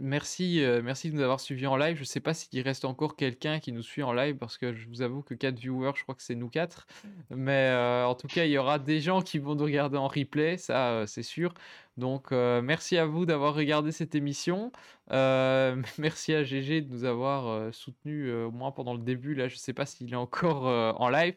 merci, 0.00 0.62
euh, 0.64 0.82
merci 0.82 1.10
de 1.10 1.14
nous 1.16 1.22
avoir 1.22 1.38
suivis 1.38 1.68
en 1.68 1.76
live. 1.76 1.96
Je 1.96 2.02
sais 2.02 2.18
pas 2.20 2.34
s'il 2.34 2.60
reste 2.62 2.84
encore 2.84 3.14
quelqu'un 3.14 3.60
qui 3.60 3.70
nous 3.72 3.82
suit 3.82 4.02
en 4.02 4.12
live 4.12 4.36
parce 4.36 4.58
que 4.58 4.74
je 4.74 4.88
vous 4.88 5.02
avoue 5.02 5.22
que 5.22 5.34
4 5.34 5.56
viewers, 5.56 5.92
je 5.96 6.02
crois 6.02 6.16
que 6.16 6.22
c'est 6.22 6.34
nous 6.34 6.48
4. 6.48 6.86
Mais 7.30 7.72
en 8.04 8.14
tout 8.16 8.26
cas, 8.26 8.44
il 8.44 8.50
y 8.50 8.58
aura 8.58 8.80
des 8.80 9.00
gens 9.00 9.22
qui 9.22 9.38
vont 9.38 9.54
nous 9.54 9.64
regarder 9.64 9.98
en 9.98 10.08
replay, 10.08 10.56
ça 10.58 11.04
c'est 11.06 11.22
sûr. 11.22 11.54
Donc, 11.96 12.32
merci 12.32 12.96
à 12.98 13.06
vous 13.06 13.24
d'avoir 13.24 13.54
regardé 13.54 13.92
cette 13.92 14.14
émission. 14.14 14.72
Merci 15.10 16.34
à 16.34 16.44
GG 16.44 16.82
de 16.82 16.90
nous 16.90 17.04
avoir 17.04 17.72
soutenus 17.72 18.32
au 18.32 18.50
moins 18.50 18.72
pendant 18.72 18.94
le 18.94 19.00
début. 19.00 19.34
Là, 19.34 19.48
je 19.48 19.56
sais 19.56 19.72
pas 19.72 19.86
s'il 19.86 20.12
est 20.12 20.16
encore 20.16 20.64
en 20.64 21.08
live. 21.08 21.34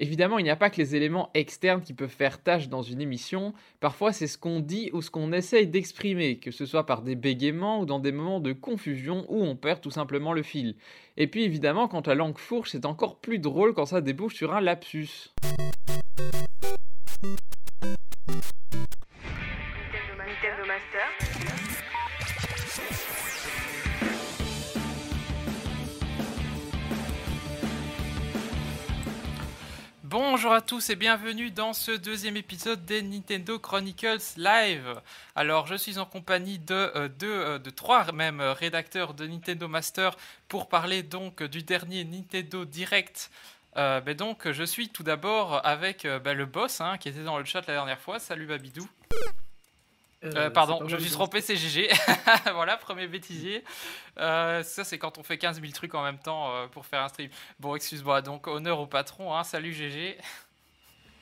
Évidemment, 0.00 0.38
il 0.38 0.42
n'y 0.42 0.50
a 0.50 0.56
pas 0.56 0.70
que 0.70 0.78
les 0.78 0.96
éléments 0.96 1.30
externes 1.34 1.80
qui 1.80 1.92
peuvent 1.92 2.08
faire 2.08 2.42
tâche 2.42 2.68
dans 2.68 2.82
une 2.82 3.00
émission. 3.00 3.54
Parfois, 3.78 4.12
c'est 4.12 4.26
ce 4.26 4.36
qu'on 4.36 4.58
dit 4.58 4.90
ou 4.92 5.02
ce 5.02 5.10
qu'on 5.10 5.32
essaye 5.32 5.68
d'exprimer, 5.68 6.38
que 6.38 6.50
ce 6.50 6.66
soit 6.66 6.84
par 6.84 7.02
des 7.02 7.14
bégaiements 7.14 7.80
ou 7.80 7.86
dans 7.86 8.00
des 8.00 8.10
moments 8.10 8.40
de 8.40 8.52
confusion 8.52 9.24
où 9.28 9.44
on 9.44 9.54
perd 9.54 9.80
tout 9.80 9.92
simplement 9.92 10.32
le 10.32 10.42
fil. 10.42 10.74
Et 11.16 11.28
puis 11.28 11.44
évidemment, 11.44 11.86
quand 11.86 12.08
la 12.08 12.16
langue 12.16 12.38
fourche, 12.38 12.70
c'est 12.72 12.86
encore 12.86 13.20
plus 13.20 13.38
drôle 13.38 13.72
quand 13.72 13.86
ça 13.86 14.00
débouche 14.00 14.34
sur 14.34 14.52
un 14.52 14.60
lapsus. 14.60 15.32
Bonjour 30.16 30.52
à 30.52 30.60
tous 30.60 30.90
et 30.90 30.94
bienvenue 30.94 31.50
dans 31.50 31.72
ce 31.72 31.90
deuxième 31.90 32.36
épisode 32.36 32.84
des 32.84 33.02
Nintendo 33.02 33.58
Chronicles 33.58 34.20
Live. 34.36 35.00
Alors, 35.34 35.66
je 35.66 35.74
suis 35.74 35.98
en 35.98 36.06
compagnie 36.06 36.60
de, 36.60 36.72
euh, 36.72 37.08
euh, 37.24 37.58
de 37.58 37.70
trois 37.70 38.12
même 38.12 38.40
euh, 38.40 38.52
rédacteurs 38.52 39.14
de 39.14 39.26
Nintendo 39.26 39.66
Master 39.66 40.16
pour 40.46 40.68
parler 40.68 41.02
donc 41.02 41.42
du 41.42 41.64
dernier 41.64 42.04
Nintendo 42.04 42.64
Direct. 42.64 43.28
Euh, 43.76 44.00
ben 44.00 44.16
donc, 44.16 44.48
je 44.48 44.62
suis 44.62 44.88
tout 44.88 45.02
d'abord 45.02 45.60
avec 45.66 46.06
ben, 46.22 46.34
le 46.38 46.46
boss 46.46 46.80
hein, 46.80 46.96
qui 46.96 47.08
était 47.08 47.24
dans 47.24 47.36
le 47.36 47.44
chat 47.44 47.66
la 47.66 47.74
dernière 47.74 48.00
fois. 48.00 48.20
Salut 48.20 48.46
Babidou. 48.46 48.88
Euh, 50.24 50.30
Euh, 50.34 50.50
pardon, 50.50 50.78
je 50.88 50.94
me 50.96 51.00
suis 51.00 51.10
trompé, 51.10 51.40
c'est 51.40 51.56
GG. 51.56 51.88
voilà, 52.54 52.76
premier 52.76 53.06
bêtisier. 53.06 53.62
Euh, 54.18 54.62
ça, 54.62 54.84
c'est 54.84 54.98
quand 54.98 55.18
on 55.18 55.22
fait 55.22 55.38
15 55.38 55.60
000 55.60 55.72
trucs 55.72 55.94
en 55.94 56.02
même 56.02 56.18
temps 56.18 56.50
euh, 56.54 56.66
pour 56.68 56.86
faire 56.86 57.02
un 57.02 57.08
stream. 57.08 57.28
Bon, 57.60 57.74
excuse-moi, 57.76 58.22
donc 58.22 58.46
honneur 58.46 58.78
au 58.80 58.86
patron. 58.86 59.34
Hein. 59.34 59.44
Salut 59.44 59.72
GG. 59.72 60.16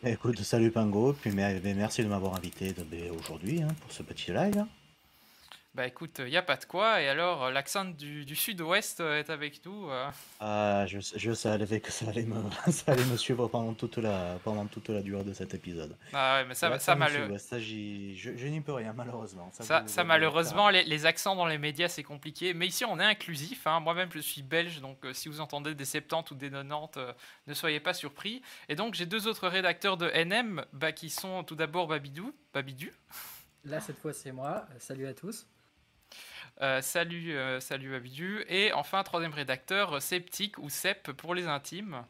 Écoute, 0.04 0.40
salut 0.42 0.70
Pingo, 0.72 1.12
puis 1.12 1.30
mer- 1.30 1.60
merci 1.76 2.02
de 2.02 2.08
m'avoir 2.08 2.34
invité 2.34 2.72
de- 2.72 3.10
aujourd'hui 3.10 3.62
hein, 3.62 3.68
pour 3.80 3.92
ce 3.92 4.02
petit 4.02 4.32
live. 4.32 4.64
Bah 5.74 5.86
écoute, 5.86 6.18
il 6.18 6.26
n'y 6.26 6.36
a 6.36 6.42
pas 6.42 6.56
de 6.56 6.66
quoi. 6.66 7.00
Et 7.00 7.08
alors, 7.08 7.44
euh, 7.44 7.50
l'accent 7.50 7.86
du, 7.86 8.26
du 8.26 8.36
sud-ouest 8.36 9.00
euh, 9.00 9.18
est 9.20 9.30
avec 9.30 9.64
nous. 9.64 9.88
euh. 9.88 10.10
Ah, 10.38 10.84
je, 10.86 10.98
je 11.16 11.32
savais 11.32 11.80
que 11.80 11.90
ça 11.92 12.10
allait, 12.10 12.24
me, 12.24 12.36
ça 12.70 12.92
allait 12.92 13.06
me 13.06 13.16
suivre 13.16 13.48
pendant 13.48 13.72
toute, 13.72 13.96
la, 13.96 14.38
pendant 14.44 14.66
toute 14.66 14.90
la 14.90 15.00
durée 15.00 15.24
de 15.24 15.32
cet 15.32 15.54
épisode. 15.54 15.96
Ah 16.12 16.40
ouais, 16.42 16.44
mais 16.46 16.52
ça- 16.54 16.78
ça 16.78 16.92
du 16.92 16.98
m'a 16.98 17.08
le- 17.08 17.22
Sud-Ouest, 17.22 17.48
ça, 17.48 17.58
j'y- 17.58 18.14
je, 18.18 18.36
je 18.36 18.46
n'y 18.48 18.60
peux 18.60 18.74
rien, 18.74 18.92
malheureusement. 18.92 19.48
Ça, 19.54 19.80
vous- 19.80 19.88
ça, 19.88 20.04
malheureusement, 20.04 20.68
le 20.68 20.76
les, 20.78 20.84
les 20.84 21.06
accents 21.06 21.36
dans 21.36 21.46
les 21.46 21.56
médias, 21.56 21.88
c'est 21.88 22.02
compliqué. 22.02 22.52
Mais 22.52 22.66
ici, 22.66 22.84
on 22.84 23.00
est 23.00 23.04
inclusif. 23.04 23.66
hein. 23.66 23.80
Moi-même, 23.80 24.10
je 24.12 24.18
suis 24.20 24.42
belge, 24.42 24.80
donc 24.82 25.02
euh, 25.06 25.14
si 25.14 25.30
vous 25.30 25.40
entendez 25.40 25.74
des 25.74 25.86
70 25.86 26.32
ou 26.32 26.34
des 26.34 26.50
90, 26.50 26.98
euh, 26.98 27.12
ne 27.46 27.54
soyez 27.54 27.80
pas 27.80 27.94
surpris. 27.94 28.42
Et 28.68 28.74
donc, 28.76 28.92
j'ai 28.92 29.06
deux 29.06 29.26
autres 29.26 29.48
rédacteurs 29.48 29.96
de 29.96 30.10
NM 30.10 30.66
bah, 30.74 30.92
qui 30.92 31.08
sont 31.08 31.44
tout 31.44 31.54
d'abord 31.56 31.86
Babidou. 31.86 32.34
Babidou. 32.52 32.88
Là, 33.64 33.80
cette 33.80 33.96
fois, 33.98 34.12
c'est 34.12 34.32
moi. 34.32 34.66
Euh, 34.70 34.74
Salut 34.78 35.06
à 35.06 35.14
tous. 35.14 35.46
Euh, 36.60 36.82
salut, 36.82 37.36
euh, 37.36 37.60
salut 37.60 37.90
Babidou. 37.90 38.40
Et 38.48 38.72
enfin, 38.72 39.02
troisième 39.02 39.32
rédacteur, 39.32 39.94
euh, 39.94 40.00
Sceptique 40.00 40.58
ou 40.58 40.68
Sep 40.68 41.12
pour 41.12 41.34
les 41.34 41.46
intimes. 41.46 42.04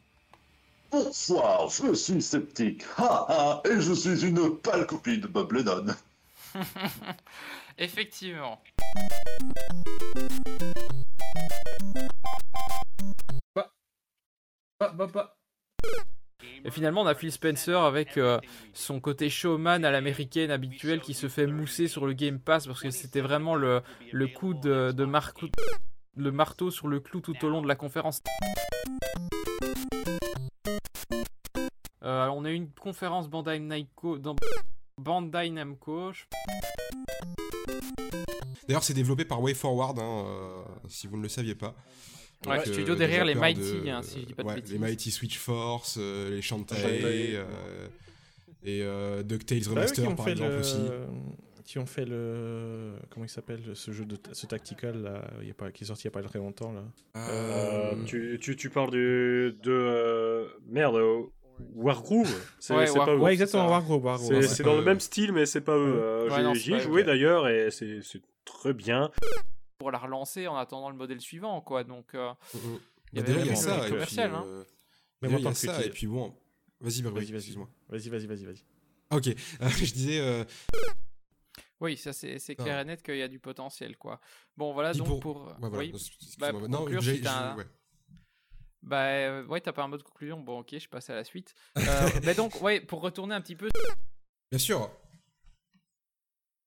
Bonsoir, 0.90 1.68
je 1.70 1.94
suis 1.94 2.20
sceptique. 2.20 2.82
Ha 2.98 3.26
ha, 3.28 3.62
et 3.64 3.80
je 3.80 3.94
suis 3.94 4.26
une 4.26 4.58
pâle 4.58 4.86
copie 4.86 5.18
de 5.18 5.26
Bob 5.26 5.52
Lennon. 5.52 5.86
Effectivement. 7.78 8.60
Et 16.64 16.70
finalement, 16.70 17.02
on 17.02 17.06
a 17.06 17.14
Phil 17.14 17.32
Spencer 17.32 17.76
avec 17.76 18.16
euh, 18.16 18.38
son 18.72 19.00
côté 19.00 19.28
showman 19.28 19.84
à 19.84 19.90
l'américaine 19.90 20.50
habituel 20.50 21.00
qui 21.00 21.12
se 21.12 21.28
fait 21.28 21.46
mousser 21.46 21.88
sur 21.88 22.06
le 22.06 22.12
Game 22.12 22.38
Pass 22.38 22.66
parce 22.66 22.80
que 22.80 22.90
c'était 22.90 23.20
vraiment 23.20 23.56
le, 23.56 23.82
coup 24.34 24.54
de, 24.54 24.94
le 26.16 26.30
marteau 26.30 26.70
sur 26.70 26.86
le 26.86 27.00
clou 27.00 27.20
tout 27.20 27.44
au 27.44 27.48
long 27.48 27.62
de 27.62 27.68
la 27.68 27.74
conférence. 27.74 28.22
Euh, 32.04 32.28
on 32.28 32.44
a 32.44 32.50
eu 32.50 32.54
une 32.54 32.70
conférence 32.70 33.28
Bandai 33.28 33.58
Namco, 33.58 34.18
Bandai 34.98 35.50
Namco. 35.50 36.12
D'ailleurs, 38.68 38.84
c'est 38.84 38.94
développé 38.94 39.24
par 39.24 39.42
WayForward, 39.42 39.98
hein, 39.98 40.24
euh, 40.26 40.62
si 40.88 41.08
vous 41.08 41.16
ne 41.16 41.22
le 41.22 41.28
saviez 41.28 41.56
pas. 41.56 41.74
Ouais, 42.50 42.60
studio 42.66 42.94
des 42.94 42.98
derrière 42.98 43.24
les 43.24 43.34
Mighty, 43.34 43.88
hein, 43.90 44.02
si 44.02 44.20
je 44.20 44.26
dis 44.26 44.34
pas 44.34 44.42
de 44.42 44.48
ouais, 44.48 44.54
bêtises. 44.56 44.72
Les 44.72 44.78
Mighty 44.78 45.10
Switch 45.10 45.38
Force, 45.38 45.96
euh, 46.00 46.30
les 46.30 46.42
Shantae, 46.42 46.74
Shantae. 46.76 47.36
euh, 47.36 47.88
et 48.64 48.82
euh, 48.82 49.22
DuckTales 49.22 49.58
eux 49.66 49.70
Remaster, 49.70 50.14
par 50.16 50.24
fait 50.26 50.32
exemple 50.32 50.52
le- 50.54 50.60
aussi. 50.60 50.78
Qui 51.64 51.78
ont 51.78 51.86
fait 51.86 52.04
le. 52.04 52.94
Comment 53.10 53.24
il 53.24 53.28
s'appelle 53.28 53.60
ce 53.74 53.92
jeu 53.92 54.04
de 54.04 54.18
ce 54.32 54.46
tactical 54.46 55.00
là, 55.00 55.24
il 55.40 55.46
y 55.46 55.50
a 55.50 55.54
pas, 55.54 55.70
qui 55.70 55.84
est 55.84 55.86
sorti 55.86 56.02
il 56.02 56.10
n'y 56.10 56.12
a 56.12 56.20
pas 56.20 56.28
très 56.28 56.38
longtemps 56.40 56.72
là. 56.72 56.82
Euh, 57.16 57.94
tu, 58.04 58.36
tu, 58.42 58.56
tu 58.56 58.68
parles 58.68 58.90
du, 58.90 59.54
de. 59.62 59.70
euh, 59.70 60.48
merde, 60.68 61.00
Wargroove 61.76 62.28
C'est 62.58 62.74
Ouais, 62.74 62.86
pas 62.86 62.92
Wargroove. 62.92 63.18
eux. 63.20 63.22
Ouais, 63.22 63.32
exactement, 63.32 63.68
Wargroove, 63.70 64.04
Wargroove, 64.04 64.42
C'est 64.48 64.64
dans 64.64 64.76
le 64.76 64.82
même 64.82 64.98
style, 65.00 65.32
mais 65.32 65.46
c'est 65.46 65.60
pas 65.60 65.76
eux. 65.78 66.28
Ouais, 66.28 66.54
J'y 66.56 66.74
ai 66.74 66.80
joué 66.80 67.04
d'ailleurs 67.04 67.48
et 67.48 67.70
c'est 67.70 68.00
c'est 68.02 68.20
très 68.44 68.74
bien. 68.74 69.10
Pour 69.82 69.90
la 69.90 69.98
relancer 69.98 70.46
en 70.46 70.56
attendant 70.56 70.88
le 70.90 70.96
modèle 70.96 71.20
suivant, 71.20 71.60
quoi. 71.60 71.82
Donc, 71.82 72.14
euh, 72.14 72.32
il 72.54 72.60
y 72.60 73.22
Bah, 73.22 73.28
avait 73.28 73.32
déjà, 73.32 73.40
il 73.40 73.46
y 73.46 73.50
a 73.50 73.56
ça, 73.56 73.80
puis, 73.80 74.20
hein. 74.20 74.42
euh, 74.46 74.64
tant 75.42 75.50
que 75.50 75.54
ça, 75.54 75.80
tu- 75.82 75.88
et 75.88 75.90
puis 75.90 76.06
bon. 76.06 76.34
Vas-y, 76.80 77.02
Vas-y, 77.02 77.12
vas-y. 77.12 77.34
excuse-moi. 77.34 77.68
Vas-y, 77.88 78.08
vas-y, 78.08 78.26
vas-y, 78.26 78.44
vas-y. 78.44 78.64
Ok, 79.10 79.24
je 79.88 79.92
disais. 79.92 80.20
euh, 80.20 80.44
Oui, 81.80 81.96
ça 81.96 82.12
c'est 82.12 82.38
c'est 82.38 82.54
Ah. 82.58 82.62
clair 82.62 82.78
et 82.80 82.84
net 82.84 83.02
qu'il 83.02 83.16
y 83.16 83.22
a 83.22 83.28
du 83.28 83.40
potentiel, 83.40 83.96
quoi. 83.98 84.20
Bon, 84.56 84.72
voilà 84.72 84.92
Dis 84.92 84.98
donc 85.00 85.08
pour- 85.08 85.20
pour. 85.20 85.46
Ouais, 85.48 85.54
voilà, 85.58 85.78
oui. 85.78 85.92
Bah, 86.38 86.50
pour 86.50 86.68
Non, 86.68 86.78
conclure, 86.78 87.00
j'ai- 87.02 87.16
si 87.16 87.22
t'as 87.22 87.30
j'ai- 87.38 87.44
un- 87.52 87.56
ouais. 87.56 87.66
Bah 88.82 89.04
euh, 89.06 89.44
ouais, 89.46 89.60
t'as 89.60 89.72
pas 89.72 89.82
un 89.84 89.88
mot 89.88 89.96
de 89.98 90.02
conclusion. 90.02 90.40
Bon, 90.40 90.60
ok, 90.60 90.76
je 90.78 90.88
passe 90.88 91.10
à 91.10 91.14
la 91.16 91.24
suite. 91.24 91.54
Euh, 91.76 92.08
mais 92.24 92.34
donc, 92.34 92.60
ouais, 92.62 92.80
pour 92.80 93.00
retourner 93.00 93.34
un 93.34 93.40
petit 93.40 93.56
peu. 93.56 93.68
Bien 94.50 94.58
sûr. 94.58 94.90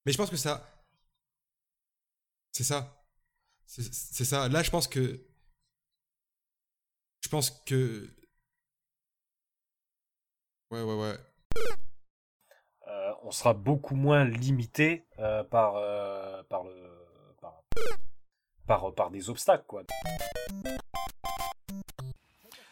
Mais 0.05 0.11
je 0.11 0.17
pense 0.17 0.29
que 0.29 0.37
ça. 0.37 0.69
C'est 2.51 2.63
ça. 2.63 3.04
C'est 3.67 4.25
ça. 4.25 4.47
Là, 4.47 4.63
je 4.63 4.71
pense 4.71 4.87
que. 4.87 5.19
Je 7.21 7.29
pense 7.29 7.49
que. 7.49 8.09
Ouais, 10.71 10.81
ouais, 10.81 10.95
ouais. 10.95 11.17
Euh, 12.87 13.13
on 13.23 13.31
sera 13.31 13.53
beaucoup 13.53 13.95
moins 13.95 14.23
limité 14.25 15.05
euh, 15.19 15.43
par, 15.43 15.75
euh, 15.75 16.43
par, 16.43 16.63
le, 16.63 17.07
par, 17.41 17.63
par, 18.67 18.93
par 18.93 19.09
des 19.11 19.29
obstacles. 19.29 19.65
Quoi. 19.65 19.83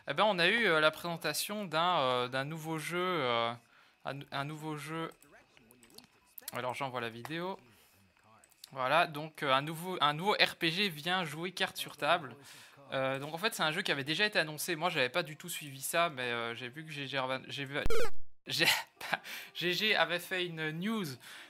Eh 0.08 0.14
ben, 0.14 0.26
on 0.26 0.38
a 0.38 0.48
eu 0.48 0.66
euh, 0.66 0.80
la 0.80 0.92
présentation 0.92 1.66
d'un 1.66 2.00
euh, 2.00 2.28
d'un 2.28 2.46
nouveau 2.46 2.78
jeu, 2.78 3.00
euh, 3.00 3.54
un, 4.06 4.20
un 4.32 4.46
nouveau 4.46 4.76
jeu. 4.78 5.12
Alors 6.52 6.74
j'envoie 6.74 7.02
la 7.02 7.10
vidéo. 7.10 7.58
Voilà, 8.74 9.06
donc 9.06 9.44
euh, 9.44 9.54
un 9.54 9.62
nouveau 9.62 9.98
un 10.02 10.14
nouveau 10.14 10.32
RPG 10.32 10.90
vient 10.90 11.24
jouer 11.24 11.52
carte 11.52 11.78
sur 11.78 11.96
table. 11.96 12.36
Euh, 12.92 13.20
donc 13.20 13.34
en 13.34 13.38
fait 13.38 13.54
c'est 13.54 13.62
un 13.62 13.72
jeu 13.72 13.84
qui 13.84 13.92
avait 13.92 14.04
déjà 14.04 14.26
été 14.26 14.40
annoncé. 14.40 14.76
Moi 14.76 14.90
j'avais 14.90 15.10
pas 15.10 15.22
du 15.22 15.38
tout 15.38 15.48
suivi 15.48 15.82
ça, 15.82 16.10
mais 16.10 16.24
euh, 16.24 16.56
j'ai 16.56 16.70
vu 16.70 16.84
que 16.84 16.92
GG 16.92 17.16
avait 19.96 20.20
fait 20.20 20.48
une 20.48 20.72
news 20.72 21.06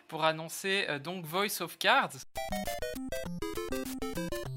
pour 0.09 0.26
annoncer 0.26 0.86
donc 1.01 1.26
Voice 1.26 1.61
of 1.61 1.78
Cards. 1.78 2.11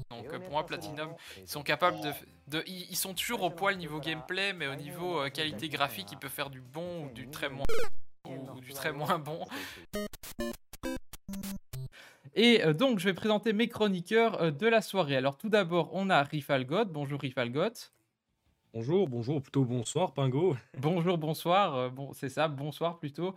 Donc 0.09 0.29
pour 0.37 0.51
moi 0.51 0.65
Platinum, 0.65 1.15
ils 1.37 1.47
sont 1.47 1.63
capables 1.63 1.97
de, 2.47 2.63
ils, 2.67 2.97
sont 2.97 3.13
toujours 3.13 3.43
au 3.43 3.49
poil 3.49 3.77
niveau 3.77 4.01
gameplay, 4.01 4.51
mais 4.51 4.67
au 4.67 4.75
niveau 4.75 5.23
qualité 5.29 5.69
graphique, 5.69 6.11
ils 6.11 6.17
peuvent 6.17 6.29
faire 6.29 6.49
du 6.49 6.59
bon 6.59 7.05
ou 7.05 7.09
du 7.11 7.29
très 7.29 7.47
moins 7.49 7.65
ou 8.25 8.59
du 8.59 8.73
très 8.73 8.91
moins 8.91 9.19
bon. 9.19 9.47
Et 12.37 12.63
euh, 12.63 12.71
donc 12.71 12.99
je 12.99 13.05
vais 13.05 13.15
présenter 13.15 13.51
mes 13.51 13.67
chroniqueurs 13.67 14.39
euh, 14.41 14.51
de 14.51 14.67
la 14.67 14.83
soirée. 14.83 15.15
Alors 15.17 15.37
tout 15.37 15.49
d'abord, 15.49 15.89
on 15.93 16.11
a 16.11 16.21
Rifalgot. 16.21 16.85
Bonjour 16.85 17.19
Rifalgot. 17.19 17.89
Bonjour, 18.73 19.09
bonjour, 19.09 19.41
plutôt 19.41 19.65
bonsoir, 19.65 20.13
Pingo. 20.13 20.55
Bonjour, 20.77 21.17
bonsoir. 21.17 21.75
euh, 21.75 21.89
bon, 21.89 22.13
c'est 22.13 22.29
ça, 22.29 22.47
bonsoir 22.47 22.99
plutôt. 22.99 23.33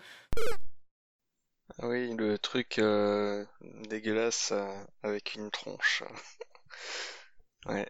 Oui, 1.83 2.15
le 2.15 2.37
truc 2.37 2.79
euh, 2.79 3.47
dégueulasse 3.89 4.53
euh, 4.53 4.69
avec 5.03 5.35
une 5.35 5.51
tronche. 5.51 6.03
ouais. 7.67 7.87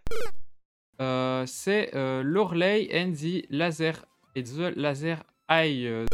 Euh, 1.00 1.44
c'est 1.46 1.92
euh, 1.96 2.22
l'Orley 2.22 2.88
and 2.94 3.14
the 3.14 3.46
Laser 3.50 4.06
et 4.36 4.44
the 4.44 4.76
Laser 4.76 5.24
Eye. 5.48 6.06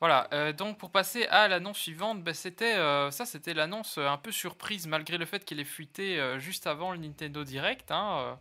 Voilà, 0.00 0.28
euh, 0.34 0.52
donc 0.52 0.76
pour 0.78 0.90
passer 0.90 1.24
à 1.26 1.48
l'annonce 1.48 1.78
suivante, 1.78 2.22
bah, 2.22 2.34
c'était 2.34 2.74
euh, 2.76 3.10
ça, 3.10 3.24
c'était 3.24 3.54
l'annonce 3.54 3.96
euh, 3.96 4.06
un 4.06 4.18
peu 4.18 4.30
surprise 4.30 4.86
malgré 4.86 5.16
le 5.16 5.24
fait 5.24 5.42
qu'elle 5.44 5.58
ait 5.60 5.64
fuité 5.64 6.20
juste 6.38 6.66
avant 6.66 6.92
le 6.92 6.98
Nintendo 6.98 7.44
Direct. 7.44 7.90
hein, 7.90 8.38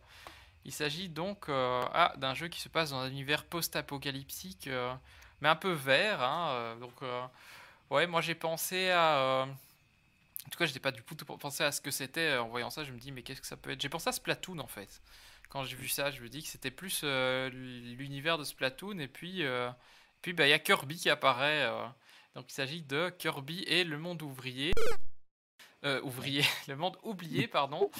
il 0.66 0.72
s'agit 0.74 1.10
donc 1.10 1.45
ah, 1.49 2.14
d'un 2.18 2.34
jeu 2.34 2.47
qui 2.49 2.60
se 2.60 2.70
passe 2.70 2.89
dans 2.91 2.97
un 2.99 3.10
univers 3.10 3.45
post-apocalyptique, 3.45 4.70
mais 5.41 5.47
un 5.49 5.56
peu 5.56 5.72
vert. 5.72 6.22
hein, 6.24 6.76
donc, 6.82 6.93
ouais, 7.91 8.08
moi 8.08 8.22
j'ai 8.22 8.36
pensé 8.36 8.89
à. 8.91 9.45
en 10.45 10.49
tout 10.49 10.58
cas, 10.58 10.66
je 10.66 10.74
n'ai 10.74 10.80
pas 10.80 10.91
du 10.91 11.03
tout 11.03 11.16
pensé 11.26 11.64
à 11.64 11.72
ce 11.72 11.82
que 11.82 11.91
c'était 11.91 12.36
en 12.38 12.47
voyant 12.49 12.70
ça. 12.70 12.84
Je 12.84 12.91
me 12.91 12.99
dis, 12.99 13.12
mais 13.12 13.22
qu'est-ce 13.24 13.41
que 13.41 13.47
ça 13.47 13.58
peut 13.58 13.72
être? 13.72 13.82
J'ai 13.82 13.89
pensé 13.89 14.10
à 14.10 14.12
Splatoon 14.12 14.60
en 14.60 14.68
fait. 14.68 15.01
Quand 15.49 15.64
j'ai 15.64 15.76
vu 15.78 15.88
ça, 15.88 16.12
je 16.12 16.22
me 16.22 16.30
dis 16.30 16.41
que 16.43 16.49
c'était 16.49 16.72
plus 16.72 17.03
l'univers 17.03 18.38
de 18.38 18.43
Splatoon. 18.43 18.99
Et 18.99 19.08
puis, 19.08 19.43
puis 20.26 20.34
bah, 20.34 20.47
il 20.47 20.49
y 20.49 20.53
a 20.53 20.57
Kirby 20.57 20.95
qui 20.95 21.11
apparaît. 21.11 21.67
euh. 21.67 21.86
donc 22.34 22.45
il 22.49 22.53
s'agit 22.55 22.82
de 22.82 23.09
Kirby 23.11 23.63
et 23.67 23.84
le 23.84 23.99
monde 23.99 24.23
ouvrier. 24.23 24.71
Euh, 25.84 26.01
ouvrier, 26.01 26.43
le 26.67 26.76
monde 26.76 26.97
oublié, 27.03 27.45
pardon. 27.47 27.91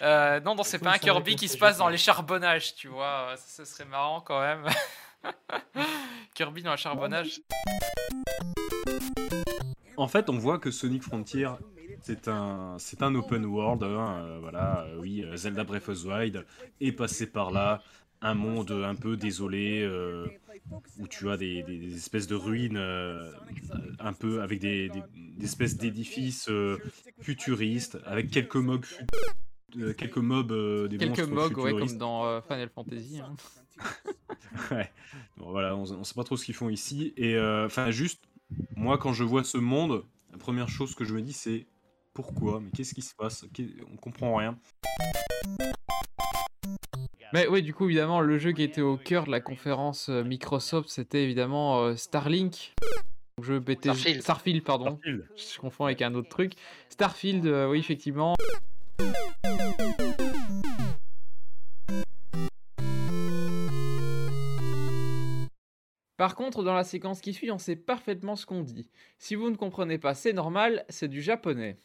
Euh, 0.00 0.38
non, 0.38 0.54
non, 0.54 0.62
c'est 0.62 0.78
pas 0.78 0.92
un 0.92 0.98
Kirby 0.98 1.34
qui 1.34 1.48
se 1.48 1.58
passe 1.58 1.78
dans 1.78 1.88
les 1.88 1.98
charbonnages, 1.98 2.76
tu 2.76 2.86
vois. 2.86 3.34
Ça, 3.38 3.64
ce 3.64 3.72
serait 3.72 3.86
marrant 3.86 4.20
quand 4.20 4.40
même. 4.40 4.68
Kirby 6.34 6.62
dans 6.62 6.70
le 6.70 6.76
charbonnage. 6.76 7.40
En 9.96 10.06
fait, 10.06 10.30
on 10.30 10.38
voit 10.38 10.60
que 10.60 10.70
Sonic 10.70 11.02
Frontier, 11.02 11.48
c'est 12.02 12.28
un, 12.28 12.76
c'est 12.78 13.02
un 13.02 13.12
open 13.16 13.44
world. 13.46 13.82
hein, 13.82 14.22
euh, 14.22 14.38
voilà, 14.40 14.84
euh, 14.86 14.98
oui, 15.00 15.24
euh, 15.24 15.34
Zelda 15.34 15.64
Breath 15.64 15.88
of 15.88 16.00
the 16.00 16.04
Wild 16.04 16.46
est 16.80 16.92
passé 16.92 17.26
par 17.26 17.50
là. 17.50 17.82
Un 18.20 18.34
monde 18.34 18.72
un 18.72 18.94
peu 18.96 19.16
désolé, 19.16 19.80
euh, 19.82 20.26
où 20.98 21.06
tu 21.06 21.30
as 21.30 21.36
des, 21.36 21.62
des- 21.62 21.78
des 21.78 21.96
espèces 21.96 22.26
de 22.26 22.34
ruines, 22.34 22.76
euh, 22.76 23.30
un 24.00 24.12
peu 24.12 24.42
avec 24.42 24.58
des, 24.58 24.90
espèces 25.40 25.76
d'édifices 25.76 26.48
euh, 26.48 26.78
futuristes, 27.20 27.96
avec 28.04 28.30
quelques 28.30 28.56
mobs, 28.56 28.84
euh, 29.78 29.92
quelques 29.94 30.18
mobs, 30.18 30.88
des 30.88 30.98
Quelques 30.98 31.20
mogs, 31.28 31.56
ouais, 31.58 31.72
comme 31.78 31.96
dans 31.96 32.42
Final 32.42 32.68
Fantasy. 32.74 33.20
hein. 33.20 33.36
Ouais. 34.72 34.90
Bon, 35.36 35.50
voilà, 35.50 35.76
on, 35.76 35.82
on 35.82 36.04
sait 36.04 36.14
pas 36.14 36.24
trop 36.24 36.36
ce 36.36 36.44
qu'ils 36.44 36.54
font 36.54 36.68
ici. 36.70 37.12
Et 37.16 37.38
enfin, 37.38 37.90
juste, 37.92 38.24
moi, 38.74 38.98
quand 38.98 39.12
je 39.12 39.22
vois 39.22 39.44
ce 39.44 39.58
monde, 39.58 40.04
première 40.40 40.68
chose 40.68 40.94
que 40.96 41.04
je 41.04 41.14
me 41.14 41.22
dis, 41.22 41.32
c'est 41.32 41.66
pourquoi? 42.14 42.58
Mais 42.60 42.70
qu'est-ce 42.70 42.94
qui 42.94 43.02
se 43.02 43.14
passe? 43.14 43.44
On 43.92 43.96
comprend 43.96 44.34
rien. 44.34 44.58
Mais 47.34 47.46
oui, 47.46 47.62
du 47.62 47.74
coup, 47.74 47.84
évidemment, 47.84 48.22
le 48.22 48.38
jeu 48.38 48.52
qui 48.52 48.62
était 48.62 48.80
au 48.80 48.96
cœur 48.96 49.26
de 49.26 49.30
la 49.30 49.40
conférence 49.40 50.08
euh, 50.08 50.24
Microsoft, 50.24 50.88
c'était 50.88 51.24
évidemment 51.24 51.82
euh, 51.82 51.94
Starlink. 51.94 52.72
Jeu 53.42 53.60
BT... 53.60 53.90
Starfield. 53.90 54.22
Starfield, 54.22 54.64
pardon. 54.64 54.98
Je 55.04 55.58
confonds 55.58 55.84
avec 55.84 56.00
un 56.00 56.14
autre 56.14 56.30
truc. 56.30 56.54
Starfield, 56.88 57.44
euh, 57.44 57.68
oui, 57.68 57.80
effectivement. 57.80 58.34
Par 66.16 66.34
contre, 66.34 66.64
dans 66.64 66.74
la 66.74 66.82
séquence 66.82 67.20
qui 67.20 67.34
suit, 67.34 67.50
on 67.50 67.58
sait 67.58 67.76
parfaitement 67.76 68.36
ce 68.36 68.46
qu'on 68.46 68.62
dit. 68.62 68.88
Si 69.18 69.34
vous 69.34 69.50
ne 69.50 69.56
comprenez 69.56 69.98
pas, 69.98 70.14
c'est 70.14 70.32
normal, 70.32 70.86
c'est 70.88 71.08
du 71.08 71.20
japonais. 71.20 71.78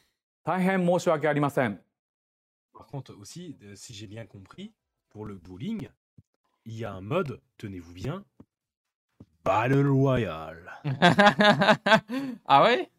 Par 2.71 2.87
contre, 2.87 3.13
aussi, 3.19 3.57
si 3.75 3.93
j'ai 3.93 4.07
bien 4.07 4.25
compris, 4.25 4.73
pour 5.13 5.25
le 5.25 5.35
bowling, 5.35 5.87
il 6.65 6.73
y 6.73 6.83
a 6.83 6.91
un 6.91 7.01
mode, 7.01 7.39
tenez-vous 7.57 7.93
bien, 7.93 8.25
Battle 9.45 9.87
Royale. 9.87 10.71
ah 12.45 12.63
ouais? 12.63 12.89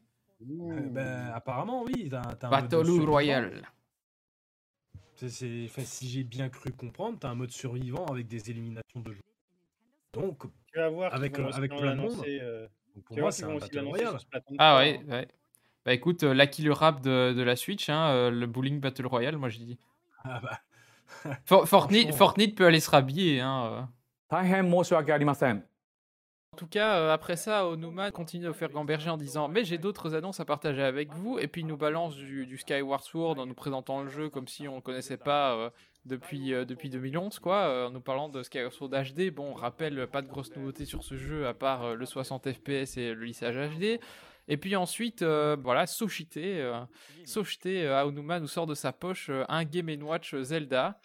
Euh, 0.43 0.89
ben, 0.91 1.31
apparemment, 1.35 1.83
oui. 1.83 2.09
Un 2.12 2.23
mode 2.23 2.71
Battle. 2.71 3.01
Royale. 3.09 3.62
Enfin, 5.23 5.83
si 5.85 6.09
j'ai 6.09 6.23
bien 6.25 6.49
cru 6.49 6.71
comprendre, 6.73 7.19
t'as 7.19 7.31
un 7.31 7.35
mode 7.35 7.51
survivant 7.51 8.05
avec 8.07 8.29
des 8.29 8.51
éliminations 8.51 9.01
de 9.01 9.12
joueurs. 9.12 9.23
Donc, 10.12 10.45
Tu 10.67 10.79
vas 10.79 10.91
voir 10.91 11.11
qu'ils 11.11 11.19
avec, 11.19 11.39
vont 11.39 11.47
euh, 11.47 11.53
avec 11.53 11.71
plein 11.75 11.97
de 11.97 12.01
monde. 12.01 12.25
euh, 12.27 12.69
Donc, 12.95 13.05
pour 13.05 13.17
tu 13.17 13.21
moi, 13.23 13.33
c'est 13.33 13.45
un 13.45 13.57
Battle 13.57 13.81
Royale. 13.81 14.19
Ah 14.59 14.73
3, 14.73 14.79
ouais, 14.79 15.01
ouais. 15.09 15.29
Bah 15.85 15.93
écoute, 15.93 16.23
euh, 16.23 16.33
la 16.33 16.47
killer 16.47 16.73
rap 16.73 17.03
de, 17.03 17.33
de 17.35 17.43
la 17.43 17.57
Switch, 17.57 17.89
hein, 17.91 18.09
euh, 18.11 18.31
le 18.31 18.47
Bowling 18.47 18.81
Battle 18.81 19.07
Royale, 19.07 19.37
moi 19.37 19.49
je 19.51 19.59
dis. 19.59 19.79
Ah 20.25 20.41
bah. 20.41 20.61
For- 21.45 21.69
Fortnite. 21.69 22.13
Fortnite 22.15 22.57
peut 22.57 22.67
aller 22.67 22.81
se 22.81 22.91
rhabiller. 22.91 23.41
Hein, 23.41 23.67
euh. 23.73 23.81
En 26.53 26.57
tout 26.57 26.67
cas, 26.69 26.99
euh, 26.99 27.13
après 27.13 27.35
ça, 27.37 27.67
Onuma 27.67 28.13
continue 28.13 28.45
de 28.47 28.53
faire 28.53 28.69
gamberger 28.71 29.11
en 29.11 29.17
disant 29.17 29.49
Mais 29.49 29.65
j'ai 29.65 29.77
d'autres 29.77 30.15
annonces 30.15 30.39
à 30.39 30.45
partager 30.45 30.83
avec 30.83 31.13
vous. 31.13 31.39
Et 31.39 31.49
puis 31.49 31.63
il 31.63 31.67
nous 31.67 31.77
balance 31.77 32.15
du, 32.15 32.47
du 32.47 32.59
Skyward 32.59 33.03
Sword 33.03 33.39
en 33.41 33.47
nous 33.47 33.55
présentant 33.55 34.03
le 34.03 34.09
jeu 34.09 34.29
comme 34.31 34.47
si 34.47 34.69
on 34.69 34.77
ne 34.77 34.81
connaissait 34.81 35.17
pas 35.17 35.55
euh, 35.57 35.71
depuis, 36.05 36.55
euh, 36.55 36.65
depuis 36.65 36.91
2011, 36.91 37.41
quoi. 37.41 37.87
en 37.89 37.91
nous 37.91 38.01
parlant 38.01 38.29
de 38.29 38.43
Skyward 38.45 38.73
Sword 38.73 38.91
HD. 38.91 39.31
Bon, 39.35 39.51
on 39.51 39.55
rappelle, 39.55 40.07
pas 40.07 40.23
de 40.23 40.29
grosses 40.29 40.55
nouveautés 40.55 40.85
sur 40.85 41.03
ce 41.03 41.17
jeu 41.17 41.47
à 41.49 41.55
part 41.55 41.83
euh, 41.85 41.95
le 41.97 42.07
60 42.07 42.53
FPS 42.53 42.99
et 42.99 43.15
le 43.15 43.25
lissage 43.25 43.57
HD. 43.57 43.99
Et 44.49 44.57
puis 44.57 44.76
ensuite, 44.76 45.22
euh, 45.22 45.57
voilà, 45.62 45.86
Sochite, 45.86 46.36
euh, 46.36 46.80
Sochite, 47.24 47.66
euh, 47.66 47.99
Aonuma 47.99 48.40
nous 48.40 48.47
sort 48.49 48.66
de 48.66 48.74
sa 48.74 48.92
poche 48.92 49.28
euh, 49.30 49.45
un 49.49 49.64
Game 49.64 49.88
Watch 50.03 50.34
Zelda. 50.36 51.01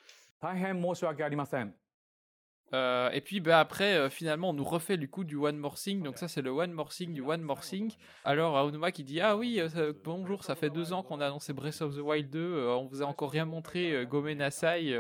Et 2.71 3.21
puis 3.21 3.39
bah, 3.39 3.59
après, 3.59 4.09
finalement, 4.11 4.51
on 4.51 4.53
nous 4.53 4.63
refait 4.63 4.97
du 4.97 5.09
coup 5.09 5.23
du 5.23 5.35
One 5.35 5.57
More 5.57 5.75
Thing. 5.75 6.03
Donc 6.03 6.17
ça, 6.19 6.27
c'est 6.27 6.41
le 6.43 6.51
One 6.51 6.71
More 6.71 6.89
Thing 6.89 7.13
du 7.13 7.21
One 7.21 7.41
More 7.41 7.61
Thing. 7.61 7.91
Alors 8.23 8.55
Aonuma 8.57 8.91
qui 8.91 9.03
dit 9.03 9.19
Ah 9.21 9.35
oui, 9.35 9.59
ça- 9.69 9.91
bonjour, 10.03 10.43
ça 10.43 10.53
fait 10.55 10.69
deux 10.69 10.93
ans 10.93 11.01
qu'on 11.01 11.19
a 11.19 11.25
annoncé 11.27 11.51
Breath 11.51 11.81
of 11.81 11.95
the 11.95 11.99
Wild 11.99 12.29
2. 12.29 12.39
euh, 12.39 12.75
on 12.75 12.85
vous 12.85 13.01
a 13.01 13.05
encore 13.05 13.31
rien 13.31 13.45
montré. 13.45 14.05
Gome 14.05 14.31
Nasai, 14.33 14.95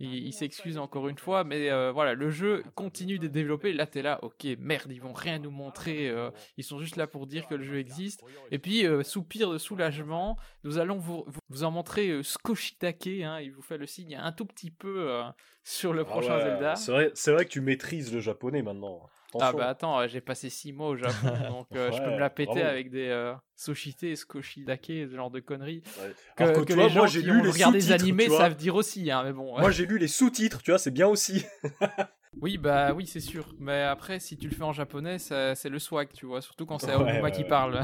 il, 0.00 0.26
il 0.26 0.32
s'excuse 0.32 0.78
encore 0.78 1.08
une 1.08 1.18
fois. 1.18 1.44
Mais 1.44 1.70
euh, 1.70 1.92
voilà, 1.92 2.14
le 2.14 2.30
jeu 2.30 2.62
continue 2.74 3.18
de 3.18 3.26
développer. 3.28 3.72
Là, 3.72 3.86
t'es 3.86 4.02
là, 4.02 4.18
ok, 4.22 4.46
merde, 4.58 4.90
ils 4.90 5.00
vont 5.00 5.12
rien 5.12 5.38
nous 5.38 5.50
montrer. 5.50 6.08
euh, 6.08 6.30
ils 6.56 6.64
sont 6.64 6.78
juste 6.78 6.96
là 6.96 7.06
pour 7.06 7.26
dire 7.26 7.46
que 7.46 7.54
le 7.54 7.64
jeu 7.64 7.78
existe. 7.78 8.22
Et 8.50 8.58
puis, 8.58 8.86
euh, 8.86 9.02
soupir 9.02 9.50
de 9.50 9.58
soulagement, 9.58 10.36
nous 10.64 10.78
allons 10.78 10.98
vous, 10.98 11.24
vous, 11.48 11.64
en 11.64 11.70
montrer 11.70 12.10
euh, 12.10 12.22
Skoshitake. 12.22 13.06
Hein, 13.22 13.40
il 13.40 13.52
vous 13.52 13.62
fait 13.62 13.78
le 13.78 13.86
signe 13.86 14.16
un 14.16 14.32
tout 14.32 14.46
petit 14.46 14.70
peu 14.70 15.10
euh, 15.10 15.24
sur 15.68 15.92
le 15.92 16.02
Ah 16.02 16.04
prochain 16.04 16.36
ouais, 16.38 16.44
Zelda. 16.44 16.76
C'est 16.76 16.92
vrai, 16.92 17.10
c'est 17.14 17.32
vrai 17.32 17.44
que 17.44 17.50
tu 17.50 17.60
maîtrises 17.60 18.12
le 18.12 18.20
japonais 18.20 18.62
maintenant. 18.62 19.08
Ah 19.40 19.52
bah 19.52 19.68
attends, 19.68 20.06
j'ai 20.06 20.22
passé 20.22 20.48
6 20.48 20.72
mois 20.72 20.88
au 20.88 20.96
Japon, 20.96 21.12
donc 21.50 21.66
euh, 21.76 21.92
je 21.92 22.02
peux 22.02 22.10
me 22.10 22.18
la 22.18 22.28
Ouais, 22.28 22.34
péter 22.34 22.54
bravo. 22.54 22.68
avec 22.70 22.90
des 22.90 23.08
euh, 23.08 23.34
Soshite 23.56 24.16
Skoshidake, 24.16 24.86
ce 24.86 25.14
genre 25.14 25.30
de 25.30 25.40
conneries. 25.40 25.82
Que, 25.82 26.42
Alors 26.44 26.54
que, 26.54 26.60
que 26.60 26.72
tu 26.72 26.78
les 26.78 26.82
vois, 26.84 26.88
gens 26.88 26.98
moi 27.00 27.06
j'ai 27.08 27.20
qui 27.20 27.26
lu 27.26 27.38
ont 27.38 27.42
les 27.44 27.50
regardé 27.50 27.78
des 27.78 27.92
animés 27.92 28.28
savent 28.30 28.56
dire 28.56 28.74
aussi, 28.74 29.10
hein, 29.10 29.22
mais 29.24 29.32
bon. 29.34 29.58
Moi 29.58 29.70
j'ai 29.70 29.84
lu 29.84 29.98
les 29.98 30.08
sous-titres, 30.08 30.62
tu 30.62 30.70
vois, 30.70 30.78
c'est 30.78 30.90
bien 30.90 31.06
aussi. 31.06 31.44
Oui, 32.40 32.56
bah 32.56 32.92
oui, 32.94 33.04
c'est 33.06 33.20
sûr. 33.20 33.44
Mais 33.58 33.82
après, 33.82 34.20
si 34.20 34.36
tu 34.36 34.46
le 34.48 34.54
fais 34.54 34.62
en 34.62 34.72
japonais, 34.72 35.18
ça- 35.18 35.54
c'est 35.56 35.68
le 35.68 35.78
swag, 35.80 36.08
tu 36.14 36.24
vois, 36.24 36.40
surtout 36.40 36.66
quand 36.66 36.78
c'est 36.78 36.94
Ouais, 36.94 37.20
ouais, 37.20 37.32
qui 37.32 37.42
ouais. 37.42 37.48
parle. 37.48 37.82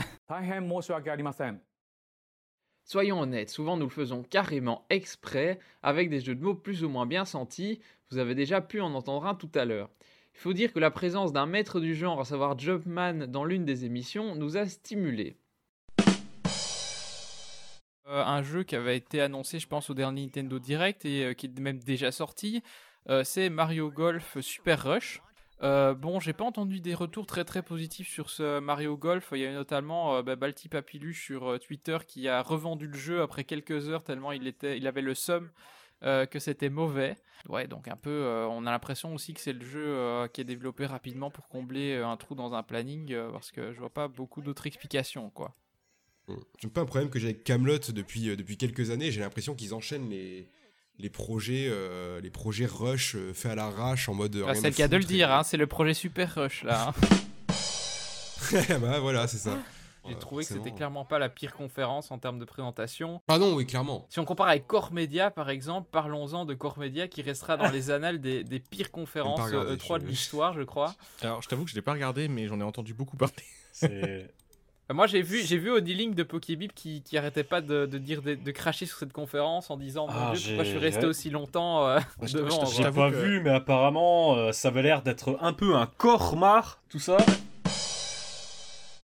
Soyons 2.87 3.21
honnêtes, 3.21 3.49
souvent 3.49 3.79
nous 3.79 3.87
le 3.87 3.91
faisons 3.91 4.23
carrément 4.23 4.85
exprès, 4.91 5.59
avec 5.83 6.11
des 6.11 6.21
jeux 6.21 6.35
de 6.35 6.43
mots 6.43 6.55
plus 6.55 6.85
ou 6.85 6.91
moins 6.91 7.07
bien 7.07 7.25
sentis. 7.25 7.81
Vous 8.11 8.19
avez 8.19 8.35
déjà 8.35 8.61
pu 8.61 8.83
en 8.83 8.93
entendre 8.93 9.25
un 9.25 9.35
tout 9.35 9.51
à 9.55 9.65
l'heure. 9.65 9.89
Il 10.35 10.41
faut 10.41 10.53
dire 10.53 10.71
que 10.71 10.79
la 10.79 10.91
présence 10.91 11.33
d'un 11.33 11.47
maître 11.47 11.81
du 11.81 11.95
genre, 11.95 12.21
à 12.21 12.27
savoir 12.27 12.59
Jumpman, 12.59 13.27
dans 13.27 13.47
l'une 13.47 13.65
des 13.65 13.87
émissions, 13.87 14.35
nous 14.35 14.59
a 14.59 14.67
stimulés. 14.67 15.39
Euh, 18.07 18.23
un 18.23 18.43
jeu 18.43 18.65
qui 18.65 18.77
avait 18.77 18.99
été 18.99 19.23
annoncé, 19.23 19.59
je 19.59 19.67
pense, 19.67 19.89
au 19.89 19.95
dernier 19.95 20.21
Nintendo 20.21 20.59
Direct 20.59 21.07
et 21.07 21.25
euh, 21.25 21.33
qui 21.33 21.47
est 21.47 21.59
même 21.59 21.79
déjà 21.79 22.13
sorti, 22.13 22.63
euh, 23.09 23.25
c'est 23.25 23.49
Mario 23.49 23.91
Golf 23.91 24.39
Super 24.41 24.83
Rush. 24.85 25.23
Euh, 25.63 25.95
bon, 25.95 26.21
j'ai 26.21 26.33
pas 26.33 26.45
entendu 26.45 26.81
des 26.81 26.95
retours 26.95 27.27
très 27.27 27.45
très 27.45 27.63
positifs 27.63 28.09
sur 28.09 28.31
ce 28.31 28.59
Mario 28.61 28.97
Golf. 28.97 29.29
Il 29.33 29.39
y 29.39 29.47
a 29.47 29.53
notamment 29.53 30.17
euh, 30.17 30.23
bah, 30.23 30.37
Balti 30.37 30.69
Papiluche 30.69 31.25
sur 31.25 31.53
euh, 31.53 31.59
Twitter 31.59 31.99
qui 32.07 32.29
a 32.29 32.43
revendu 32.43 32.87
le 32.87 32.97
jeu 32.97 33.23
après 33.23 33.45
quelques 33.45 33.89
heures 33.89 34.03
tellement 34.03 34.33
il 34.33 34.47
était, 34.47 34.77
il 34.77 34.87
avait 34.87 35.03
le 35.03 35.15
somme 35.15 35.51
que 36.03 36.39
c'était 36.39 36.69
mauvais. 36.69 37.17
Ouais, 37.49 37.67
donc 37.67 37.89
un 37.89 37.97
peu, 37.97 38.27
on 38.51 38.67
a 38.67 38.71
l'impression 38.71 39.15
aussi 39.15 39.33
que 39.33 39.41
c'est 39.41 39.55
le 39.55 39.65
jeu 39.65 40.29
qui 40.35 40.43
est 40.43 40.45
développé 40.45 40.85
rapidement 40.85 41.31
pour 41.31 41.49
combler 41.49 41.97
un 41.97 42.19
trou 42.19 42.35
dans 42.35 42.53
un 42.53 42.63
planning 42.63 43.17
parce 43.33 43.51
que 43.51 43.73
je 43.73 43.79
vois 43.79 43.89
pas 43.89 44.07
beaucoup 44.07 44.43
d'autres 44.43 44.67
explications, 44.67 45.31
quoi. 45.31 45.55
C'est 46.29 46.67
un 46.67 46.69
peu 46.69 46.83
un 46.83 46.85
problème 46.85 47.09
que 47.09 47.19
j'ai 47.19 47.29
avec 47.29 47.45
Camelot 47.45 47.79
depuis 47.79 48.59
quelques 48.59 48.91
années. 48.91 49.11
J'ai 49.13 49.21
l'impression 49.21 49.55
qu'ils 49.55 49.73
enchaînent 49.73 50.11
les, 50.11 50.51
les 50.99 51.11
projets, 51.11 51.67
euh, 51.71 52.21
les 52.21 52.31
projets 52.31 52.67
rush 52.67 53.17
euh, 53.17 53.33
faits 53.35 53.53
à 53.53 53.55
l'arrache 53.57 54.09
en 54.09 54.15
mode. 54.15 54.37
euh, 54.37 54.45
Ah, 54.49 54.55
c'est 54.55 54.71
le 54.71 54.75
cas 54.77 54.89
de 54.89 54.97
le 54.97 55.05
dire, 55.05 55.33
hein, 55.33 55.43
c'est 55.43 55.57
le 55.57 55.67
projet 55.67 55.95
Super 55.95 56.35
Rush 56.35 56.63
là. 56.65 56.89
hein. 56.89 56.95
bah 58.81 59.01
voilà, 59.01 59.27
c'est 59.27 59.39
ça. 59.39 59.59
J'ai 60.07 60.17
trouvé 60.17 60.45
que 60.45 60.53
c'était 60.53 60.71
clairement 60.71 61.07
pas 61.07 61.19
la 61.19 61.31
pire 61.31 61.55
conférence 61.55 62.11
en 62.11 62.19
termes 62.19 62.39
de 62.39 62.45
présentation. 62.45 63.23
Ah 63.27 63.39
non, 63.39 63.55
oui, 63.55 63.65
clairement. 63.65 64.07
Si 64.11 64.21
on 64.21 64.27
compare 64.27 64.49
avec 64.49 64.67
Core 64.67 64.93
Media, 64.93 65.31
par 65.31 65.49
exemple, 65.49 65.89
parlons-en 65.91 66.45
de 66.45 66.53
Core 66.53 66.79
Media 66.79 67.09
qui 67.09 67.23
restera 67.23 67.57
dans 67.57 67.71
les 67.71 67.91
annales 67.91 68.21
des, 68.21 68.45
des 68.45 68.61
pires 68.61 68.91
conférences 68.91 69.39
pas 69.39 69.47
regardé, 69.47 69.73
euh, 69.73 69.77
E3 69.77 70.01
de 70.01 70.07
l'histoire, 70.07 70.53
je 70.53 70.61
crois. 70.63 70.95
Alors, 71.23 71.41
je 71.41 71.49
t'avoue 71.49 71.65
que 71.65 71.71
je 71.71 71.75
l'ai 71.75 71.81
pas 71.81 71.95
regardé, 71.95 72.29
mais 72.29 72.47
j'en 72.49 72.61
ai 72.61 72.65
entendu 72.65 72.93
beaucoup 72.93 73.17
parler. 73.17 73.33
C'est. 73.73 74.31
Euh, 74.91 74.95
Moi, 74.95 75.07
j'ai 75.07 75.23
vu, 75.23 75.41
j'ai 75.45 75.57
vu 75.57 75.71
Audi 75.71 75.95
Link 75.95 76.15
de 76.15 76.23
Pokébip 76.23 76.75
qui, 76.75 77.03
qui 77.03 77.17
arrêtait 77.17 77.45
pas 77.45 77.61
de, 77.61 77.87
de 77.87 77.99
dire 77.99 78.21
de, 78.23 78.35
de 78.35 78.51
cracher 78.51 78.87
sur 78.87 78.99
cette 78.99 79.13
conférence 79.13 79.71
en 79.71 79.77
disant 79.77 80.07
Mon 80.07 80.13
Ah, 80.15 80.33
Dieu, 80.35 80.49
pourquoi 80.49 80.65
je 80.65 80.71
suis 80.71 80.79
j'ai- 80.79 80.85
resté 80.85 81.07
aussi 81.07 81.31
longtemps 81.31 81.87
euh, 81.89 81.99
je- 82.23 82.29
je- 82.29 82.37
devant. 82.39 82.65
je 82.67 82.83
pas 82.91 83.09
vu, 83.09 83.41
mais 83.41 83.51
apparemment 83.51 84.37
euh, 84.37 84.53
ça 84.53 84.69
avait 84.69 84.83
l'air 84.83 85.03
d'être 85.03 85.39
un 85.41 85.53
peu 85.53 85.75
un 85.75 85.87
cormar, 85.87 86.83
tout 86.91 86.99
ça. 86.99 87.17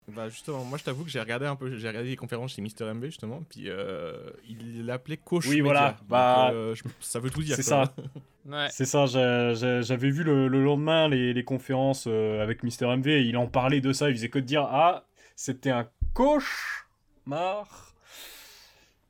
Bah 0.10 0.28
justement, 0.28 0.66
moi 0.66 0.78
je 0.78 0.84
t'avoue 0.84 1.06
que 1.06 1.10
j'ai 1.10 1.20
regardé 1.22 1.46
un 1.46 1.56
peu, 1.56 1.78
j'ai 1.78 1.88
regardé 1.88 2.10
les 2.10 2.18
conférences 2.18 2.54
chez 2.54 2.62
Mister 2.62 2.84
MB 2.94 3.06
justement, 3.06 3.42
puis 3.50 3.64
euh, 3.70 4.12
il 4.50 4.86
l'appelait 4.86 5.16
coach. 5.16 5.46
Oui, 5.46 5.62
média. 5.62 5.64
voilà, 5.64 5.90
Donc, 5.92 6.08
bah, 6.10 6.52
euh, 6.52 6.76
je- 6.76 6.84
ça 7.00 7.20
veut 7.20 7.30
tout 7.30 7.42
dire. 7.42 7.56
C'est 7.56 7.64
ça. 7.64 7.94
Ouais. 8.46 8.68
C'est 8.72 8.84
ça, 8.84 9.06
j'avais 9.06 10.10
vu 10.10 10.22
le, 10.22 10.50
le 10.50 10.62
lendemain 10.62 11.08
les, 11.08 11.32
les 11.34 11.44
conférences 11.46 12.08
euh, 12.10 12.44
avec 12.44 12.62
Mister 12.64 12.86
MV, 12.94 13.08
et 13.08 13.22
il 13.22 13.38
en 13.38 13.48
parlait 13.48 13.80
de 13.80 13.94
ça, 13.94 14.10
il 14.10 14.16
faisait 14.18 14.28
que 14.28 14.38
de 14.40 14.44
dire 14.44 14.64
Ah, 14.70 15.06
c'était 15.36 15.70
un 15.72 15.90
cauchemar. 16.14 17.94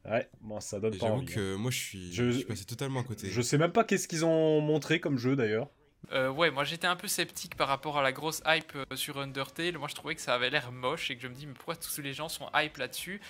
Ouais, 0.05 0.29
bon, 0.41 0.59
ça 0.59 0.79
donne 0.79 0.93
Et 0.93 0.97
pas 0.97 1.07
J'avoue 1.07 1.19
envie. 1.19 1.33
que 1.33 1.55
hein. 1.55 1.57
moi 1.57 1.71
je 1.71 1.77
suis, 1.77 2.13
je... 2.13 2.29
suis 2.31 2.43
passé 2.45 2.65
totalement 2.65 2.99
à 2.99 3.03
côté. 3.03 3.29
Je 3.29 3.41
sais 3.41 3.57
même 3.57 3.71
pas 3.71 3.83
qu'est-ce 3.85 4.07
qu'ils 4.07 4.25
ont 4.25 4.59
montré 4.61 4.99
comme 4.99 5.17
jeu 5.17 5.35
d'ailleurs. 5.35 5.69
Euh, 6.11 6.29
ouais, 6.29 6.51
moi 6.51 6.65
j'étais 6.65 6.87
un 6.87 6.97
peu 6.97 7.07
sceptique 7.07 7.55
par 7.55 7.69
rapport 7.69 7.97
à 7.97 8.01
la 8.01 8.11
grosse 8.11 8.41
hype 8.45 8.73
euh, 8.75 8.95
sur 8.97 9.17
Undertale. 9.19 9.77
Moi 9.77 9.87
je 9.87 9.95
trouvais 9.95 10.15
que 10.15 10.21
ça 10.21 10.33
avait 10.35 10.49
l'air 10.49 10.73
moche 10.73 11.09
et 11.09 11.15
que 11.15 11.21
je 11.21 11.27
me 11.29 11.33
dis, 11.33 11.45
mais 11.47 11.53
pourquoi 11.53 11.77
tous 11.77 12.01
les 12.01 12.13
gens 12.13 12.27
sont 12.27 12.49
hype 12.53 12.75
là-dessus? 12.77 13.21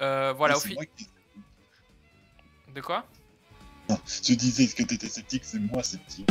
Euh, 0.00 0.32
Voilà, 0.36 0.56
au 0.56 0.60
c'est 0.60 0.68
fi- 0.70 0.74
moi 0.74 0.84
qui- 0.86 1.08
De 2.74 2.80
quoi? 2.80 3.06
Non, 3.88 3.98
je 4.04 4.34
disais 4.34 4.66
que 4.66 4.82
t'étais 4.82 5.08
sceptique, 5.08 5.44
c'est 5.44 5.60
moi 5.60 5.84
sceptique. 5.84 6.28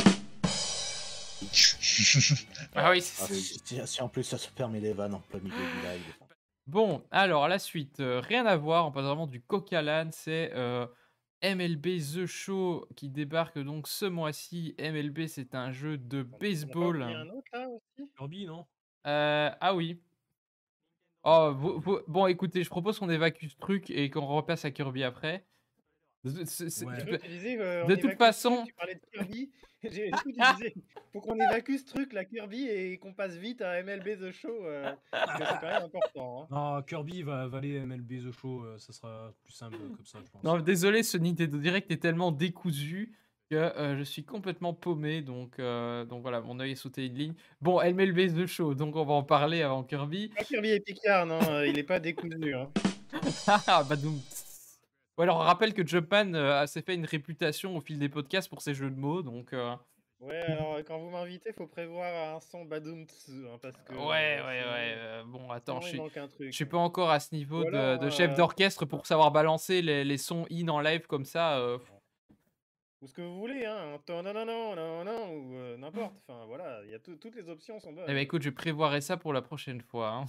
Ah 2.75 2.91
oui, 2.91 3.01
c'est 3.01 3.79
Ah, 3.81 3.85
si, 3.85 4.01
en 4.01 4.09
plus 4.09 4.23
ça 4.23 4.37
se 4.37 4.49
permet 4.49 4.79
les 4.79 4.93
vannes 4.93 5.13
en 5.13 5.19
plein 5.19 5.39
milieu 5.39 5.55
du 5.55 5.87
live. 5.87 6.13
Bon, 6.67 7.03
alors 7.11 7.47
la 7.47 7.59
suite, 7.59 7.99
euh, 7.99 8.19
rien 8.19 8.45
à 8.45 8.55
voir, 8.57 8.87
on 8.87 8.91
passe 8.91 9.05
vraiment 9.05 9.27
du 9.27 9.41
coq 9.41 9.71
à 9.73 9.81
l'âne, 9.83 10.11
c'est 10.11 10.51
euh, 10.55 10.87
MLB 11.43 11.99
The 11.99 12.25
Show 12.25 12.87
qui 12.95 13.09
débarque 13.09 13.59
donc 13.59 13.87
ce 13.87 14.05
mois-ci. 14.05 14.73
MLB, 14.79 15.27
c'est 15.27 15.53
un 15.53 15.71
jeu 15.71 15.97
de 15.97 16.23
baseball. 16.23 17.05
Il 17.07 17.11
y 17.11 17.15
a 17.15 17.19
un 17.19 17.29
autre 17.29 17.47
là 17.53 17.67
aussi? 17.69 18.09
Kirby, 18.17 18.45
non? 18.47 18.65
Euh, 19.05 19.51
ah 19.61 19.75
oui. 19.75 20.01
Oh, 21.23 21.53
vous- 21.55 21.79
vous- 21.79 21.99
bon, 22.07 22.27
écoutez, 22.27 22.63
je 22.63 22.69
propose 22.69 22.97
qu'on 22.99 23.09
évacue 23.09 23.47
ce 23.47 23.57
truc 23.57 23.89
et 23.91 24.09
qu'on 24.09 24.25
repasse 24.27 24.65
à 24.65 24.71
Kirby 24.71 25.03
après. 25.03 25.45
C'est- 26.45 26.85
Ouais. 26.85 26.93
euh, 27.59 27.85
de 27.85 27.95
toute 27.95 28.13
façon, 28.17 28.63
tu 28.65 28.73
parlais 28.73 28.95
de 28.95 29.01
Kirby. 29.13 29.51
J'ai- 29.83 30.11
faut 31.13 31.21
qu'on 31.21 31.35
évacue 31.35 31.75
ce 31.77 31.85
truc, 31.85 32.11
la 32.13 32.25
Kirby, 32.25 32.67
et 32.67 32.97
qu'on 32.97 33.13
passe 33.13 33.35
vite 33.35 33.61
à 33.61 33.79
MLB 33.83 34.17
The 34.19 34.31
Show, 34.31 34.65
euh, 34.65 34.91
parce 35.11 35.37
que 35.39 35.45
c'est 35.45 35.59
quand 35.61 35.67
même 35.67 35.83
important. 35.83 36.41
hein. 36.43 36.47
Non, 36.77 36.81
Kirby 36.81 37.21
va 37.21 37.41
avaler 37.43 37.79
MLB 37.85 38.27
The 38.27 38.31
Show, 38.31 38.63
euh, 38.63 38.77
ça 38.79 38.91
sera 38.93 39.31
plus 39.43 39.53
simple 39.53 39.77
comme 39.77 40.05
ça, 40.05 40.19
je 40.25 40.31
pense. 40.31 40.43
non, 40.43 40.59
désolé, 40.59 41.03
ce 41.03 41.17
Nintendo 41.17 41.57
Direct 41.59 41.91
est 41.91 41.97
tellement 42.01 42.31
décousu 42.31 43.13
que 43.51 43.55
euh, 43.55 43.95
je 43.95 44.01
suis 44.03 44.23
complètement 44.23 44.73
paumé. 44.73 45.21
Donc, 45.21 45.59
euh, 45.59 46.03
donc 46.03 46.23
voilà, 46.23 46.41
mon 46.41 46.59
œil 46.59 46.71
est 46.71 46.75
sauté 46.75 47.05
une 47.05 47.13
ligne. 47.13 47.33
Bon, 47.61 47.79
MLB 47.79 48.33
The 48.33 48.47
Show, 48.47 48.73
donc 48.73 48.95
on 48.95 49.05
va 49.05 49.13
en 49.13 49.23
parler 49.23 49.61
avant 49.61 49.83
Kirby. 49.83 50.29
Pas 50.35 50.43
Kirby 50.43 50.69
et 50.71 50.79
Picard, 50.79 51.27
non, 51.27 51.39
euh, 51.49 51.67
il 51.67 51.77
est 51.77 51.83
pas 51.83 51.99
décousu. 51.99 52.55
Hein. 52.55 52.71
Ah, 53.67 53.83
badoum. 53.83 54.19
Ou 55.17 55.21
alors, 55.21 55.37
on 55.37 55.41
rappelle 55.41 55.73
que 55.73 55.85
Jumpman 55.85 56.33
euh, 56.33 56.65
s'est 56.65 56.81
fait 56.81 56.95
une 56.95 57.05
réputation 57.05 57.75
au 57.77 57.81
fil 57.81 57.99
des 57.99 58.09
podcasts 58.09 58.49
pour 58.49 58.61
ses 58.61 58.73
jeux 58.73 58.89
de 58.89 58.99
mots, 58.99 59.21
donc. 59.21 59.53
euh, 59.53 59.75
Ouais, 60.21 60.37
alors 60.43 60.75
euh, 60.75 60.81
quand 60.81 60.97
vous 60.97 61.09
m'invitez, 61.09 61.51
faut 61.51 61.67
prévoir 61.67 62.35
un 62.35 62.39
son 62.39 62.63
badoum 62.65 63.01
hein, 63.29 63.59
parce 63.61 63.75
que. 63.81 63.93
Ouais, 63.93 64.39
euh, 64.39 64.47
ouais, 64.47 64.59
sinon- 64.61 64.71
ouais. 64.71 64.93
euh, 64.95 65.23
bon, 65.25 65.51
attends, 65.51 65.81
je 65.81 65.87
suis, 65.89 66.51
je 66.51 66.63
pas 66.63 66.77
encore 66.77 67.11
à 67.11 67.19
ce 67.19 67.35
niveau 67.35 67.63
de, 67.65 68.09
chef 68.09 68.31
euh, 68.31 68.35
d'orchestre 68.35 68.85
pour 68.85 69.05
savoir 69.05 69.31
balancer 69.31 69.81
les, 69.81 70.03
les 70.05 70.17
sons 70.17 70.45
in 70.49 70.69
en 70.69 70.79
live 70.79 71.05
comme 71.05 71.25
ça. 71.25 71.57
euh, 71.59 71.77
Ou 73.01 73.07
ce 73.07 73.13
que 73.13 73.21
vous 73.21 73.37
voulez, 73.37 73.65
hein. 73.65 73.99
Non, 74.07 74.23
non, 74.23 74.33
non, 74.33 74.75
non, 74.75 75.03
non, 75.03 75.31
ou 75.33 75.55
euh, 75.57 75.77
n'importe. 75.77 76.13
Enfin, 76.27 76.45
voilà, 76.45 76.81
il 76.85 76.91
y 76.91 76.95
a 76.95 76.99
tout- 76.99 77.17
toutes 77.17 77.35
les 77.35 77.49
options 77.49 77.79
sont 77.79 77.91
bonnes. 77.91 78.05
Eh 78.07 78.13
ben 78.13 78.17
écoute, 78.19 78.41
je 78.41 78.49
prévoirai 78.49 79.01
ça 79.01 79.17
pour 79.17 79.33
la 79.33 79.41
prochaine 79.41 79.81
fois. 79.81 80.09
hein. 80.11 80.25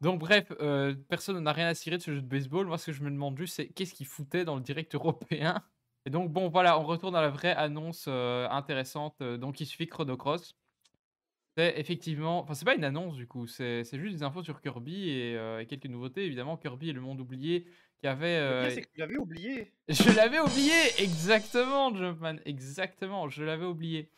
Donc 0.00 0.18
bref, 0.20 0.52
euh, 0.60 0.94
personne 1.08 1.38
n'a 1.42 1.52
rien 1.52 1.68
à 1.68 1.74
cirer 1.74 1.96
de 1.96 2.02
ce 2.02 2.10
jeu 2.12 2.20
de 2.20 2.26
baseball. 2.26 2.66
Moi, 2.66 2.78
ce 2.78 2.86
que 2.86 2.92
je 2.92 3.02
me 3.02 3.10
demande 3.10 3.38
juste, 3.38 3.54
c'est 3.54 3.68
qu'est-ce 3.68 3.94
qu'il 3.94 4.06
foutait 4.06 4.44
dans 4.44 4.56
le 4.56 4.60
direct 4.62 4.94
européen 4.94 5.62
Et 6.06 6.10
donc 6.10 6.30
bon, 6.32 6.48
voilà, 6.48 6.78
on 6.78 6.84
retourne 6.84 7.16
à 7.16 7.22
la 7.22 7.30
vraie 7.30 7.54
annonce 7.54 8.06
euh, 8.08 8.48
intéressante. 8.50 9.16
euh, 9.22 9.38
donc 9.38 9.60
il 9.60 9.66
suffit 9.66 9.86
Chrono 9.86 10.16
Cross. 10.16 10.54
C'est 11.56 11.78
effectivement, 11.78 12.40
enfin 12.42 12.54
c'est 12.54 12.64
pas 12.64 12.74
une 12.74 12.84
annonce 12.84 13.14
du 13.14 13.28
coup, 13.28 13.46
c'est 13.46 13.84
juste 13.92 14.16
des 14.16 14.22
infos 14.24 14.42
sur 14.42 14.60
Kirby 14.60 15.08
et, 15.08 15.36
euh, 15.36 15.60
et 15.60 15.66
quelques 15.66 15.86
nouveautés. 15.86 16.24
Évidemment, 16.26 16.56
Kirby 16.56 16.90
et 16.90 16.92
le 16.92 17.00
monde 17.00 17.20
oublié 17.20 17.66
qui 18.00 18.08
avait. 18.08 18.40
Le 18.40 18.44
euh, 18.44 18.62
pire, 18.64 18.72
c'est 18.74 18.82
que 18.82 18.88
tu 18.92 18.98
l'avais 18.98 19.16
oublié. 19.16 19.72
Je 19.88 20.16
l'avais 20.16 20.40
oublié, 20.40 20.72
exactement, 20.98 21.94
Jumpman, 21.94 22.36
exactement, 22.44 23.28
je 23.28 23.44
l'avais 23.44 23.66
oublié. 23.66 24.10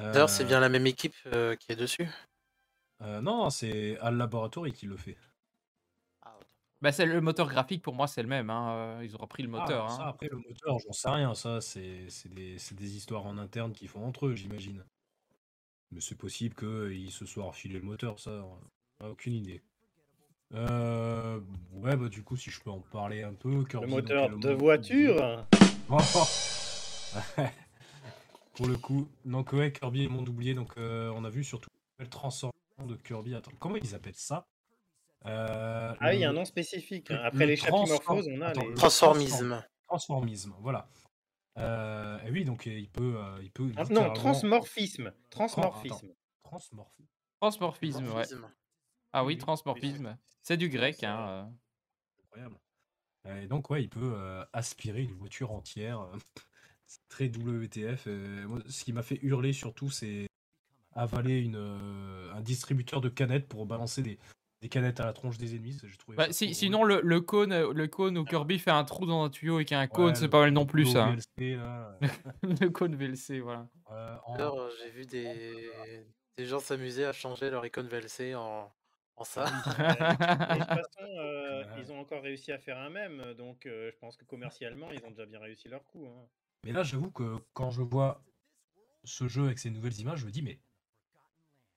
D'ailleurs, 0.00 0.30
c'est 0.30 0.44
Euh, 0.44 0.46
bien 0.46 0.60
la 0.60 0.68
même 0.68 0.86
équipe 0.86 1.14
euh, 1.26 1.56
qui 1.56 1.72
est 1.72 1.76
dessus. 1.76 2.08
euh, 3.02 3.20
non, 3.20 3.50
c'est 3.50 3.98
Al 3.98 4.16
Laboratory 4.16 4.72
qui 4.72 4.86
le 4.86 4.96
fait. 4.96 5.16
Bah, 6.82 6.92
c'est 6.92 7.04
le 7.04 7.20
moteur 7.20 7.48
graphique 7.48 7.82
pour 7.82 7.94
moi, 7.94 8.06
c'est 8.06 8.22
le 8.22 8.28
même. 8.28 8.48
hein, 8.48 9.00
Ils 9.02 9.14
ont 9.14 9.18
repris 9.18 9.42
le 9.42 9.50
moteur. 9.50 9.86
Ah, 9.86 9.96
ça, 9.96 10.02
hein. 10.04 10.08
après, 10.08 10.28
le 10.30 10.38
moteur, 10.38 10.78
j'en 10.78 10.92
sais 10.92 11.10
rien. 11.10 11.34
Ça, 11.34 11.60
c'est 11.60 12.06
des, 12.30 12.96
histoires 12.96 13.26
en 13.26 13.36
interne 13.36 13.72
qu'ils 13.72 13.88
font 13.88 14.04
entre 14.06 14.26
eux, 14.28 14.34
j'imagine. 14.34 14.82
Mais 15.90 16.00
c'est 16.00 16.14
possible 16.16 16.54
qu'ils 16.54 17.10
se 17.10 17.26
soient 17.26 17.44
refilé 17.44 17.74
le 17.80 17.84
moteur, 17.84 18.18
ça, 18.18 18.44
aucune 19.04 19.34
idée. 19.34 19.60
Euh, 20.54 21.38
ouais, 21.72 21.96
bah 21.96 22.08
du 22.08 22.22
coup, 22.24 22.36
si 22.36 22.50
je 22.50 22.60
peux 22.60 22.70
en 22.70 22.80
parler 22.80 23.22
un 23.22 23.34
peu. 23.34 23.64
Kirby, 23.64 23.86
donc, 23.86 23.90
moteur 23.90 24.28
le 24.30 24.38
de 24.38 24.48
monde 24.48 24.58
voiture. 24.58 25.16
oublié. 25.16 25.44
Pour 28.60 28.68
le 28.68 28.76
coup, 28.76 29.08
donc 29.24 29.54
ouais, 29.54 29.72
Kirby 29.72 30.02
et 30.02 30.04
le 30.04 30.10
monde 30.10 30.28
oublié. 30.28 30.52
Donc 30.52 30.76
euh, 30.76 31.10
on 31.16 31.24
a 31.24 31.30
vu 31.30 31.42
surtout 31.42 31.70
le 31.98 32.06
transformation 32.06 32.84
de 32.86 32.94
Kirby. 32.96 33.34
Attends, 33.34 33.52
comment 33.58 33.76
ils 33.76 33.94
appellent 33.94 34.12
ça? 34.14 34.46
Euh, 35.24 35.94
Ah 35.98 36.10
oui, 36.10 36.16
il 36.16 36.20
y 36.20 36.24
a 36.26 36.28
un 36.28 36.34
nom 36.34 36.44
spécifique. 36.44 37.10
hein. 37.10 37.20
Après 37.24 37.46
le 37.46 37.52
les 37.52 37.56
chapimorphoses, 37.56 38.28
on 38.30 38.42
a 38.42 38.48
Attends, 38.48 38.60
les. 38.60 38.68
le 38.68 38.74
Transformisme. 38.74 39.54
transform- 39.54 39.64
Transformisme, 39.86 40.54
voilà. 40.60 40.90
Euh, 41.56 42.18
et 42.20 42.30
oui, 42.30 42.44
donc 42.44 42.66
il 42.66 42.90
peut, 42.90 43.14
euh, 43.16 43.38
il 43.42 43.50
peut. 43.50 43.72
Ah, 43.78 43.84
Non, 43.88 44.12
transmorphisme. 44.12 45.10
Tran- 45.30 45.46
Transmorphisme. 45.48 45.94
attends, 45.94 46.14
Transmorphisme. 46.42 47.08
Transmorphisme, 47.40 48.08
ouais. 48.12 48.26
Ah 49.14 49.24
oui, 49.24 49.38
transmorphisme. 49.38 50.18
C'est 50.42 50.58
du 50.58 50.68
grec. 50.68 51.02
Hein. 51.02 51.50
Incroyable. 52.24 52.58
Et 53.24 53.46
donc, 53.46 53.70
ouais, 53.70 53.82
il 53.84 53.88
peut 53.88 54.12
euh, 54.14 54.44
aspirer 54.52 55.02
une 55.02 55.14
voiture 55.14 55.50
entière. 55.50 56.06
C'est 56.90 57.08
très 57.08 57.28
WTF. 57.28 58.04
euh, 58.08 58.48
moi, 58.48 58.58
ce 58.68 58.82
qui 58.84 58.92
m'a 58.92 59.02
fait 59.02 59.20
hurler 59.22 59.52
surtout, 59.52 59.90
c'est 59.90 60.26
avaler 60.92 61.38
une, 61.38 61.54
euh, 61.56 62.32
un 62.34 62.40
distributeur 62.40 63.00
de 63.00 63.08
canettes 63.08 63.46
pour 63.46 63.64
balancer 63.64 64.02
des, 64.02 64.18
des 64.60 64.68
canettes 64.68 64.98
à 64.98 65.06
la 65.06 65.12
tronche 65.12 65.38
des 65.38 65.54
ennemis. 65.54 65.78
J'ai 65.84 65.96
trouvé 65.96 66.16
Bah, 66.16 66.26
ça 66.26 66.32
si- 66.32 66.46
trop 66.46 66.54
sinon, 66.54 66.82
le, 66.82 67.00
le 67.04 67.20
cône, 67.20 67.52
euh, 67.52 67.72
le 67.72 67.86
cône 67.86 68.18
où 68.18 68.24
Kirby 68.24 68.58
fait 68.58 68.72
un 68.72 68.82
trou 68.82 69.06
dans 69.06 69.22
un 69.22 69.30
tuyau 69.30 69.60
et 69.60 69.64
qu'il 69.64 69.76
y 69.76 69.78
a 69.78 69.80
un 69.80 69.86
cône, 69.86 70.06
Ouais, 70.08 70.14
c'est 70.16 70.28
pas 70.28 70.40
mal 70.40 70.50
non 70.52 70.66
plus 70.66 70.82
le 70.82 70.90
ça. 70.90 71.04
hein. 71.06 71.14
VLC, 71.38 71.56
là. 71.56 71.98
le 72.42 72.68
cône 72.70 72.96
VLC, 72.96 73.38
voilà. 73.38 73.68
Euh, 73.92 74.16
en- 74.24 74.40
euh, 74.40 74.70
j'ai 74.82 74.90
vu 74.90 75.06
des... 75.06 76.04
des 76.36 76.46
gens 76.46 76.58
s'amuser 76.58 77.04
à 77.04 77.12
changer 77.12 77.50
leur 77.50 77.64
icône 77.64 77.86
VLC 77.86 78.34
en, 78.34 78.68
en 79.14 79.24
ça. 79.24 79.44
Et 79.44 79.46
de 80.58 80.58
toute 80.58 80.66
façon, 80.74 81.08
euh, 81.20 81.64
ils 81.78 81.92
ont 81.92 82.00
encore 82.00 82.22
réussi 82.24 82.50
à 82.50 82.58
faire 82.58 82.78
un 82.78 82.90
même, 82.90 83.34
donc 83.34 83.66
euh, 83.66 83.92
je 83.92 83.96
pense 83.98 84.16
que 84.16 84.24
commercialement, 84.24 84.90
ils 84.90 85.04
ont 85.04 85.10
déjà 85.10 85.26
bien 85.26 85.38
réussi 85.38 85.68
leur 85.68 85.84
coup. 85.84 86.04
hein. 86.08 86.26
Mais 86.64 86.72
là, 86.72 86.82
j'avoue 86.82 87.10
que 87.10 87.36
quand 87.54 87.70
je 87.70 87.82
vois 87.82 88.22
ce 89.04 89.28
jeu 89.28 89.44
avec 89.46 89.58
ces 89.58 89.70
nouvelles 89.70 89.98
images, 89.98 90.20
je 90.20 90.26
me 90.26 90.30
dis, 90.30 90.42
mais 90.42 90.60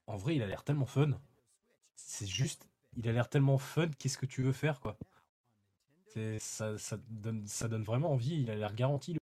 en 0.07 0.17
vrai, 0.17 0.35
il 0.35 0.43
a 0.43 0.47
l'air 0.47 0.63
tellement 0.63 0.85
fun. 0.85 1.11
C'est 1.95 2.27
juste, 2.27 2.67
il 2.97 3.07
a 3.07 3.11
l'air 3.13 3.29
tellement 3.29 3.57
fun, 3.57 3.89
qu'est-ce 3.97 4.17
que 4.17 4.25
tu 4.25 4.41
veux 4.43 4.51
faire, 4.51 4.79
quoi? 4.81 4.97
C'est- 6.07 6.37
ça, 6.39 6.77
ça, 6.77 6.97
donne, 7.09 7.47
ça 7.47 7.67
donne 7.67 7.83
vraiment 7.83 8.11
envie, 8.11 8.41
il 8.41 8.51
a 8.51 8.55
l'air 8.55 8.75
garanti. 8.75 9.13
le- 9.13 9.19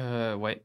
Euh, 0.00 0.34
ouais. 0.36 0.64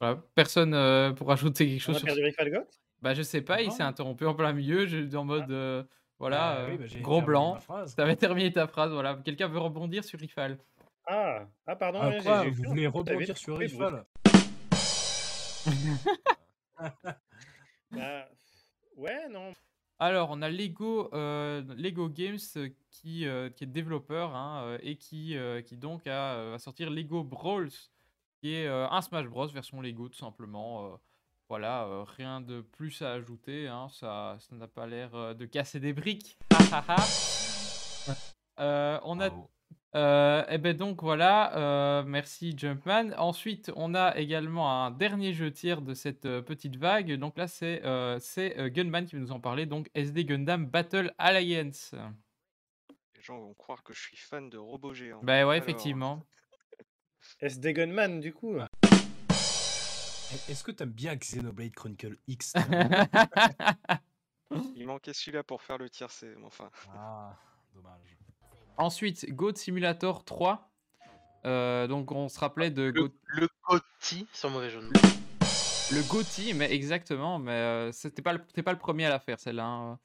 Voilà. 0.00 0.22
Personne 0.34 0.74
euh, 0.74 1.12
pour 1.12 1.30
ajouter 1.32 1.66
quelque 1.66 1.80
On 1.82 1.84
chose 1.86 1.96
a 1.96 1.98
sur 2.00 2.06
perdu 2.06 2.22
Rifalgot 2.24 2.66
Bah, 3.02 3.14
je 3.14 3.22
sais 3.22 3.40
pas, 3.42 3.62
il 3.62 3.72
s'est 3.72 3.82
interrompu 3.82 4.26
en 4.26 4.34
plein 4.34 4.52
milieu. 4.52 4.86
J'étais 4.86 5.16
en 5.16 5.24
mode. 5.24 5.50
euh, 5.50 5.82
voilà, 6.20 6.50
Ah 6.50 6.56
euh, 6.58 6.68
oui, 6.70 6.78
bah, 6.78 6.84
gros 7.00 7.22
blanc. 7.22 7.56
phrase. 7.60 7.96
T'avais 7.96 8.14
terminé 8.14 8.52
ta 8.52 8.68
phrase, 8.68 8.92
voilà. 8.92 9.16
Quelqu'un 9.24 9.48
veut 9.48 9.58
rebondir 9.58 10.04
sur 10.04 10.20
Rifal? 10.20 10.58
Ah, 11.06 11.46
ah 11.66 11.76
pardon, 11.76 11.98
Ah, 12.02 12.12
quoi, 12.22 12.44
vous 12.44 12.62
voulez 12.62 12.86
rebondir 12.86 13.36
sur 13.36 13.56
Rifal? 13.56 14.04
Bah, 17.90 18.28
ouais, 18.96 19.28
non. 19.30 19.52
Alors, 19.98 20.30
on 20.30 20.40
a 20.42 20.48
Lego, 20.48 21.10
euh, 21.12 21.62
Lego 21.76 22.08
Games 22.08 22.38
euh, 22.56 22.68
qui, 22.90 23.26
euh, 23.26 23.50
qui 23.50 23.64
est 23.64 23.66
développeur 23.66 24.34
hein, 24.34 24.78
et 24.82 24.96
qui, 24.96 25.36
euh, 25.36 25.60
qui 25.60 25.76
donc 25.76 26.06
a, 26.06 26.50
va 26.52 26.58
sortir 26.58 26.88
Lego 26.88 27.22
Brawls, 27.24 27.70
qui 28.40 28.54
est 28.54 28.66
euh, 28.66 28.88
un 28.88 29.02
Smash 29.02 29.26
Bros 29.26 29.48
version 29.48 29.80
Lego 29.80 30.08
tout 30.08 30.16
simplement. 30.18 30.98
Voilà, 31.50 31.82
euh, 31.86 32.04
rien 32.04 32.40
de 32.40 32.60
plus 32.60 33.02
à 33.02 33.10
ajouter, 33.10 33.66
hein, 33.66 33.88
ça 33.90 34.36
ça 34.38 34.54
n'a 34.54 34.68
pas 34.68 34.86
l'air 34.86 35.12
euh, 35.16 35.34
de 35.34 35.46
casser 35.46 35.80
des 35.80 35.92
briques. 35.92 36.38
Euh, 38.58 39.00
on 39.04 39.20
a 39.20 39.30
euh, 39.96 40.44
et 40.48 40.58
ben 40.58 40.76
donc 40.76 41.02
voilà, 41.02 41.56
euh, 41.56 42.02
merci 42.04 42.54
Jumpman. 42.54 43.12
Ensuite, 43.16 43.72
on 43.74 43.94
a 43.94 44.18
également 44.18 44.84
un 44.84 44.90
dernier 44.90 45.32
jeu 45.32 45.50
tiers 45.50 45.80
de 45.80 45.94
cette 45.94 46.26
euh, 46.26 46.42
petite 46.42 46.76
vague. 46.76 47.12
Donc 47.14 47.38
là, 47.38 47.46
c'est 47.46 47.82
euh, 47.86 48.18
c'est, 48.20 48.58
euh, 48.58 48.68
Gunman 48.68 49.06
qui 49.06 49.16
va 49.16 49.22
nous 49.22 49.32
en 49.32 49.40
parler. 49.40 49.64
Donc 49.64 49.88
SD 49.94 50.26
Gundam 50.26 50.66
Battle 50.66 51.14
Alliance. 51.16 51.94
Les 53.16 53.22
gens 53.22 53.38
vont 53.38 53.54
croire 53.54 53.82
que 53.82 53.94
je 53.94 54.00
suis 54.00 54.18
fan 54.18 54.50
de 54.50 54.58
robots 54.58 54.92
géants. 54.92 55.20
Bah 55.22 55.32
ouais, 55.32 55.40
Alors, 55.40 55.54
effectivement. 55.54 56.26
SD 57.40 57.72
Gunman, 57.72 58.20
du 58.20 58.34
coup. 58.34 58.58
Eh, 60.32 60.52
Est-ce 60.52 60.62
que 60.64 60.70
t'aimes 60.70 60.90
bien 60.90 61.16
Xenoblade 61.16 61.72
Chronicle 61.72 62.16
X 62.28 62.54
Il 64.76 64.86
manquait 64.86 65.12
celui-là 65.12 65.42
pour 65.42 65.62
faire 65.62 65.78
le 65.78 65.88
tiercé, 65.88 66.32
mais 66.38 66.44
enfin. 66.46 66.70
Ah, 66.94 67.36
dommage. 67.74 68.16
Ensuite, 68.76 69.28
Goat 69.34 69.56
Simulator 69.56 70.24
3. 70.24 70.66
Euh, 71.46 71.86
donc 71.86 72.12
on 72.12 72.28
se 72.28 72.38
rappelait 72.38 72.70
de 72.70 72.82
Le, 72.82 72.92
Goat- 73.08 73.14
le 73.28 73.48
Gotti, 73.66 74.26
sans 74.32 74.50
mauvais 74.50 74.68
jeu 74.68 74.80
de 74.80 74.86
mots. 74.86 74.92
le 75.90 76.02
Gotti, 76.08 76.52
mais 76.52 76.70
exactement, 76.70 77.38
mais 77.38 77.52
euh, 77.52 77.92
c'était 77.92 78.20
pas 78.20 78.34
le, 78.34 78.44
t'es 78.52 78.62
pas 78.62 78.72
le 78.74 78.78
premier 78.78 79.06
à 79.06 79.08
la 79.08 79.18
faire 79.20 79.40
celle-là. 79.40 79.64
hein. 79.64 79.98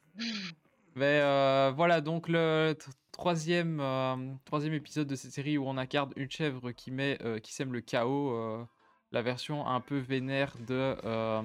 Mais 0.95 1.19
euh, 1.21 1.73
voilà, 1.76 1.99
donc 1.99 2.30
le 2.30 2.73
tr- 2.80 2.89
troisième, 3.11 3.82
euh, 3.82 4.15
troisième 4.45 4.73
épisode 4.76 5.07
de 5.09 5.15
cette 5.17 5.32
série 5.34 5.57
où 5.57 5.67
on 5.67 5.76
incarne 5.78 6.13
une 6.15 6.32
chèvre 6.32 6.71
qui, 6.71 6.91
met, 6.91 7.17
euh, 7.21 7.39
qui 7.39 7.53
sème 7.53 7.73
le 7.73 7.82
chaos, 7.82 8.32
euh, 8.34 8.63
la 9.11 9.21
version 9.21 9.67
un 9.67 9.79
peu 9.79 9.97
vénère 9.97 10.53
de 10.67 10.95
euh, 11.05 11.41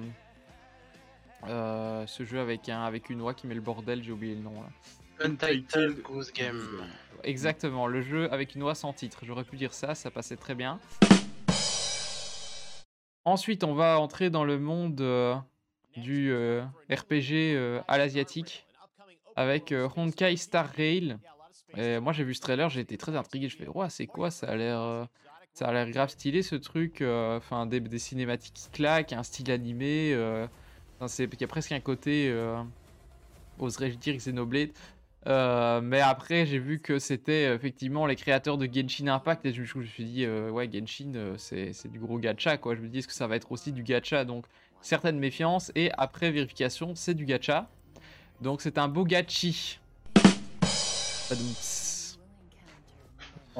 euh, 1.47 2.05
ce 2.07 2.23
jeu 2.23 2.39
avec, 2.39 2.69
un, 2.69 2.83
avec 2.83 3.09
une 3.09 3.21
oie 3.21 3.33
qui 3.33 3.47
met 3.47 3.55
le 3.55 3.61
bordel, 3.61 4.03
j'ai 4.03 4.11
oublié 4.11 4.35
le 4.35 4.41
nom. 4.41 4.61
Là. 4.61 4.69
Untitled 5.25 6.01
Goose 6.01 6.31
Game. 6.33 6.61
Exactement, 7.23 7.87
le 7.87 8.01
jeu 8.01 8.31
avec 8.33 8.55
une 8.55 8.63
oie 8.63 8.75
sans 8.75 8.93
titre. 8.93 9.19
J'aurais 9.23 9.43
pu 9.43 9.55
dire 9.55 9.73
ça, 9.73 9.95
ça 9.95 10.09
passait 10.11 10.37
très 10.37 10.55
bien. 10.55 10.79
Ensuite, 13.23 13.63
on 13.63 13.75
va 13.75 13.99
entrer 13.99 14.31
dans 14.31 14.43
le 14.43 14.57
monde 14.57 14.99
euh, 15.01 15.35
du 15.95 16.31
euh, 16.31 16.63
RPG 16.89 17.53
euh, 17.53 17.79
à 17.87 17.99
l'asiatique 17.99 18.65
avec 19.35 19.71
euh, 19.71 19.87
Honkai 19.95 20.35
Star 20.37 20.67
Rail. 20.75 21.17
Et 21.77 21.99
moi, 21.99 22.13
j'ai 22.13 22.23
vu 22.23 22.33
ce 22.33 22.41
trailer, 22.41 22.69
j'ai 22.69 22.81
été 22.81 22.97
très 22.97 23.15
intrigué. 23.15 23.47
Je 23.47 23.57
fais, 23.57 23.67
ouais, 23.67 23.89
c'est 23.89 24.07
quoi 24.07 24.31
Ça 24.31 24.47
a 24.47 24.55
l'air, 24.55 24.79
euh, 24.81 25.05
ça 25.53 25.67
a 25.67 25.73
l'air 25.73 25.89
grave 25.89 26.09
stylé 26.09 26.43
ce 26.43 26.55
truc. 26.55 27.01
euh, 27.01 27.37
Enfin, 27.37 27.65
des, 27.65 27.99
cinématiques 27.99 28.53
qui 28.53 28.69
claquent, 28.69 29.13
un 29.13 29.23
style 29.23 29.51
animé. 29.51 30.13
euh, 30.13 30.47
c'est, 31.07 31.25
il 31.25 31.41
y 31.41 31.43
a 31.43 31.47
presque 31.47 31.71
un 31.71 31.79
côté, 31.79 32.29
euh, 32.29 32.61
oserais-je 33.59 33.97
dire, 33.97 34.15
Xenoblade. 34.15 34.69
Euh, 35.27 35.81
mais 35.81 35.99
après, 36.01 36.45
j'ai 36.45 36.57
vu 36.57 36.79
que 36.79 36.97
c'était 36.99 37.53
effectivement 37.53 38.05
les 38.07 38.15
créateurs 38.15 38.57
de 38.57 38.67
Genshin 38.71 39.07
Impact 39.07 39.45
et 39.45 39.53
je, 39.53 39.63
je 39.63 39.77
me 39.77 39.85
suis 39.85 40.05
dit, 40.05 40.27
ouais, 40.27 40.69
Genshin, 40.71 41.33
c'est 41.37 41.91
du 41.91 41.99
gros 41.99 42.17
gacha, 42.17 42.57
quoi. 42.57 42.75
Je 42.75 42.81
me 42.81 42.87
dis, 42.87 42.99
est-ce 42.99 43.07
que 43.07 43.13
ça 43.13 43.27
va 43.27 43.35
être 43.35 43.51
aussi 43.51 43.71
du 43.71 43.83
gacha? 43.83 44.25
Donc, 44.25 44.45
certaine 44.81 45.19
méfiance. 45.19 45.71
Et 45.75 45.91
après 45.97 46.31
vérification, 46.31 46.95
c'est 46.95 47.13
du 47.13 47.25
gacha. 47.25 47.69
Donc, 48.41 48.61
c'est 48.61 48.77
un 48.77 48.87
beau 48.87 49.05
gachi. 49.05 49.79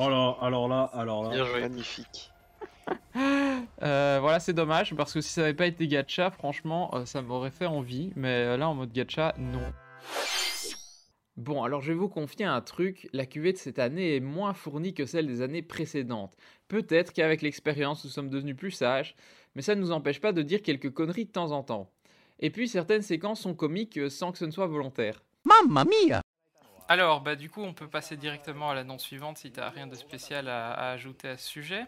Alors, 0.07 0.43
alors 0.43 0.67
là, 0.67 0.89
alors 0.93 1.23
là. 1.23 1.29
Bien 1.29 1.45
joué. 1.45 1.61
Magnifique. 1.61 2.31
Euh, 3.83 4.19
voilà, 4.21 4.39
c'est 4.39 4.53
dommage 4.53 4.95
parce 4.95 5.13
que 5.13 5.21
si 5.21 5.29
ça 5.29 5.41
n'avait 5.41 5.55
pas 5.55 5.65
été 5.65 5.87
gacha, 5.87 6.29
franchement, 6.29 6.91
euh, 6.93 7.05
ça 7.05 7.23
m'aurait 7.23 7.49
fait 7.49 7.65
envie. 7.65 8.11
Mais 8.15 8.45
euh, 8.45 8.57
là, 8.57 8.69
en 8.69 8.75
mode 8.75 8.91
gacha, 8.91 9.33
non. 9.39 9.73
Bon, 11.35 11.63
alors 11.63 11.81
je 11.81 11.91
vais 11.91 11.97
vous 11.97 12.09
confier 12.09 12.45
un 12.45 12.61
truc. 12.61 13.09
La 13.11 13.25
cuvée 13.25 13.53
de 13.53 13.57
cette 13.57 13.79
année 13.79 14.15
est 14.15 14.19
moins 14.19 14.53
fournie 14.53 14.93
que 14.93 15.05
celle 15.07 15.25
des 15.25 15.41
années 15.41 15.63
précédentes. 15.63 16.35
Peut-être 16.67 17.11
qu'avec 17.11 17.41
l'expérience, 17.41 18.03
nous 18.03 18.11
sommes 18.11 18.29
devenus 18.29 18.55
plus 18.55 18.71
sages, 18.71 19.15
mais 19.55 19.63
ça 19.63 19.73
ne 19.73 19.81
nous 19.81 19.91
empêche 19.91 20.21
pas 20.21 20.31
de 20.31 20.43
dire 20.43 20.61
quelques 20.61 20.91
conneries 20.91 21.25
de 21.25 21.31
temps 21.31 21.51
en 21.51 21.63
temps. 21.63 21.89
Et 22.39 22.51
puis, 22.51 22.67
certaines 22.67 23.01
séquences 23.01 23.41
sont 23.41 23.55
comiques 23.55 23.99
sans 24.11 24.31
que 24.31 24.37
ce 24.37 24.45
ne 24.45 24.51
soit 24.51 24.67
volontaire. 24.67 25.23
Mamma 25.43 25.85
mia 25.85 26.20
Alors, 26.91 27.21
bah 27.21 27.37
du 27.37 27.49
coup, 27.49 27.61
on 27.61 27.73
peut 27.73 27.87
passer 27.87 28.17
directement 28.17 28.71
à 28.71 28.75
l'annonce 28.75 29.03
suivante 29.03 29.37
si 29.37 29.49
t'as 29.49 29.69
rien 29.69 29.87
de 29.87 29.95
spécial 29.95 30.49
à, 30.49 30.73
à 30.73 30.91
ajouter 30.91 31.29
à 31.29 31.37
ce 31.37 31.47
sujet. 31.47 31.85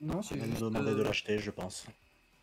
Non, 0.00 0.22
c'est 0.22 0.40
On 0.40 0.44
juste, 0.44 0.60
demander 0.60 0.92
euh, 0.92 0.94
de 0.94 1.02
l'acheter, 1.02 1.40
je 1.40 1.50
pense. 1.50 1.84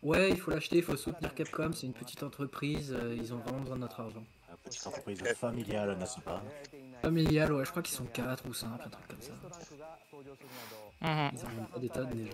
Ouais, 0.02 0.28
il 0.28 0.36
faut 0.36 0.50
l'acheter, 0.50 0.76
il 0.76 0.82
faut 0.82 0.94
soutenir 0.94 1.34
Capcom, 1.34 1.72
c'est 1.72 1.86
une 1.86 1.94
petite 1.94 2.22
entreprise, 2.22 2.92
euh, 2.92 3.16
ils 3.16 3.32
ont 3.32 3.38
vraiment 3.38 3.60
besoin 3.60 3.76
de 3.76 3.80
notre 3.80 3.98
argent. 3.98 4.24
Petite 4.62 4.86
entreprise 4.86 5.22
familiale, 5.32 5.96
n'est-ce 5.96 6.20
pas? 6.20 6.42
Familial, 7.00 7.50
ouais, 7.54 7.64
je 7.64 7.70
crois 7.70 7.82
qu'ils 7.82 7.96
sont 7.96 8.04
4 8.04 8.46
ou 8.46 8.52
5, 8.52 8.66
un 8.84 8.88
truc 8.90 9.08
comme 9.08 9.22
ça. 9.22 9.32
Mhm. 11.00 11.30
Ils 11.32 11.44
ont 11.46 11.48
même 11.48 11.66
pas 11.72 11.78
d'état 11.78 12.04
des 12.04 12.26
jeux. 12.26 12.32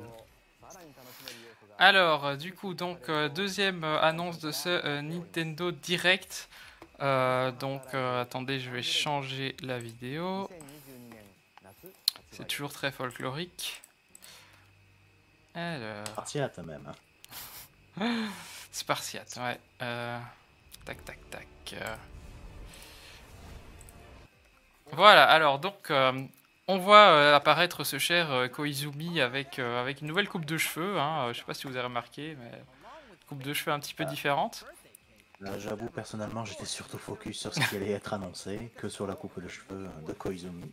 Alors, 1.78 2.26
euh, 2.26 2.36
du 2.36 2.52
coup, 2.52 2.74
donc 2.74 3.08
euh, 3.08 3.28
deuxième 3.28 3.84
euh, 3.84 4.00
annonce 4.00 4.40
de 4.40 4.50
ce 4.50 4.68
euh, 4.68 5.02
Nintendo 5.02 5.70
Direct. 5.70 6.48
Euh, 7.02 7.50
donc, 7.50 7.82
euh, 7.94 8.22
attendez, 8.22 8.60
je 8.60 8.70
vais 8.70 8.82
changer 8.82 9.56
la 9.62 9.78
vidéo. 9.78 10.48
C'est 12.30 12.46
toujours 12.46 12.72
très 12.72 12.92
folklorique. 12.92 13.82
Alors. 15.54 16.06
Spartiate 16.06 16.58
même. 16.58 16.92
hein. 18.00 18.28
Spartiate, 18.72 19.36
ouais. 19.38 19.58
Euh, 19.82 20.18
tac, 20.84 21.04
tac, 21.04 21.18
tac. 21.30 21.74
Voilà, 24.92 25.24
alors 25.24 25.58
donc, 25.58 25.90
on 26.68 26.78
voit 26.78 27.34
apparaître 27.34 27.82
ce 27.84 27.98
cher 27.98 28.48
Koizumi 28.52 29.20
avec, 29.20 29.58
avec 29.58 30.00
une 30.00 30.06
nouvelle 30.06 30.28
coupe 30.28 30.44
de 30.44 30.56
cheveux. 30.56 30.98
Hein. 30.98 31.32
Je 31.32 31.38
sais 31.38 31.44
pas 31.44 31.54
si 31.54 31.66
vous 31.66 31.76
avez 31.76 31.86
remarqué, 31.86 32.36
mais 32.38 32.62
coupe 33.26 33.42
de 33.42 33.52
cheveux 33.52 33.72
un 33.72 33.80
petit 33.80 33.94
peu 33.94 34.04
différente. 34.04 34.64
Là, 35.42 35.58
J'avoue, 35.58 35.88
personnellement, 35.88 36.44
j'étais 36.44 36.64
surtout 36.66 36.98
focus 36.98 37.40
sur 37.40 37.52
ce 37.52 37.58
qui 37.68 37.74
allait 37.76 37.90
être 37.90 38.12
annoncé 38.14 38.70
que 38.78 38.88
sur 38.88 39.08
la 39.08 39.14
coupe 39.14 39.42
de 39.42 39.48
cheveux 39.48 39.88
de 40.06 40.12
Koizumi. 40.12 40.72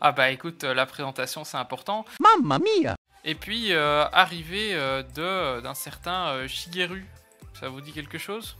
Ah 0.00 0.12
bah 0.12 0.30
écoute, 0.30 0.64
euh, 0.64 0.72
la 0.72 0.86
présentation 0.86 1.44
c'est 1.44 1.58
important. 1.58 2.06
Mamma 2.18 2.58
mia 2.58 2.96
Et 3.24 3.34
puis, 3.34 3.72
euh, 3.72 4.06
arrivée 4.10 4.74
euh, 4.74 5.02
de 5.02 5.60
d'un 5.60 5.74
certain 5.74 6.28
euh, 6.28 6.48
Shigeru. 6.48 7.06
Ça 7.60 7.68
vous 7.68 7.82
dit 7.82 7.92
quelque 7.92 8.16
chose? 8.16 8.56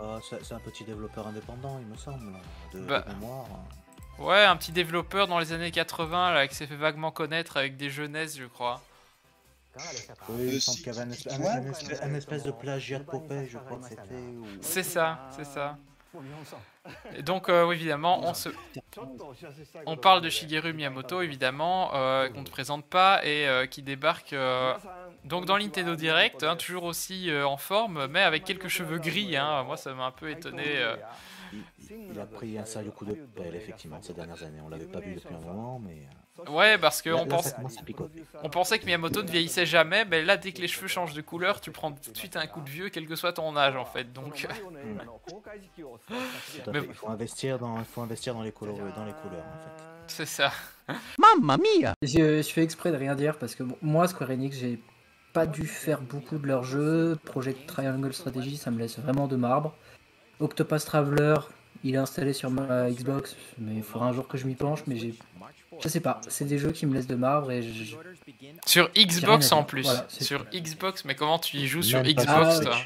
Ah, 0.00 0.18
c'est 0.22 0.52
un 0.54 0.60
petit 0.60 0.84
développeur 0.84 1.26
indépendant, 1.26 1.78
il 1.80 1.86
me 1.88 1.96
semble, 1.96 2.32
de, 2.72 2.78
de 2.78 2.86
Bah. 2.86 3.04
mémoire. 3.08 3.46
Ouais, 4.20 4.44
un 4.44 4.56
petit 4.56 4.70
développeur 4.72 5.26
dans 5.26 5.40
les 5.40 5.52
années 5.52 5.72
80 5.72 6.32
là, 6.34 6.46
qui 6.46 6.54
s'est 6.54 6.66
fait 6.68 6.76
vaguement 6.76 7.10
connaître 7.10 7.56
avec 7.56 7.76
des 7.76 7.90
jeunesses, 7.90 8.38
je 8.38 8.44
crois. 8.44 8.80
Oui, 10.28 10.46
il 10.48 10.54
me 10.54 10.58
semble 10.60 10.78
qu'il 10.78 10.86
y 10.86 10.90
avait 10.90 11.00
un, 11.00 11.10
espèce, 11.10 11.32
un- 11.40 11.44
un 11.44 11.70
espèce- 11.70 12.02
un 12.02 12.14
espèce 12.14 12.42
de 12.42 12.50
plagiat 12.50 12.98
de 12.98 13.04
Popeye, 13.04 13.46
je 13.48 13.58
crois 13.58 13.78
que 13.78 13.84
c'était. 13.88 14.14
ou- 14.14 14.46
C'est 14.60 14.82
ça, 14.82 15.28
c'est 15.36 15.44
ça. 15.44 15.76
Et 17.14 17.22
donc, 17.22 17.48
euh, 17.48 17.70
évidemment, 17.70 18.20
on 18.26 18.32
se... 18.34 18.48
On 19.86 19.96
parle 19.96 20.22
de 20.22 20.30
Shigeru 20.30 20.72
Miyamoto, 20.72 21.20
évidemment, 21.20 21.94
euh, 21.94 22.28
qu'on 22.30 22.40
ne 22.40 22.46
présente 22.48 22.86
pas 22.86 23.24
et 23.24 23.46
euh, 23.46 23.66
qui 23.66 23.82
débarque 23.82 24.32
euh, 24.32 24.72
donc 25.24 25.44
dans 25.44 25.58
Nintendo 25.58 25.94
Direct, 25.94 26.42
hein, 26.42 26.56
toujours 26.56 26.84
aussi 26.84 27.30
euh, 27.30 27.46
en 27.46 27.58
forme, 27.58 28.06
mais 28.08 28.22
avec 28.22 28.44
quelques 28.44 28.68
cheveux 28.68 28.98
gris. 28.98 29.36
Hein. 29.36 29.64
Moi, 29.64 29.76
ça 29.76 29.92
m'a 29.94 30.06
un 30.06 30.10
peu 30.10 30.30
étonné. 30.30 30.64
euh. 30.78 30.96
Il 32.10 32.18
a 32.18 32.26
pris 32.26 32.58
un 32.58 32.64
sérieux 32.64 32.90
coup 32.90 33.04
de 33.04 33.12
pelle, 33.12 33.54
effectivement, 33.54 33.98
ces 34.02 34.14
dernières 34.14 34.42
années. 34.42 34.60
On 34.64 34.68
l'avait 34.70 34.86
pas 34.86 35.00
vu 35.00 35.14
depuis 35.14 35.34
un 35.34 35.40
moment, 35.46 35.78
mais. 35.78 36.06
Euh, 36.38 36.50
Ouais, 36.50 36.78
parce 36.78 37.02
qu'on 37.02 37.26
pense... 37.26 37.54
on 38.42 38.48
pensait 38.48 38.78
que 38.78 38.84
Miyamoto 38.84 39.22
ne 39.22 39.28
vieillissait 39.28 39.66
jamais, 39.66 40.04
mais 40.04 40.22
là, 40.22 40.36
dès 40.36 40.52
que 40.52 40.60
les 40.60 40.68
cheveux 40.68 40.88
changent 40.88 41.14
de 41.14 41.20
couleur, 41.20 41.60
tu 41.60 41.70
prends 41.70 41.92
tout 41.92 42.12
de 42.12 42.16
suite 42.16 42.36
un 42.36 42.46
coup 42.46 42.60
de 42.60 42.70
vieux, 42.70 42.88
quel 42.88 43.06
que 43.06 43.16
soit 43.16 43.32
ton 43.32 43.56
âge, 43.56 43.76
en 43.76 43.84
fait. 43.84 44.12
Donc, 44.12 44.46
Mais-. 46.72 46.80
Il 46.88 46.94
faut 46.94 47.08
investir 47.08 47.58
dans, 47.58 47.78
il 47.78 47.84
faut 47.84 48.02
investir 48.02 48.34
dans 48.34 48.42
les 48.42 48.52
couleurs, 48.52 48.76
dans 48.76 49.04
les 49.04 49.12
couleurs, 49.12 49.44
en 49.44 49.78
fait. 49.78 49.84
c'est 50.08 50.26
ça. 50.26 50.52
Mamma 51.18 51.58
mia 51.58 51.92
je, 52.00 52.40
je 52.40 52.48
fais 52.48 52.62
exprès 52.62 52.90
de 52.90 52.96
rien 52.96 53.14
dire 53.14 53.36
parce 53.38 53.54
que 53.54 53.62
bon, 53.62 53.76
moi, 53.82 54.08
Square 54.08 54.30
Enix, 54.30 54.56
j'ai 54.56 54.80
pas 55.32 55.46
dû 55.46 55.66
faire 55.66 56.00
beaucoup 56.00 56.38
de 56.38 56.46
leurs 56.46 56.64
jeux. 56.64 57.18
Project 57.24 57.66
Triangle 57.66 58.12
Strategy, 58.12 58.56
ça 58.56 58.70
me 58.70 58.78
laisse 58.78 58.98
vraiment 58.98 59.26
de 59.26 59.36
marbre. 59.36 59.74
Octopus 60.40 60.84
Traveler, 60.84 61.36
il 61.84 61.94
est 61.94 61.98
installé 61.98 62.32
sur 62.32 62.50
ma 62.50 62.90
Xbox, 62.90 63.36
mais 63.58 63.76
il 63.76 63.82
faudra 63.82 64.08
un 64.08 64.12
jour 64.12 64.28
que 64.28 64.38
je 64.38 64.46
m'y 64.46 64.54
penche, 64.54 64.80
mais 64.86 64.96
j'ai. 64.96 65.14
Je 65.80 65.88
sais 65.88 66.00
pas, 66.00 66.20
c'est 66.28 66.44
des 66.44 66.58
jeux 66.58 66.72
qui 66.72 66.86
me 66.86 66.94
laissent 66.94 67.06
de 67.06 67.14
marbre 67.14 67.50
et 67.50 67.62
je. 67.62 67.94
Sur 68.66 68.90
Xbox 68.96 69.52
en 69.52 69.62
plus. 69.62 69.82
Voilà, 69.82 70.06
sur. 70.08 70.44
Xbox, 70.52 71.04
mais 71.04 71.14
comment 71.14 71.38
tu 71.38 71.56
y 71.56 71.66
joues 71.66 71.82
sur 71.82 72.02
Xbox, 72.02 72.60
toi 72.60 72.76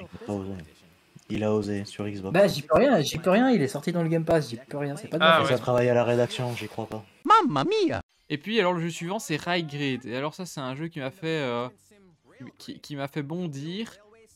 il 1.30 1.45
a 1.45 1.53
osé. 1.53 1.84
Sur 1.84 2.07
Xbox. 2.07 2.32
Bah, 2.34 2.47
j'y 2.47 2.62
peux 2.62 2.76
rien, 2.76 3.01
j'y 3.01 3.18
peux 3.18 3.30
rien, 3.30 3.51
il 3.51 3.62
est 3.62 3.68
sorti 3.68 3.90
dans 3.90 4.03
le 4.03 4.09
Game 4.09 4.24
Pass, 4.24 4.51
j'y 4.51 4.57
peux 4.57 4.76
rien, 4.76 4.97
c'est 4.97 5.09
pas 5.09 5.16
de 5.16 5.22
ma 5.22 5.36
Ah 5.36 5.40
faute. 5.40 5.49
Ça 5.49 5.59
travaille 5.59 5.88
à 5.88 5.95
la 5.95 6.05
rédaction, 6.05 6.55
j'y 6.55 6.68
crois 6.68 6.86
pas. 6.86 7.03
Mamma 7.24 7.64
mia 7.64 8.01
Et 8.28 8.36
puis 8.36 8.61
alors 8.61 8.74
le 8.74 8.82
jeu 8.82 8.90
suivant 8.90 9.18
c'est 9.18 9.36
Ride 9.36 9.66
Grid. 9.66 10.05
Et 10.05 10.16
alors 10.16 10.34
ça 10.34 10.45
c'est 10.45 10.61
un 10.61 10.74
jeu 10.74 10.88
qui 10.88 11.01
m'a 11.01 11.11
fait 11.11 11.26
euh, 11.26 11.68
qui, 12.59 12.80
qui 12.80 12.97
m'a 12.97 13.09
fait 13.09 13.22
bondir 13.22 13.93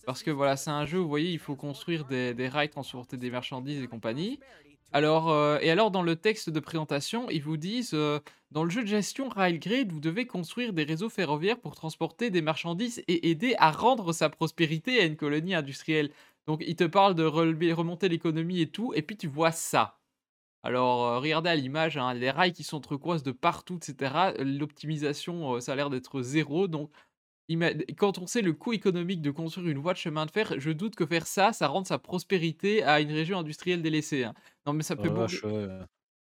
parce 0.06 0.22
que 0.22 0.30
voilà 0.30 0.56
c'est 0.56 0.70
un 0.70 0.86
jeu 0.86 1.00
où 1.00 1.02
vous 1.02 1.08
voyez 1.08 1.32
il 1.32 1.38
faut 1.38 1.56
construire 1.56 2.04
des, 2.04 2.48
rails, 2.48 2.70
transporter 2.70 3.16
des 3.18 3.30
marchandises 3.30 3.82
et 3.82 3.88
compagnie. 3.88 4.40
Alors 4.92 5.30
euh, 5.30 5.58
et 5.60 5.70
alors 5.70 5.90
dans 5.90 6.02
le 6.02 6.14
texte 6.14 6.48
de 6.48 6.60
présentation 6.60 7.28
ils 7.28 7.42
vous 7.42 7.56
disent 7.56 7.92
euh, 7.92 8.20
dans 8.52 8.62
le 8.62 8.70
jeu 8.70 8.82
de 8.82 8.86
gestion 8.86 9.28
Rail 9.28 9.58
Grid 9.58 9.90
vous 9.92 10.00
devez 10.00 10.26
construire 10.26 10.72
des 10.72 10.84
réseaux 10.84 11.10
ferroviaires 11.10 11.58
pour 11.58 11.74
transporter 11.74 12.30
des 12.30 12.40
marchandises 12.40 13.02
et 13.08 13.30
aider 13.30 13.56
à 13.58 13.72
rendre 13.72 14.12
sa 14.12 14.30
prospérité 14.30 15.00
à 15.00 15.04
une 15.04 15.16
colonie 15.16 15.54
industrielle. 15.54 16.10
Donc 16.46 16.62
il 16.64 16.76
te 16.76 16.84
parle 16.84 17.16
de 17.16 17.24
relever, 17.24 17.72
remonter 17.72 18.08
l'économie 18.08 18.60
et 18.60 18.70
tout 18.70 18.94
et 18.94 19.02
puis 19.02 19.16
tu 19.16 19.26
vois 19.26 19.52
ça. 19.52 19.98
Alors, 20.62 21.04
euh, 21.04 21.20
regardez 21.20 21.48
à 21.48 21.54
l'image, 21.54 21.96
hein, 21.96 22.12
les 22.12 22.30
rails 22.30 22.52
qui 22.52 22.64
sont 22.64 22.80
turquoises 22.80 23.22
de 23.22 23.30
partout, 23.30 23.76
etc. 23.76 24.32
L'optimisation, 24.40 25.60
ça 25.60 25.72
a 25.72 25.76
l'air 25.76 25.90
d'être 25.90 26.22
zéro. 26.22 26.66
Donc, 26.66 26.90
quand 27.96 28.18
on 28.18 28.26
sait 28.26 28.42
le 28.42 28.52
coût 28.52 28.72
économique 28.72 29.22
de 29.22 29.30
construire 29.30 29.68
une 29.68 29.78
voie 29.78 29.92
de 29.92 29.98
chemin 29.98 30.26
de 30.26 30.30
fer, 30.30 30.54
je 30.58 30.70
doute 30.70 30.96
que 30.96 31.06
faire 31.06 31.26
ça, 31.26 31.52
ça 31.52 31.68
rende 31.68 31.86
sa 31.86 31.98
prospérité 31.98 32.82
à 32.82 33.00
une 33.00 33.12
région 33.12 33.38
industrielle 33.38 33.82
délaissée. 33.82 34.24
hein. 34.24 34.34
Non, 34.66 34.72
mais 34.72 34.82
ça 34.82 34.96
me 34.96 35.00
fait, 35.00 35.08
Oh, 35.08 35.26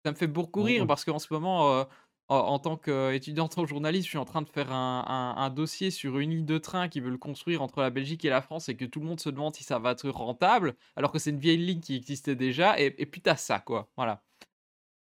ça 0.05 0.11
me 0.11 0.15
fait 0.15 0.27
beaucoup 0.27 0.61
rire 0.63 0.81
ouais. 0.81 0.87
parce 0.87 1.05
qu'en 1.05 1.19
ce 1.19 1.27
moment, 1.33 1.71
euh, 1.73 1.83
en, 2.27 2.37
en 2.37 2.59
tant 2.59 2.77
qu'étudiante 2.77 3.57
en 3.57 3.65
journalisme, 3.65 4.03
je 4.05 4.09
suis 4.09 4.17
en 4.17 4.25
train 4.25 4.41
de 4.41 4.49
faire 4.49 4.71
un, 4.71 5.03
un- 5.07 5.41
un 5.41 5.49
dossier 5.49 5.89
sur 5.91 6.19
une 6.19 6.31
ligne 6.31 6.45
de 6.45 6.57
train 6.57 6.89
qui 6.89 6.99
veut 6.99 7.09
le 7.11 7.17
construire 7.17 7.61
entre 7.61 7.81
la 7.81 7.89
Belgique 7.89 8.25
et 8.25 8.29
la 8.29 8.41
France 8.41 8.69
et 8.69 8.75
que 8.75 8.85
tout 8.85 8.99
le 8.99 9.05
monde 9.07 9.19
se 9.19 9.29
demande 9.29 9.55
si 9.55 9.63
ça 9.63 9.79
va 9.79 9.91
être 9.91 10.09
rentable, 10.09 10.75
alors 10.95 11.11
que 11.11 11.19
c'est 11.19 11.29
une 11.31 11.39
vieille 11.39 11.57
ligne 11.57 11.81
qui 11.81 11.95
existait 11.95 12.35
déjà. 12.35 12.79
Et, 12.79 12.93
et 12.97 13.05
puis, 13.05 13.21
t'as 13.21 13.35
ça, 13.35 13.59
quoi. 13.59 13.89
Voilà. 13.95 14.21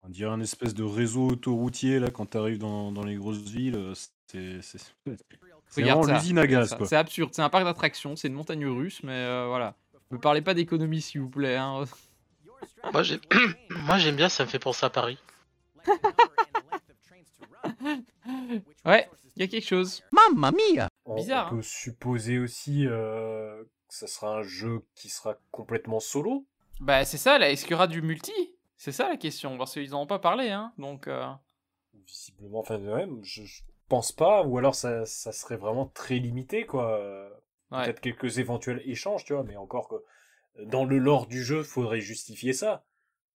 On 0.03 0.09
dirait 0.09 0.31
un 0.31 0.41
espèce 0.41 0.75
de 0.75 0.85
réseau 0.85 1.29
autoroutier 1.29 1.99
là 1.99 2.11
quand 2.11 2.27
t'arrives 2.27 2.59
dans, 2.59 2.93
dans 2.93 3.05
les 3.05 3.17
grosses 3.17 3.43
villes. 3.43 3.75
euh, 3.75 3.95
c'est 4.31 4.79
Regarde 5.77 6.03
vraiment 6.03 6.19
l'usine 6.19 6.39
à 6.39 6.47
gaz. 6.47 6.77
C'est 6.85 6.97
absurde, 6.97 7.31
c'est 7.33 7.43
un 7.43 7.49
parc 7.51 7.65
d'attractions, 7.65 8.17
c'est 8.17 8.29
une 8.29 8.35
montagne 8.35 8.67
russe, 8.67 9.03
mais 9.03 9.13
euh, 9.13 9.47
voilà. 9.49 9.75
Me 10.11 10.19
parlez 10.19 10.41
pas 10.43 10.55
d'économie 10.55 11.01
s'il 11.03 11.21
vous 11.21 11.29
plaît. 11.31 11.57
Hein. 11.57 11.85
Moi 12.93 13.03
j'ai- 13.03 13.21
Moi 13.71 13.99
j'aime 13.99 14.17
bien, 14.17 14.29
ça 14.29 14.45
me 14.45 14.49
fait 14.49 14.59
penser 14.59 14.85
à 14.87 14.91
Paris. 14.91 15.19
Ouais, 18.85 19.09
il 19.37 19.43
y 19.43 19.45
a 19.45 19.49
quelque 19.49 19.67
chose. 19.67 20.03
Mamma 20.13 20.51
mia 20.53 20.89
bizarre, 21.17 21.47
On 21.47 21.55
hein. 21.55 21.57
peut 21.57 21.63
supposer 21.63 22.39
aussi 22.39 22.87
euh, 22.87 23.63
que 23.89 23.95
ça 23.95 24.07
sera 24.07 24.39
un 24.39 24.43
jeu 24.43 24.83
qui 24.95 25.09
sera 25.09 25.37
complètement 25.51 26.01
solo. 26.01 26.47
Bah, 26.81 27.05
c'est 27.05 27.17
ça, 27.19 27.39
là, 27.39 27.51
est-ce 27.51 27.63
qu'il 27.63 27.73
y 27.73 27.75
aura 27.75 27.87
du 27.87 28.03
multi? 28.03 28.33
C'est 28.77 28.93
ça 28.93 29.09
la 29.09 29.17
question, 29.17 29.57
parce 29.59 29.73
qu'ils 29.73 29.95
en 29.95 30.03
ont 30.03 30.07
pas 30.07 30.19
parlé, 30.19 30.51
hein. 30.51 30.73
Donc, 30.79 31.09
euh, 31.09 31.27
Visiblement, 32.07 32.61
enfin, 32.61 32.79
ouais, 32.79 33.07
je, 33.23 33.43
je 33.45 33.63
pense 33.89 34.13
pas, 34.13 34.43
ou 34.43 34.59
alors 34.59 34.75
ça, 34.75 35.05
ça 35.07 35.33
serait 35.33 35.57
vraiment 35.57 35.87
très 35.87 36.17
limité, 36.17 36.67
quoi. 36.67 37.01
Ouais. 37.71 37.85
Peut-être 37.85 38.01
quelques 38.01 38.39
éventuels 38.39 38.83
échanges, 38.87 39.25
tu 39.25 39.35
vois, 39.35 39.43
mais 39.45 39.57
encore 39.57 39.89
que 39.89 39.97
dans 40.65 40.85
le 40.85 40.99
lore 40.99 41.27
du 41.27 41.43
jeu, 41.43 41.63
faudrait 41.63 42.01
justifier 42.01 42.53
ça. 42.53 42.85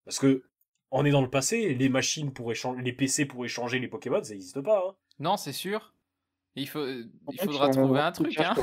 Parce 0.06 0.20
que 0.20 0.44
on 0.92 1.06
est 1.06 1.12
dans 1.12 1.22
le 1.22 1.30
passé, 1.30 1.74
les 1.74 1.90
machines 1.90 2.34
pour 2.34 2.52
échanger, 2.52 2.82
les 2.82 2.94
PC 2.94 3.26
pour 3.26 3.46
échanger 3.46 3.80
les 3.80 3.88
Pokémon, 3.88 4.24
ça 4.24 4.32
n'existe 4.34 4.62
pas. 4.62 4.84
Hein. 4.88 4.96
non, 5.20 5.38
c'est 5.38 5.54
sûr. 5.54 5.94
Il, 6.56 6.68
faut... 6.68 6.86
il 6.86 7.40
faudra 7.42 7.70
trouver 7.70 8.02
un 8.02 8.12
truc, 8.12 8.38
hein. 8.38 8.54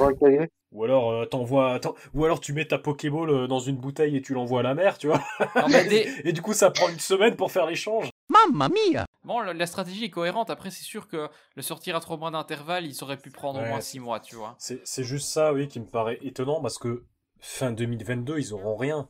Ou 0.72 0.84
alors 0.84 1.11
euh, 1.11 1.24
t'envoies, 1.24 1.80
ou 2.12 2.24
alors 2.26 2.41
tu 2.41 2.53
mets 2.53 2.66
ta 2.66 2.78
Pokéball 2.78 3.30
euh, 3.30 3.47
dans 3.47 3.61
une 3.61 3.76
bouteille 3.78 4.14
et 4.14 4.20
tu 4.20 4.34
l'envoies 4.34 4.61
à 4.61 4.62
la 4.62 4.74
mer, 4.74 4.99
tu 4.99 5.07
vois. 5.07 5.22
Non, 5.57 5.68
mais 5.70 5.84
des- 5.89 6.07
et 6.24 6.32
du 6.34 6.43
coup, 6.43 6.53
ça 6.53 6.70
prend 6.70 6.91
une 6.91 6.99
semaine 6.99 7.34
pour 7.36 7.51
faire 7.51 7.64
l'échange. 7.64 8.11
Mamma 8.28 8.68
mia 8.68 9.07
Bon, 9.29 9.41
la, 9.41 9.53
la 9.53 9.66
stratégie 9.66 10.05
est 10.07 10.11
cohérente. 10.11 10.51
Après, 10.51 10.70
c'est 10.70 10.83
sûr 10.85 11.07
que 11.07 11.29
le 11.55 11.62
sortir 11.62 11.95
à 11.95 12.01
trois 12.01 12.16
mois 12.16 12.31
d'intervalle, 12.31 12.87
il 12.87 12.97
aurait 13.05 13.18
pu 13.18 13.31
prendre 13.31 13.61
au 13.61 13.62
moins 13.68 13.81
six 13.83 14.01
mois, 14.01 14.18
tu 14.20 14.35
vois. 14.37 14.57
C'est 14.85 15.05
juste 15.05 15.29
ça, 15.29 15.53
oui, 15.53 15.68
qui 15.68 15.79
me 15.81 15.87
paraît 15.87 16.18
étonnant 16.22 16.61
parce 16.62 16.79
que 16.79 17.05
fin 17.39 17.70
2022, 17.70 18.39
ils 18.39 18.55
auront 18.55 18.76
rien. 18.76 19.09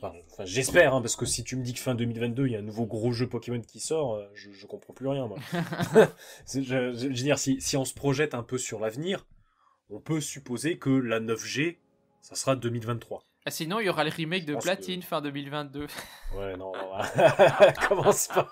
Enfin, 0.00 0.14
enfin, 0.32 0.44
j'espère, 0.44 0.94
hein, 0.94 1.00
parce 1.02 1.16
que 1.16 1.26
si 1.26 1.44
tu 1.44 1.56
me 1.56 1.62
dis 1.64 1.74
que 1.74 1.80
fin 1.80 1.94
2022, 1.94 2.46
il 2.46 2.52
y 2.52 2.56
a 2.56 2.60
un 2.60 2.62
nouveau 2.62 2.86
gros 2.86 3.12
jeu 3.12 3.28
Pokémon 3.28 3.60
qui 3.60 3.80
sort, 3.80 4.14
euh, 4.14 4.26
je, 4.32 4.50
je 4.52 4.66
comprends 4.66 4.94
plus 4.94 5.08
rien, 5.08 5.26
moi. 5.26 5.38
C'est- 6.46 6.62
je, 6.62 6.92
je- 6.92 6.98
je 7.00 7.06
veux 7.08 7.12
dire, 7.14 7.38
si, 7.38 7.60
si 7.60 7.76
on 7.76 7.84
se 7.84 7.94
projette 7.94 8.32
un 8.34 8.42
peu 8.44 8.58
sur 8.58 8.78
l'avenir, 8.80 9.26
on 9.90 10.00
peut 10.00 10.20
supposer 10.20 10.78
que 10.78 10.90
la 10.90 11.20
9G, 11.20 11.78
ça 12.22 12.36
sera 12.36 12.56
2023. 12.56 13.24
Ah, 13.48 13.50
sinon, 13.50 13.80
il 13.80 13.86
y 13.86 13.88
aura 13.88 14.04
le 14.04 14.10
remake 14.10 14.44
de 14.44 14.56
Platine 14.56 15.00
fin 15.00 15.22
2022. 15.22 15.86
Ouais, 16.36 16.54
non, 16.58 16.70
non, 16.74 16.98
commence 17.88 18.28
pas. 18.28 18.46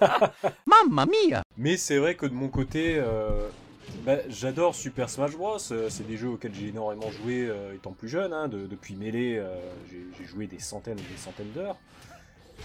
Mamma 0.66 1.06
mia 1.06 1.44
Mais 1.56 1.76
c'est 1.76 1.96
vrai 1.98 2.16
que 2.16 2.26
de 2.26 2.34
mon 2.34 2.48
côté, 2.48 2.96
euh, 2.98 3.46
bah, 4.04 4.16
j'adore 4.28 4.74
Super 4.74 5.08
Smash 5.08 5.36
Bros. 5.36 5.58
Euh, 5.70 5.88
C'est 5.90 6.04
des 6.08 6.16
jeux 6.16 6.30
auxquels 6.30 6.54
j'ai 6.56 6.66
énormément 6.70 7.08
joué 7.12 7.46
euh, 7.48 7.72
étant 7.72 7.92
plus 7.92 8.08
jeune. 8.08 8.32
hein. 8.32 8.48
De- 8.48 8.66
depuis 8.66 8.96
Melee, 8.96 9.38
euh, 9.38 9.54
j'ai 10.18 10.24
joué 10.24 10.48
des 10.48 10.58
centaines 10.58 10.98
et 10.98 11.02
des 11.12 11.18
centaines 11.18 11.52
d'heures. 11.52 11.76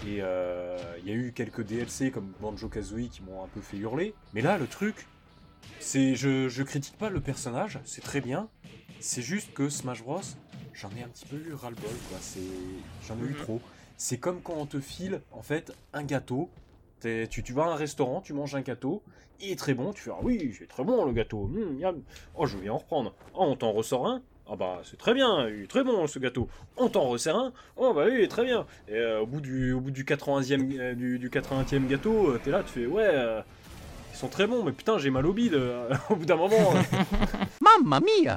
Et 0.04 0.18
euh, 0.20 0.76
il 1.00 1.08
y 1.08 1.12
a 1.12 1.14
eu 1.14 1.32
quelques 1.32 1.62
DLC 1.64 2.10
comme 2.10 2.32
Banjo 2.40 2.66
Kazooie 2.68 3.08
qui 3.08 3.22
m'ont 3.22 3.44
un 3.44 3.48
peu 3.54 3.60
fait 3.60 3.76
hurler. 3.76 4.14
Mais 4.34 4.40
là, 4.40 4.58
le 4.58 4.66
truc, 4.66 5.06
c'est 5.78 6.16
je, 6.16 6.48
je 6.48 6.62
critique 6.64 6.98
pas 6.98 7.08
le 7.08 7.20
personnage, 7.20 7.78
c'est 7.84 8.02
très 8.02 8.20
bien. 8.20 8.48
C'est 8.98 9.22
juste 9.22 9.52
que 9.54 9.68
Smash 9.68 10.02
Bros, 10.02 10.20
j'en 10.80 10.88
ai 10.98 11.02
un 11.02 11.08
petit 11.08 11.26
peu 11.26 11.36
eu 11.36 11.54
ras-le-bol, 11.54 11.90
quoi. 12.08 12.18
C'est, 12.20 12.40
j'en 13.06 13.16
ai 13.16 13.22
eu 13.26 13.30
Mhm. 13.34 13.36
trop. 13.44 13.60
C'est 13.96 14.18
comme 14.18 14.40
quand 14.40 14.54
on 14.54 14.66
te 14.66 14.80
file, 14.80 15.20
en 15.32 15.42
fait, 15.42 15.72
un 15.92 16.04
gâteau. 16.04 16.48
T'es- 17.00 17.26
Tu, 17.28 17.42
tu 17.42 17.52
vas 17.52 17.64
à 17.64 17.68
un 17.68 17.74
restaurant, 17.76 18.20
tu 18.20 18.32
manges 18.32 18.54
un 18.56 18.60
gâteau, 18.60 19.02
il 19.40 19.52
est 19.52 19.56
très 19.56 19.74
bon, 19.74 19.92
tu 19.92 20.02
fais 20.02 20.10
Ah 20.12 20.18
oui, 20.22 20.52
c'est 20.58 20.66
très 20.66 20.82
bon 20.82 21.04
le 21.04 21.12
gâteau, 21.12 21.46
miam. 21.46 22.02
oh 22.34 22.44
je 22.46 22.58
vais 22.58 22.68
en 22.68 22.78
reprendre, 22.78 23.14
oh 23.34 23.44
on 23.46 23.54
t'en 23.54 23.70
ressort 23.70 24.08
un, 24.08 24.20
ah 24.50 24.56
bah 24.56 24.80
c'est 24.82 24.96
très 24.98 25.14
bien, 25.14 25.48
il 25.48 25.62
est 25.62 25.66
très 25.68 25.84
bon 25.84 26.08
ce 26.08 26.18
gâteau, 26.18 26.48
on 26.76 26.88
t'en 26.88 27.08
resserre 27.08 27.36
un, 27.36 27.52
oh 27.76 27.94
bah 27.94 28.06
oui, 28.10 28.26
très 28.26 28.44
bien, 28.44 28.66
et 28.88 28.94
euh, 28.96 29.20
au, 29.20 29.26
bout 29.26 29.40
du, 29.40 29.72
au 29.74 29.80
bout 29.80 29.92
du 29.92 30.02
80e, 30.02 30.76
euh, 30.80 30.94
du, 30.96 31.20
du 31.20 31.30
80e 31.30 31.86
gâteau, 31.86 32.30
euh, 32.32 32.40
t'es 32.42 32.50
là, 32.50 32.64
tu 32.64 32.72
fais 32.72 32.86
ouais, 32.86 33.04
euh, 33.06 33.40
ils 34.12 34.16
sont 34.16 34.26
très 34.28 34.48
bons, 34.48 34.64
mais 34.64 34.72
putain 34.72 34.98
j'ai 34.98 35.10
mal 35.10 35.24
au 35.24 35.32
bide, 35.32 35.54
euh, 35.54 35.94
au 36.10 36.16
bout 36.16 36.26
d'un 36.26 36.34
moment. 36.36 36.72
Mamma 37.60 38.00
mia 38.00 38.36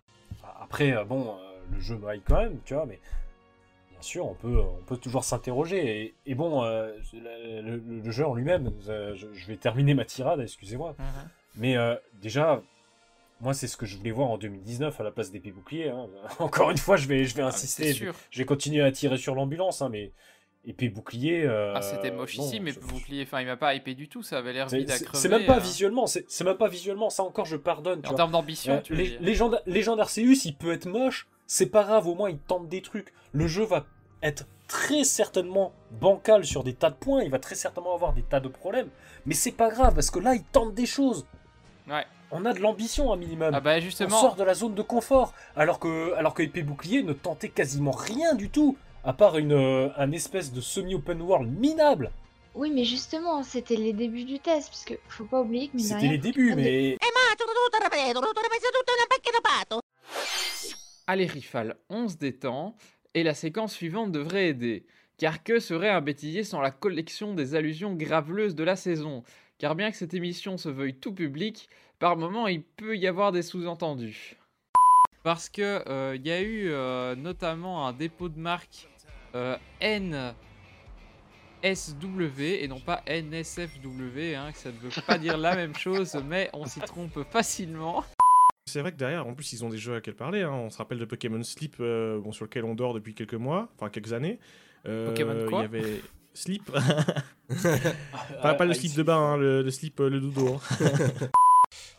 Après, 0.61 0.91
euh, 0.95 1.03
bon, 1.03 1.35
euh, 1.39 1.50
le 1.73 1.79
jeu 1.79 1.95
me 1.97 2.13
hype 2.15 2.23
quand 2.27 2.41
même, 2.41 2.59
tu 2.65 2.73
vois, 2.73 2.85
mais 2.85 2.99
bien 3.91 4.01
sûr, 4.01 4.25
on 4.25 4.33
peut, 4.33 4.59
on 4.59 4.83
peut 4.85 4.97
toujours 4.97 5.23
s'interroger. 5.23 6.01
Et, 6.01 6.13
et 6.25 6.35
bon, 6.35 6.63
euh, 6.63 6.91
le, 7.13 7.61
le- 7.61 8.01
le 8.03 8.11
jeu 8.11 8.25
en 8.25 8.33
lui-même, 8.33 8.71
euh, 8.89 9.15
je, 9.15 9.27
je 9.33 9.47
vais 9.47 9.57
terminer 9.57 9.93
ma 9.93 10.05
tirade, 10.05 10.39
excusez-moi. 10.41 10.95
Mais 11.55 11.75
euh, 11.77 11.95
déjà, 12.21 12.61
moi, 13.41 13.53
c'est 13.53 13.67
ce 13.67 13.75
que 13.77 13.85
je 13.85 13.97
voulais 13.97 14.11
voir 14.11 14.29
en 14.29 14.37
2019 14.37 14.99
à 14.99 15.03
la 15.03 15.11
place 15.11 15.31
d'épée 15.31 15.51
bouclier. 15.51 15.89
hein. 15.89 16.07
Encore 16.39 16.71
une 16.71 16.77
fois, 16.77 16.95
je 16.97 17.07
vais, 17.07 17.25
je 17.25 17.35
vais 17.35 17.43
Ah, 17.43 17.47
insister. 17.47 17.93
c'est 17.93 18.05
je, 18.31 18.37
vais 18.39 18.45
continuer 18.45 18.81
à 18.83 18.91
tirer 18.91 19.17
sur 19.17 19.35
l'ambulance, 19.35 19.81
hein, 19.81 19.89
mais 19.89 20.11
épée 20.65 20.89
bouclier. 20.89 21.43
euh, 21.43 21.73
Ah, 21.75 21.81
c'était 21.81 22.11
moche 22.11 22.35
ici, 22.37 22.59
mais 22.59 22.71
bouclier, 22.73 23.23
enfin, 23.23 23.41
il 23.41 23.47
m'a 23.47 23.57
pas 23.57 23.73
hypé 23.75 23.95
du 23.95 24.07
tout, 24.07 24.21
ça 24.23 24.37
avait 24.37 24.53
l'air 24.53 24.67
vide 24.67 24.89
à 24.91 24.95
c'est- 24.97 25.05
crever. 25.05 25.19
C'est 25.21 25.29
même 25.29 25.45
pas 25.47 25.57
euh. 25.57 25.59
visuellement, 25.59 26.05
c'est 26.07 26.43
même 26.43 26.57
pas 26.57 26.67
visuellement, 26.69 27.09
ça 27.09 27.23
encore 27.23 27.45
je 27.45 27.57
pardonne. 27.57 28.01
tu 28.03 28.09
En 28.09 28.13
termes 28.13 28.31
d'ambition, 28.31 28.73
Euh, 28.75 28.81
tu 28.81 28.93
les, 28.95 29.17
Légende 29.19 29.99
Arceus, 29.99 30.45
il 30.45 30.55
peut 30.55 30.71
être 30.71 30.85
moche, 30.85 31.27
c'est 31.53 31.65
pas 31.65 31.83
grave, 31.83 32.07
au 32.07 32.15
moins 32.15 32.29
il 32.29 32.37
tente 32.37 32.69
des 32.69 32.81
trucs. 32.81 33.11
Le 33.33 33.45
jeu 33.45 33.65
va 33.65 33.85
être 34.23 34.45
très 34.69 35.03
certainement 35.03 35.73
bancal 35.99 36.45
sur 36.45 36.63
des 36.63 36.73
tas 36.73 36.89
de 36.89 36.95
points, 36.95 37.23
il 37.23 37.29
va 37.29 37.39
très 37.39 37.55
certainement 37.55 37.93
avoir 37.93 38.13
des 38.13 38.21
tas 38.21 38.39
de 38.39 38.47
problèmes, 38.47 38.87
mais 39.25 39.33
c'est 39.33 39.51
pas 39.51 39.69
grave 39.69 39.93
parce 39.93 40.09
que 40.11 40.19
là 40.19 40.33
il 40.33 40.43
tente 40.43 40.73
des 40.73 40.85
choses. 40.85 41.25
Ouais. 41.89 42.05
On 42.31 42.45
a 42.45 42.53
de 42.53 42.59
l'ambition 42.61 43.11
un 43.11 43.17
minimum. 43.17 43.51
Ah 43.53 43.59
bah, 43.59 43.81
justement- 43.81 44.15
On 44.17 44.21
sort 44.21 44.35
de 44.37 44.45
la 44.45 44.53
zone 44.53 44.75
de 44.75 44.81
confort, 44.81 45.33
alors 45.57 45.77
que, 45.79 46.13
alors 46.13 46.33
que 46.33 46.41
Épée 46.41 46.63
Bouclier 46.63 47.03
ne 47.03 47.11
tentait 47.11 47.49
quasiment 47.49 47.91
rien 47.91 48.33
du 48.33 48.49
tout, 48.49 48.77
à 49.03 49.11
part 49.11 49.37
une, 49.37 49.51
euh, 49.51 49.89
un 49.97 50.13
espèce 50.13 50.53
de 50.53 50.61
semi-open 50.61 51.21
world 51.21 51.51
minable. 51.59 52.11
Oui, 52.55 52.71
mais 52.73 52.85
justement, 52.85 53.43
c'était 53.43 53.75
les 53.75 53.91
débuts 53.91 54.23
du 54.23 54.39
test, 54.39 54.69
parce 54.69 54.85
que 54.85 54.93
faut 55.09 55.25
pas 55.25 55.41
oublier 55.41 55.67
que 55.67 55.77
C'était 55.79 56.07
les 56.07 56.17
débuts, 56.17 56.55
mais 56.55 56.61
Allez 56.61 56.97
Rifal, 61.19 61.75
on 61.89 62.07
se 62.07 62.17
détend, 62.17 62.75
et 63.13 63.23
la 63.23 63.33
séquence 63.33 63.73
suivante 63.73 64.11
devrait 64.11 64.47
aider. 64.49 64.85
Car 65.17 65.43
que 65.43 65.59
serait 65.59 65.89
un 65.89 66.01
bêtisier 66.01 66.43
sans 66.43 66.61
la 66.61 66.71
collection 66.71 67.33
des 67.33 67.53
allusions 67.55 67.93
graveleuses 67.93 68.55
de 68.55 68.63
la 68.63 68.75
saison? 68.75 69.23
Car 69.57 69.75
bien 69.75 69.91
que 69.91 69.97
cette 69.97 70.13
émission 70.13 70.57
se 70.57 70.69
veuille 70.69 70.95
tout 70.95 71.13
public, 71.13 71.69
par 71.99 72.17
moments 72.17 72.47
il 72.47 72.63
peut 72.63 72.97
y 72.97 73.07
avoir 73.07 73.31
des 73.31 73.43
sous-entendus. 73.43 74.37
Parce 75.23 75.49
que 75.49 75.83
euh, 75.87 76.15
il 76.15 76.25
y 76.25 76.31
a 76.31 76.41
eu 76.41 76.69
euh, 76.69 77.15
notamment 77.15 77.87
un 77.87 77.93
dépôt 77.93 78.29
de 78.29 78.39
marque 78.39 78.87
euh, 79.35 79.55
NSW 81.61 82.41
et 82.41 82.67
non 82.67 82.79
pas 82.79 83.03
NSFW, 83.07 84.35
hein, 84.35 84.51
que 84.51 84.57
ça 84.57 84.71
ne 84.71 84.77
veut 84.77 84.89
pas 85.05 85.19
dire 85.19 85.37
la 85.37 85.55
même 85.55 85.75
chose, 85.75 86.15
mais 86.25 86.49
on 86.53 86.65
s'y 86.65 86.79
trompe 86.79 87.21
facilement. 87.29 88.03
C'est 88.65 88.79
vrai 88.81 88.91
que 88.91 88.97
derrière, 88.97 89.25
en 89.27 89.33
plus, 89.33 89.51
ils 89.53 89.65
ont 89.65 89.69
des 89.69 89.77
jeux 89.77 89.95
à 89.95 90.01
quel 90.01 90.15
parler. 90.15 90.43
hein. 90.43 90.51
On 90.51 90.69
se 90.69 90.77
rappelle 90.77 90.99
de 90.99 91.05
Pokémon 91.05 91.41
Sleep, 91.43 91.75
euh, 91.79 92.19
bon, 92.19 92.31
sur 92.31 92.45
lequel 92.45 92.63
on 92.63 92.75
dort 92.75 92.93
depuis 92.93 93.13
quelques 93.15 93.33
mois, 93.33 93.69
enfin 93.75 93.89
quelques 93.89 94.13
années. 94.13 94.39
Euh, 94.87 95.07
Pokémon 95.09 95.45
quoi 95.49 95.59
Il 95.59 95.61
y 95.63 95.65
avait 95.65 96.01
Sleep. 96.33 96.71
pas, 98.41 98.53
pas 98.53 98.65
le 98.65 98.73
slip 98.73 98.95
de 98.95 99.03
bain, 99.03 99.17
hein, 99.17 99.37
le, 99.37 99.61
le 99.61 99.71
slip, 99.71 99.99
euh, 99.99 100.09
le 100.09 100.19
doudou. 100.21 100.47
hein. 100.55 100.59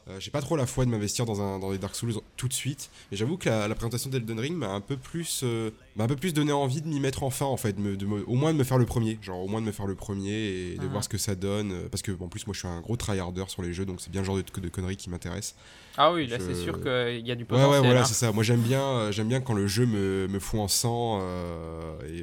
Euh, 0.09 0.18
J'ai 0.18 0.32
pas 0.32 0.40
trop 0.40 0.57
la 0.57 0.66
foi 0.66 0.84
de 0.84 0.90
m'investir 0.90 1.24
dans, 1.26 1.40
un, 1.40 1.61
dans 1.61 1.70
des 1.70 1.78
Dark 1.78 1.94
Souls 1.94 2.12
tout 2.36 2.48
de 2.48 2.53
suite, 2.53 2.90
mais 3.11 3.16
j'avoue 3.16 3.36
que 3.36 3.48
la, 3.48 3.68
la 3.68 3.74
présentation 3.76 4.11
d'Elden 4.11 4.40
Ring 4.40 4.57
m'a 4.57 4.70
un 4.70 4.80
peu 4.80 4.96
plus, 4.96 5.42
euh, 5.44 5.70
m'a 5.94 6.05
un 6.05 6.09
peu 6.09 6.16
plus 6.16 6.34
donné 6.34 6.50
envie 6.50 6.82
de 6.82 6.88
m'y 6.88 6.98
mettre 6.98 7.22
enfin 7.22 7.46
en 7.46 7.57
fait, 7.57 7.74
de 7.74 7.80
me- 7.80 7.96
de 7.96 8.05
me- 8.05 8.24
au 8.28 8.34
moins 8.34 8.53
de 8.53 8.59
me 8.59 8.64
faire 8.64 8.78
le 8.78 8.84
premier, 8.86 9.16
genre 9.22 9.38
au 9.40 9.46
moins 9.46 9.61
de 9.61 9.66
me 9.66 9.70
faire 9.72 9.86
le 9.86 9.94
premier 9.94 10.32
et 10.32 10.74
de 10.76 10.82
Mhm. 10.82 10.88
voir 10.90 11.05
ce 11.05 11.09
que 11.09 11.18
ça 11.18 11.36
donne, 11.36 11.70
euh, 11.70 11.88
parce 11.88 12.03
que 12.03 12.11
en 12.20 12.26
plus 12.28 12.46
moi 12.48 12.53
je 12.55 12.59
suis 12.59 12.68
un 12.68 12.80
gros 12.80 12.96
tryharder 12.96 13.44
sur 13.46 13.62
les 13.62 13.72
jeux, 13.72 13.84
donc 13.86 14.00
c'est 14.00 14.11
bien 14.11 14.22
le 14.22 14.26
genre 14.26 14.36
de, 14.36 14.42
de 14.61 14.68
conneries 14.68 14.96
qui 14.96 15.09
m'intéresse. 15.09 15.55
Ah 15.96 16.12
oui, 16.12 16.26
là 16.26 16.38
Je- 16.40 16.46
c'est 16.46 16.55
sûr 16.55 16.80
qu'il 16.82 17.24
y 17.24 17.30
a 17.30 17.34
du 17.34 17.42
Ouais, 17.42 17.48
potentiel. 17.48 17.70
ouais, 17.70 17.78
voilà, 17.80 18.00
hein. 18.00 18.05
c'est 18.05 18.14
ça. 18.14 18.32
Moi, 18.32 18.42
j'aime 18.42 18.61
bien, 18.62 19.11
j'aime 19.11 19.28
bien 19.28 19.40
quand 19.42 19.53
le 19.53 19.66
jeu 19.66 19.84
me, 19.84 20.26
me 20.26 20.38
fout 20.40 20.59
en 20.59 20.66
sang 20.66 21.18
euh, 21.20 21.92
et, 22.09 22.22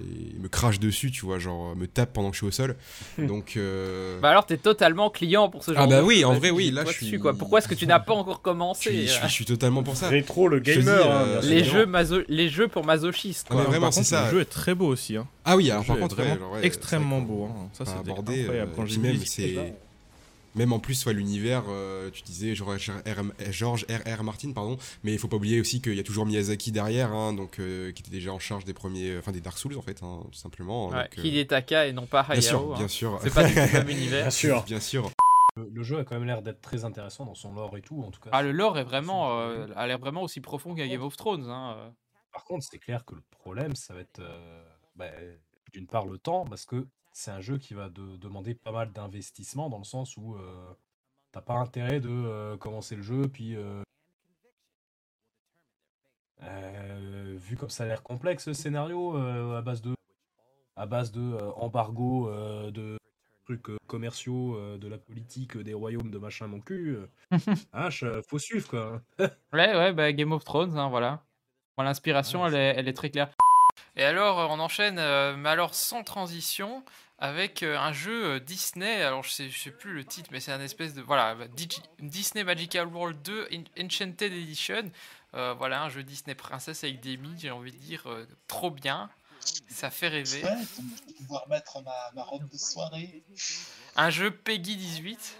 et 0.00 0.38
me 0.38 0.48
crache 0.48 0.78
dessus, 0.78 1.10
tu 1.10 1.24
vois, 1.24 1.38
genre 1.38 1.74
me 1.74 1.86
tape 1.86 2.12
pendant 2.12 2.28
que 2.30 2.36
je 2.36 2.40
suis 2.40 2.46
au 2.46 2.50
sol. 2.50 2.76
Donc, 3.18 3.58
Bah 4.20 4.28
alors 4.30 4.44
t'es 4.44 4.58
totalement 4.58 5.08
client 5.08 5.48
pour 5.48 5.64
ce 5.64 5.72
genre 5.72 5.84
Ah 5.84 5.86
bah 5.86 6.00
de 6.02 6.06
oui, 6.06 6.24
en 6.26 6.34
vrai, 6.34 6.50
oui, 6.50 6.70
là, 6.70 6.84
je 6.84 6.92
quoi. 7.18 7.34
Pourquoi 7.34 7.58
est-ce 7.60 7.68
que 7.68 7.74
tu 7.74 7.86
n'as 7.86 8.00
pas 8.00 8.12
encore 8.14 8.42
commencé 8.42 8.90
je 8.90 8.96
suis, 8.96 9.06
je 9.08 9.12
suis- 9.12 9.22
je 9.28 9.32
suis 9.32 9.44
totalement 9.44 9.82
pour 9.82 9.96
ça. 9.96 10.08
Rétro, 10.08 10.48
le 10.48 10.58
Je 10.58 10.62
te 10.62 10.70
dis, 10.78 10.84
gamer, 10.84 11.10
hein, 11.10 11.24
euh, 11.26 11.40
bien 11.40 11.50
les 11.50 11.64
jeux, 11.64 11.86
maso- 11.86 12.22
les 12.28 12.48
jeux 12.48 12.68
pour 12.68 12.84
masochistes. 12.84 13.46
Ah, 13.50 13.54
mais 13.56 13.62
vraiment, 13.64 13.86
Par 13.86 13.92
c'est 13.94 14.00
contre, 14.00 14.08
ça. 14.10 14.24
le 14.26 14.30
jeu 14.30 14.40
est 14.40 14.44
très 14.50 14.74
beau 14.74 14.86
aussi. 14.88 15.16
Hein. 15.16 15.26
Ah 15.44 15.56
oui, 15.56 15.70
alors 15.70 15.84
par 15.84 15.98
contre, 15.98 16.14
vraiment 16.16 16.32
ouais, 16.34 16.38
genre, 16.38 16.52
ouais, 16.52 16.66
extrêmement 16.66 17.20
c'est 17.20 17.24
beau. 17.26 17.44
hein. 17.44 17.68
Ça, 17.72 17.84
c'était 17.84 17.98
abordé, 18.10 18.46
euh, 18.48 18.66
Quand 18.76 18.86
j'ai 18.86 18.98
même, 18.98 19.16
c'est 19.24 19.74
en 20.72 20.80
plus, 20.80 21.06
ouais, 21.06 21.12
l'univers, 21.12 21.62
euh, 21.68 22.10
tu 22.12 22.22
disais 22.22 22.56
George 22.56 22.90
R.R. 23.88 24.24
Martin, 24.24 24.50
pardon, 24.50 24.78
mais 25.04 25.12
il 25.12 25.18
faut 25.20 25.28
pas 25.28 25.36
oublier 25.36 25.60
aussi 25.60 25.80
qu'il 25.80 25.94
y 25.94 26.00
a 26.00 26.02
toujours 26.02 26.26
Miyazaki 26.26 26.72
derrière, 26.72 27.12
hein, 27.12 27.32
donc 27.32 27.60
euh, 27.60 27.92
qui 27.92 28.02
était 28.02 28.10
déjà 28.10 28.32
en 28.32 28.40
charge 28.40 28.64
des 28.64 28.72
premiers, 28.74 29.16
enfin 29.16 29.30
des 29.30 29.40
Dark 29.40 29.56
Souls 29.56 29.76
en 29.78 29.82
fait, 29.82 29.98
hein, 30.02 30.18
tout 30.32 30.38
simplement. 30.38 30.88
Ouais, 30.88 31.02
donc, 31.04 31.18
euh, 31.18 31.22
Hidetaka 31.24 31.86
et 31.86 31.92
non 31.92 32.06
pas 32.06 32.22
Hayao. 32.28 32.40
Bien 32.40 32.40
sûr, 32.42 32.72
hein. 32.72 32.78
bien 32.78 32.88
sûr. 32.88 33.20
C'est 33.22 33.32
pas 33.32 33.44
du 33.44 33.54
tout 33.54 33.60
le 33.60 33.78
même 33.78 33.88
univers. 33.96 34.22
Bien 34.22 34.30
sûr. 34.30 34.64
Bien 34.64 34.80
sûr. 34.80 35.10
Le, 35.60 35.68
le 35.68 35.82
jeu 35.82 35.98
a 35.98 36.04
quand 36.04 36.14
même 36.16 36.24
l'air 36.26 36.42
d'être 36.42 36.60
très 36.60 36.84
intéressant 36.84 37.24
dans 37.24 37.34
son 37.34 37.52
lore 37.52 37.76
et 37.76 37.82
tout, 37.82 38.02
en 38.02 38.10
tout 38.10 38.20
cas. 38.20 38.30
Ah 38.32 38.42
le 38.42 38.52
lore 38.52 38.78
est 38.78 38.84
vraiment, 38.84 39.38
euh, 39.40 39.66
a 39.76 39.86
l'air 39.86 39.98
vraiment 39.98 40.22
aussi 40.22 40.40
profond 40.40 40.74
qu'un 40.74 40.88
Game 40.88 41.02
of 41.02 41.16
Thrones. 41.16 41.48
Hein. 41.48 41.74
euh. 41.76 41.90
Par 42.32 42.44
contre, 42.44 42.64
c'est 42.64 42.78
clair 42.78 43.04
que 43.04 43.14
le 43.14 43.22
problème, 43.30 43.74
ça 43.74 43.94
va 43.94 44.00
être 44.00 44.20
euh, 44.20 44.64
bah, 44.96 45.06
d'une 45.72 45.86
part 45.86 46.06
le 46.06 46.18
temps, 46.18 46.44
parce 46.44 46.64
que 46.64 46.86
c'est 47.12 47.30
un 47.30 47.40
jeu 47.40 47.58
qui 47.58 47.74
va 47.74 47.88
de- 47.88 48.16
demander 48.16 48.54
pas 48.54 48.72
mal 48.72 48.92
d'investissement, 48.92 49.68
dans 49.68 49.78
le 49.78 49.84
sens 49.84 50.16
où 50.16 50.36
euh, 50.36 50.72
t'as 51.32 51.40
pas 51.42 51.54
intérêt 51.54 52.00
de 52.00 52.08
euh, 52.08 52.56
commencer 52.56 52.96
le 52.96 53.02
jeu, 53.02 53.22
puis 53.28 53.56
euh, 53.56 53.82
Euh, 56.42 57.36
vu 57.38 57.54
comme 57.56 57.68
ça 57.68 57.84
a 57.84 57.86
l'air 57.86 58.02
complexe 58.02 58.44
ce 58.44 58.54
scénario, 58.54 59.14
euh, 59.14 59.58
à 59.58 59.62
base 59.62 59.82
de, 59.82 59.94
à 60.74 60.86
base 60.86 61.12
de 61.12 61.20
euh, 61.20 61.50
embargo, 61.56 62.30
euh, 62.30 62.70
de 62.70 62.96
trucs 63.56 63.70
euh, 63.70 63.76
commerciaux, 63.86 64.54
euh, 64.56 64.78
de 64.78 64.86
la 64.88 64.98
politique, 64.98 65.56
euh, 65.56 65.64
des 65.64 65.74
royaumes, 65.74 66.10
de 66.10 66.18
machin 66.18 66.46
mon 66.46 66.60
cul, 66.60 66.96
hein, 67.72 67.90
je- 67.90 68.22
faut 68.28 68.38
suivre 68.38 68.68
quoi. 68.68 69.00
Ouais, 69.52 69.74
ouais, 69.76 69.92
bah, 69.92 70.12
Game 70.12 70.32
of 70.32 70.44
Thrones, 70.44 70.78
hein, 70.78 70.88
voilà. 70.88 71.24
Bon, 71.76 71.82
L'inspiration, 71.82 72.46
elle, 72.46 72.54
est, 72.54 72.74
elle 72.76 72.88
est 72.88 72.92
très 72.92 73.10
claire. 73.10 73.30
Et 73.96 74.04
alors, 74.04 74.50
on 74.50 74.60
enchaîne, 74.60 74.98
euh, 74.98 75.34
mais 75.36 75.48
alors 75.48 75.74
sans 75.74 76.04
transition, 76.04 76.84
avec 77.18 77.62
euh, 77.62 77.76
un 77.78 77.92
jeu 77.92 78.38
Disney. 78.40 79.02
Alors, 79.02 79.22
je 79.24 79.30
sais, 79.30 79.48
je 79.48 79.58
sais 79.58 79.70
plus 79.70 79.92
le 79.94 80.04
titre, 80.04 80.28
mais 80.32 80.40
c'est 80.40 80.52
un 80.52 80.60
espèce 80.60 80.94
de. 80.94 81.02
Voilà, 81.02 81.34
bah, 81.34 81.46
Digi- 81.48 81.82
Disney 81.98 82.44
Magical 82.44 82.86
World 82.86 83.20
2 83.22 83.48
En- 83.52 83.82
Enchanted 83.84 84.32
Edition. 84.32 84.90
Euh, 85.34 85.54
voilà, 85.56 85.82
un 85.82 85.88
jeu 85.88 86.02
Disney 86.02 86.34
Princesse 86.34 86.84
avec 86.84 87.00
des 87.00 87.16
mi, 87.16 87.34
j'ai 87.38 87.50
envie 87.50 87.72
de 87.72 87.76
dire, 87.76 88.04
trop 88.46 88.70
bien. 88.70 89.10
Ça 89.68 89.90
fait 89.90 90.08
rêver. 90.08 90.42
Ouais, 90.44 90.50
donc 90.50 90.66
je 90.78 91.06
vais 91.06 91.12
pouvoir 91.18 91.48
mettre 91.48 91.82
ma, 91.82 92.10
ma 92.14 92.22
robe 92.22 92.48
de 92.48 92.58
soirée. 92.58 93.22
Un 93.96 94.10
jeu 94.10 94.30
Peggy 94.30 94.76
18. 94.76 95.36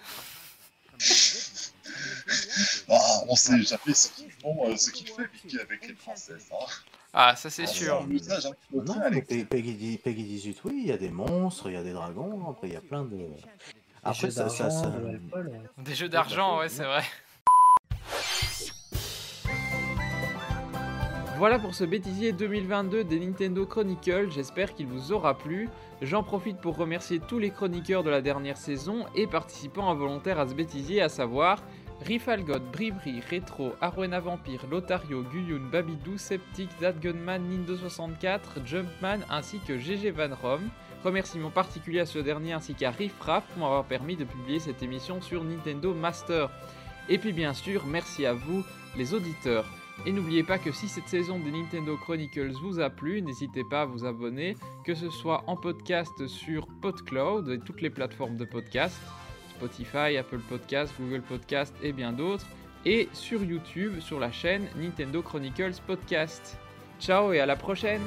Ah, 2.88 3.20
on 3.28 3.36
sait 3.36 3.62
jamais 3.62 3.94
ce 3.94 4.08
qu'ils 4.10 4.30
font, 4.30 4.68
euh, 4.68 4.76
ce 4.76 4.90
qu'il 4.90 5.06
fait 5.08 5.28
Mickey 5.44 5.60
avec 5.60 5.86
les 5.86 5.94
princesses. 5.94 6.48
Hein. 6.52 6.66
Ah, 7.12 7.34
ça 7.36 7.50
c'est 7.50 7.64
Ah, 7.64 7.66
sûr. 7.66 8.06
usage 8.08 8.48
Non, 8.72 9.00
Peggy, 9.10 9.74
dix- 9.74 9.98
Peggy 9.98 10.24
18, 10.24 10.58
oui, 10.64 10.80
il 10.84 10.86
y 10.88 10.92
a 10.92 10.96
des 10.98 11.10
monstres, 11.10 11.68
il 11.68 11.74
y 11.74 11.76
a 11.76 11.82
des 11.82 11.92
dragons, 11.92 12.48
après 12.50 12.68
il 12.68 12.74
y 12.74 12.76
a 12.76 12.80
plein 12.80 13.04
de. 13.04 13.28
Après, 14.02 14.28
jeux 14.28 14.30
ça, 14.30 14.48
ça, 14.48 14.64
d'argent, 14.64 14.82
ça- 14.82 14.90
de 14.90 15.06
l'alcool, 15.06 15.50
euh. 15.52 15.82
Des 15.82 15.94
jeux 15.94 16.08
d'argent, 16.08 16.58
ouais, 16.58 16.68
c'est 16.68 16.84
vrai. 16.84 17.04
Voilà 21.40 21.58
pour 21.58 21.74
ce 21.74 21.84
bêtisier 21.84 22.32
2022 22.32 23.02
des 23.02 23.18
Nintendo 23.18 23.64
Chronicles, 23.64 24.30
j'espère 24.30 24.74
qu'il 24.74 24.86
vous 24.88 25.10
aura 25.10 25.38
plu. 25.38 25.70
J'en 26.02 26.22
profite 26.22 26.58
pour 26.58 26.76
remercier 26.76 27.18
tous 27.18 27.38
les 27.38 27.48
chroniqueurs 27.48 28.02
de 28.02 28.10
la 28.10 28.20
dernière 28.20 28.58
saison 28.58 29.06
et 29.14 29.26
participants 29.26 29.90
involontaires 29.90 30.38
à 30.38 30.46
ce 30.46 30.52
bêtisier, 30.52 31.00
à 31.00 31.08
savoir 31.08 31.62
Rifalgot, 32.02 32.60
Bribri, 32.70 33.22
Retro, 33.30 33.72
Arwena 33.80 34.20
Vampire, 34.20 34.66
Lotario, 34.70 35.22
Guyun, 35.22 35.62
Babidou, 35.72 36.18
Septic, 36.18 36.68
Zadgunman, 36.78 37.40
Nindo64, 37.40 38.62
Jumpman 38.66 39.20
ainsi 39.30 39.60
que 39.66 39.78
GG 39.78 40.10
Van 40.10 40.36
Rom. 40.42 40.68
Remerciements 41.04 41.48
particuliers 41.48 42.00
à 42.00 42.06
ce 42.06 42.18
dernier 42.18 42.52
ainsi 42.52 42.74
qu'à 42.74 42.90
Riffraff 42.90 43.46
pour 43.46 43.62
m'avoir 43.62 43.84
permis 43.84 44.16
de 44.16 44.24
publier 44.24 44.58
cette 44.58 44.82
émission 44.82 45.22
sur 45.22 45.42
Nintendo 45.42 45.94
Master. 45.94 46.50
Et 47.08 47.16
puis 47.16 47.32
bien 47.32 47.54
sûr, 47.54 47.86
merci 47.86 48.26
à 48.26 48.34
vous, 48.34 48.62
les 48.94 49.14
auditeurs. 49.14 49.79
Et 50.06 50.12
n'oubliez 50.12 50.42
pas 50.42 50.58
que 50.58 50.72
si 50.72 50.88
cette 50.88 51.08
saison 51.08 51.38
des 51.38 51.50
Nintendo 51.50 51.96
Chronicles 51.96 52.52
vous 52.62 52.80
a 52.80 52.88
plu, 52.88 53.20
n'hésitez 53.20 53.64
pas 53.64 53.82
à 53.82 53.84
vous 53.84 54.04
abonner, 54.04 54.56
que 54.84 54.94
ce 54.94 55.10
soit 55.10 55.44
en 55.46 55.56
podcast 55.56 56.26
sur 56.26 56.66
PodCloud 56.80 57.50
et 57.50 57.58
toutes 57.58 57.82
les 57.82 57.90
plateformes 57.90 58.36
de 58.36 58.46
podcast, 58.46 58.98
Spotify, 59.50 60.16
Apple 60.16 60.40
Podcast, 60.48 60.94
Google 60.98 61.22
Podcast 61.22 61.74
et 61.82 61.92
bien 61.92 62.12
d'autres, 62.12 62.46
et 62.86 63.08
sur 63.12 63.44
YouTube 63.44 64.00
sur 64.00 64.18
la 64.18 64.32
chaîne 64.32 64.66
Nintendo 64.76 65.20
Chronicles 65.20 65.80
Podcast. 65.86 66.56
Ciao 66.98 67.32
et 67.32 67.40
à 67.40 67.46
la 67.46 67.56
prochaine 67.56 68.02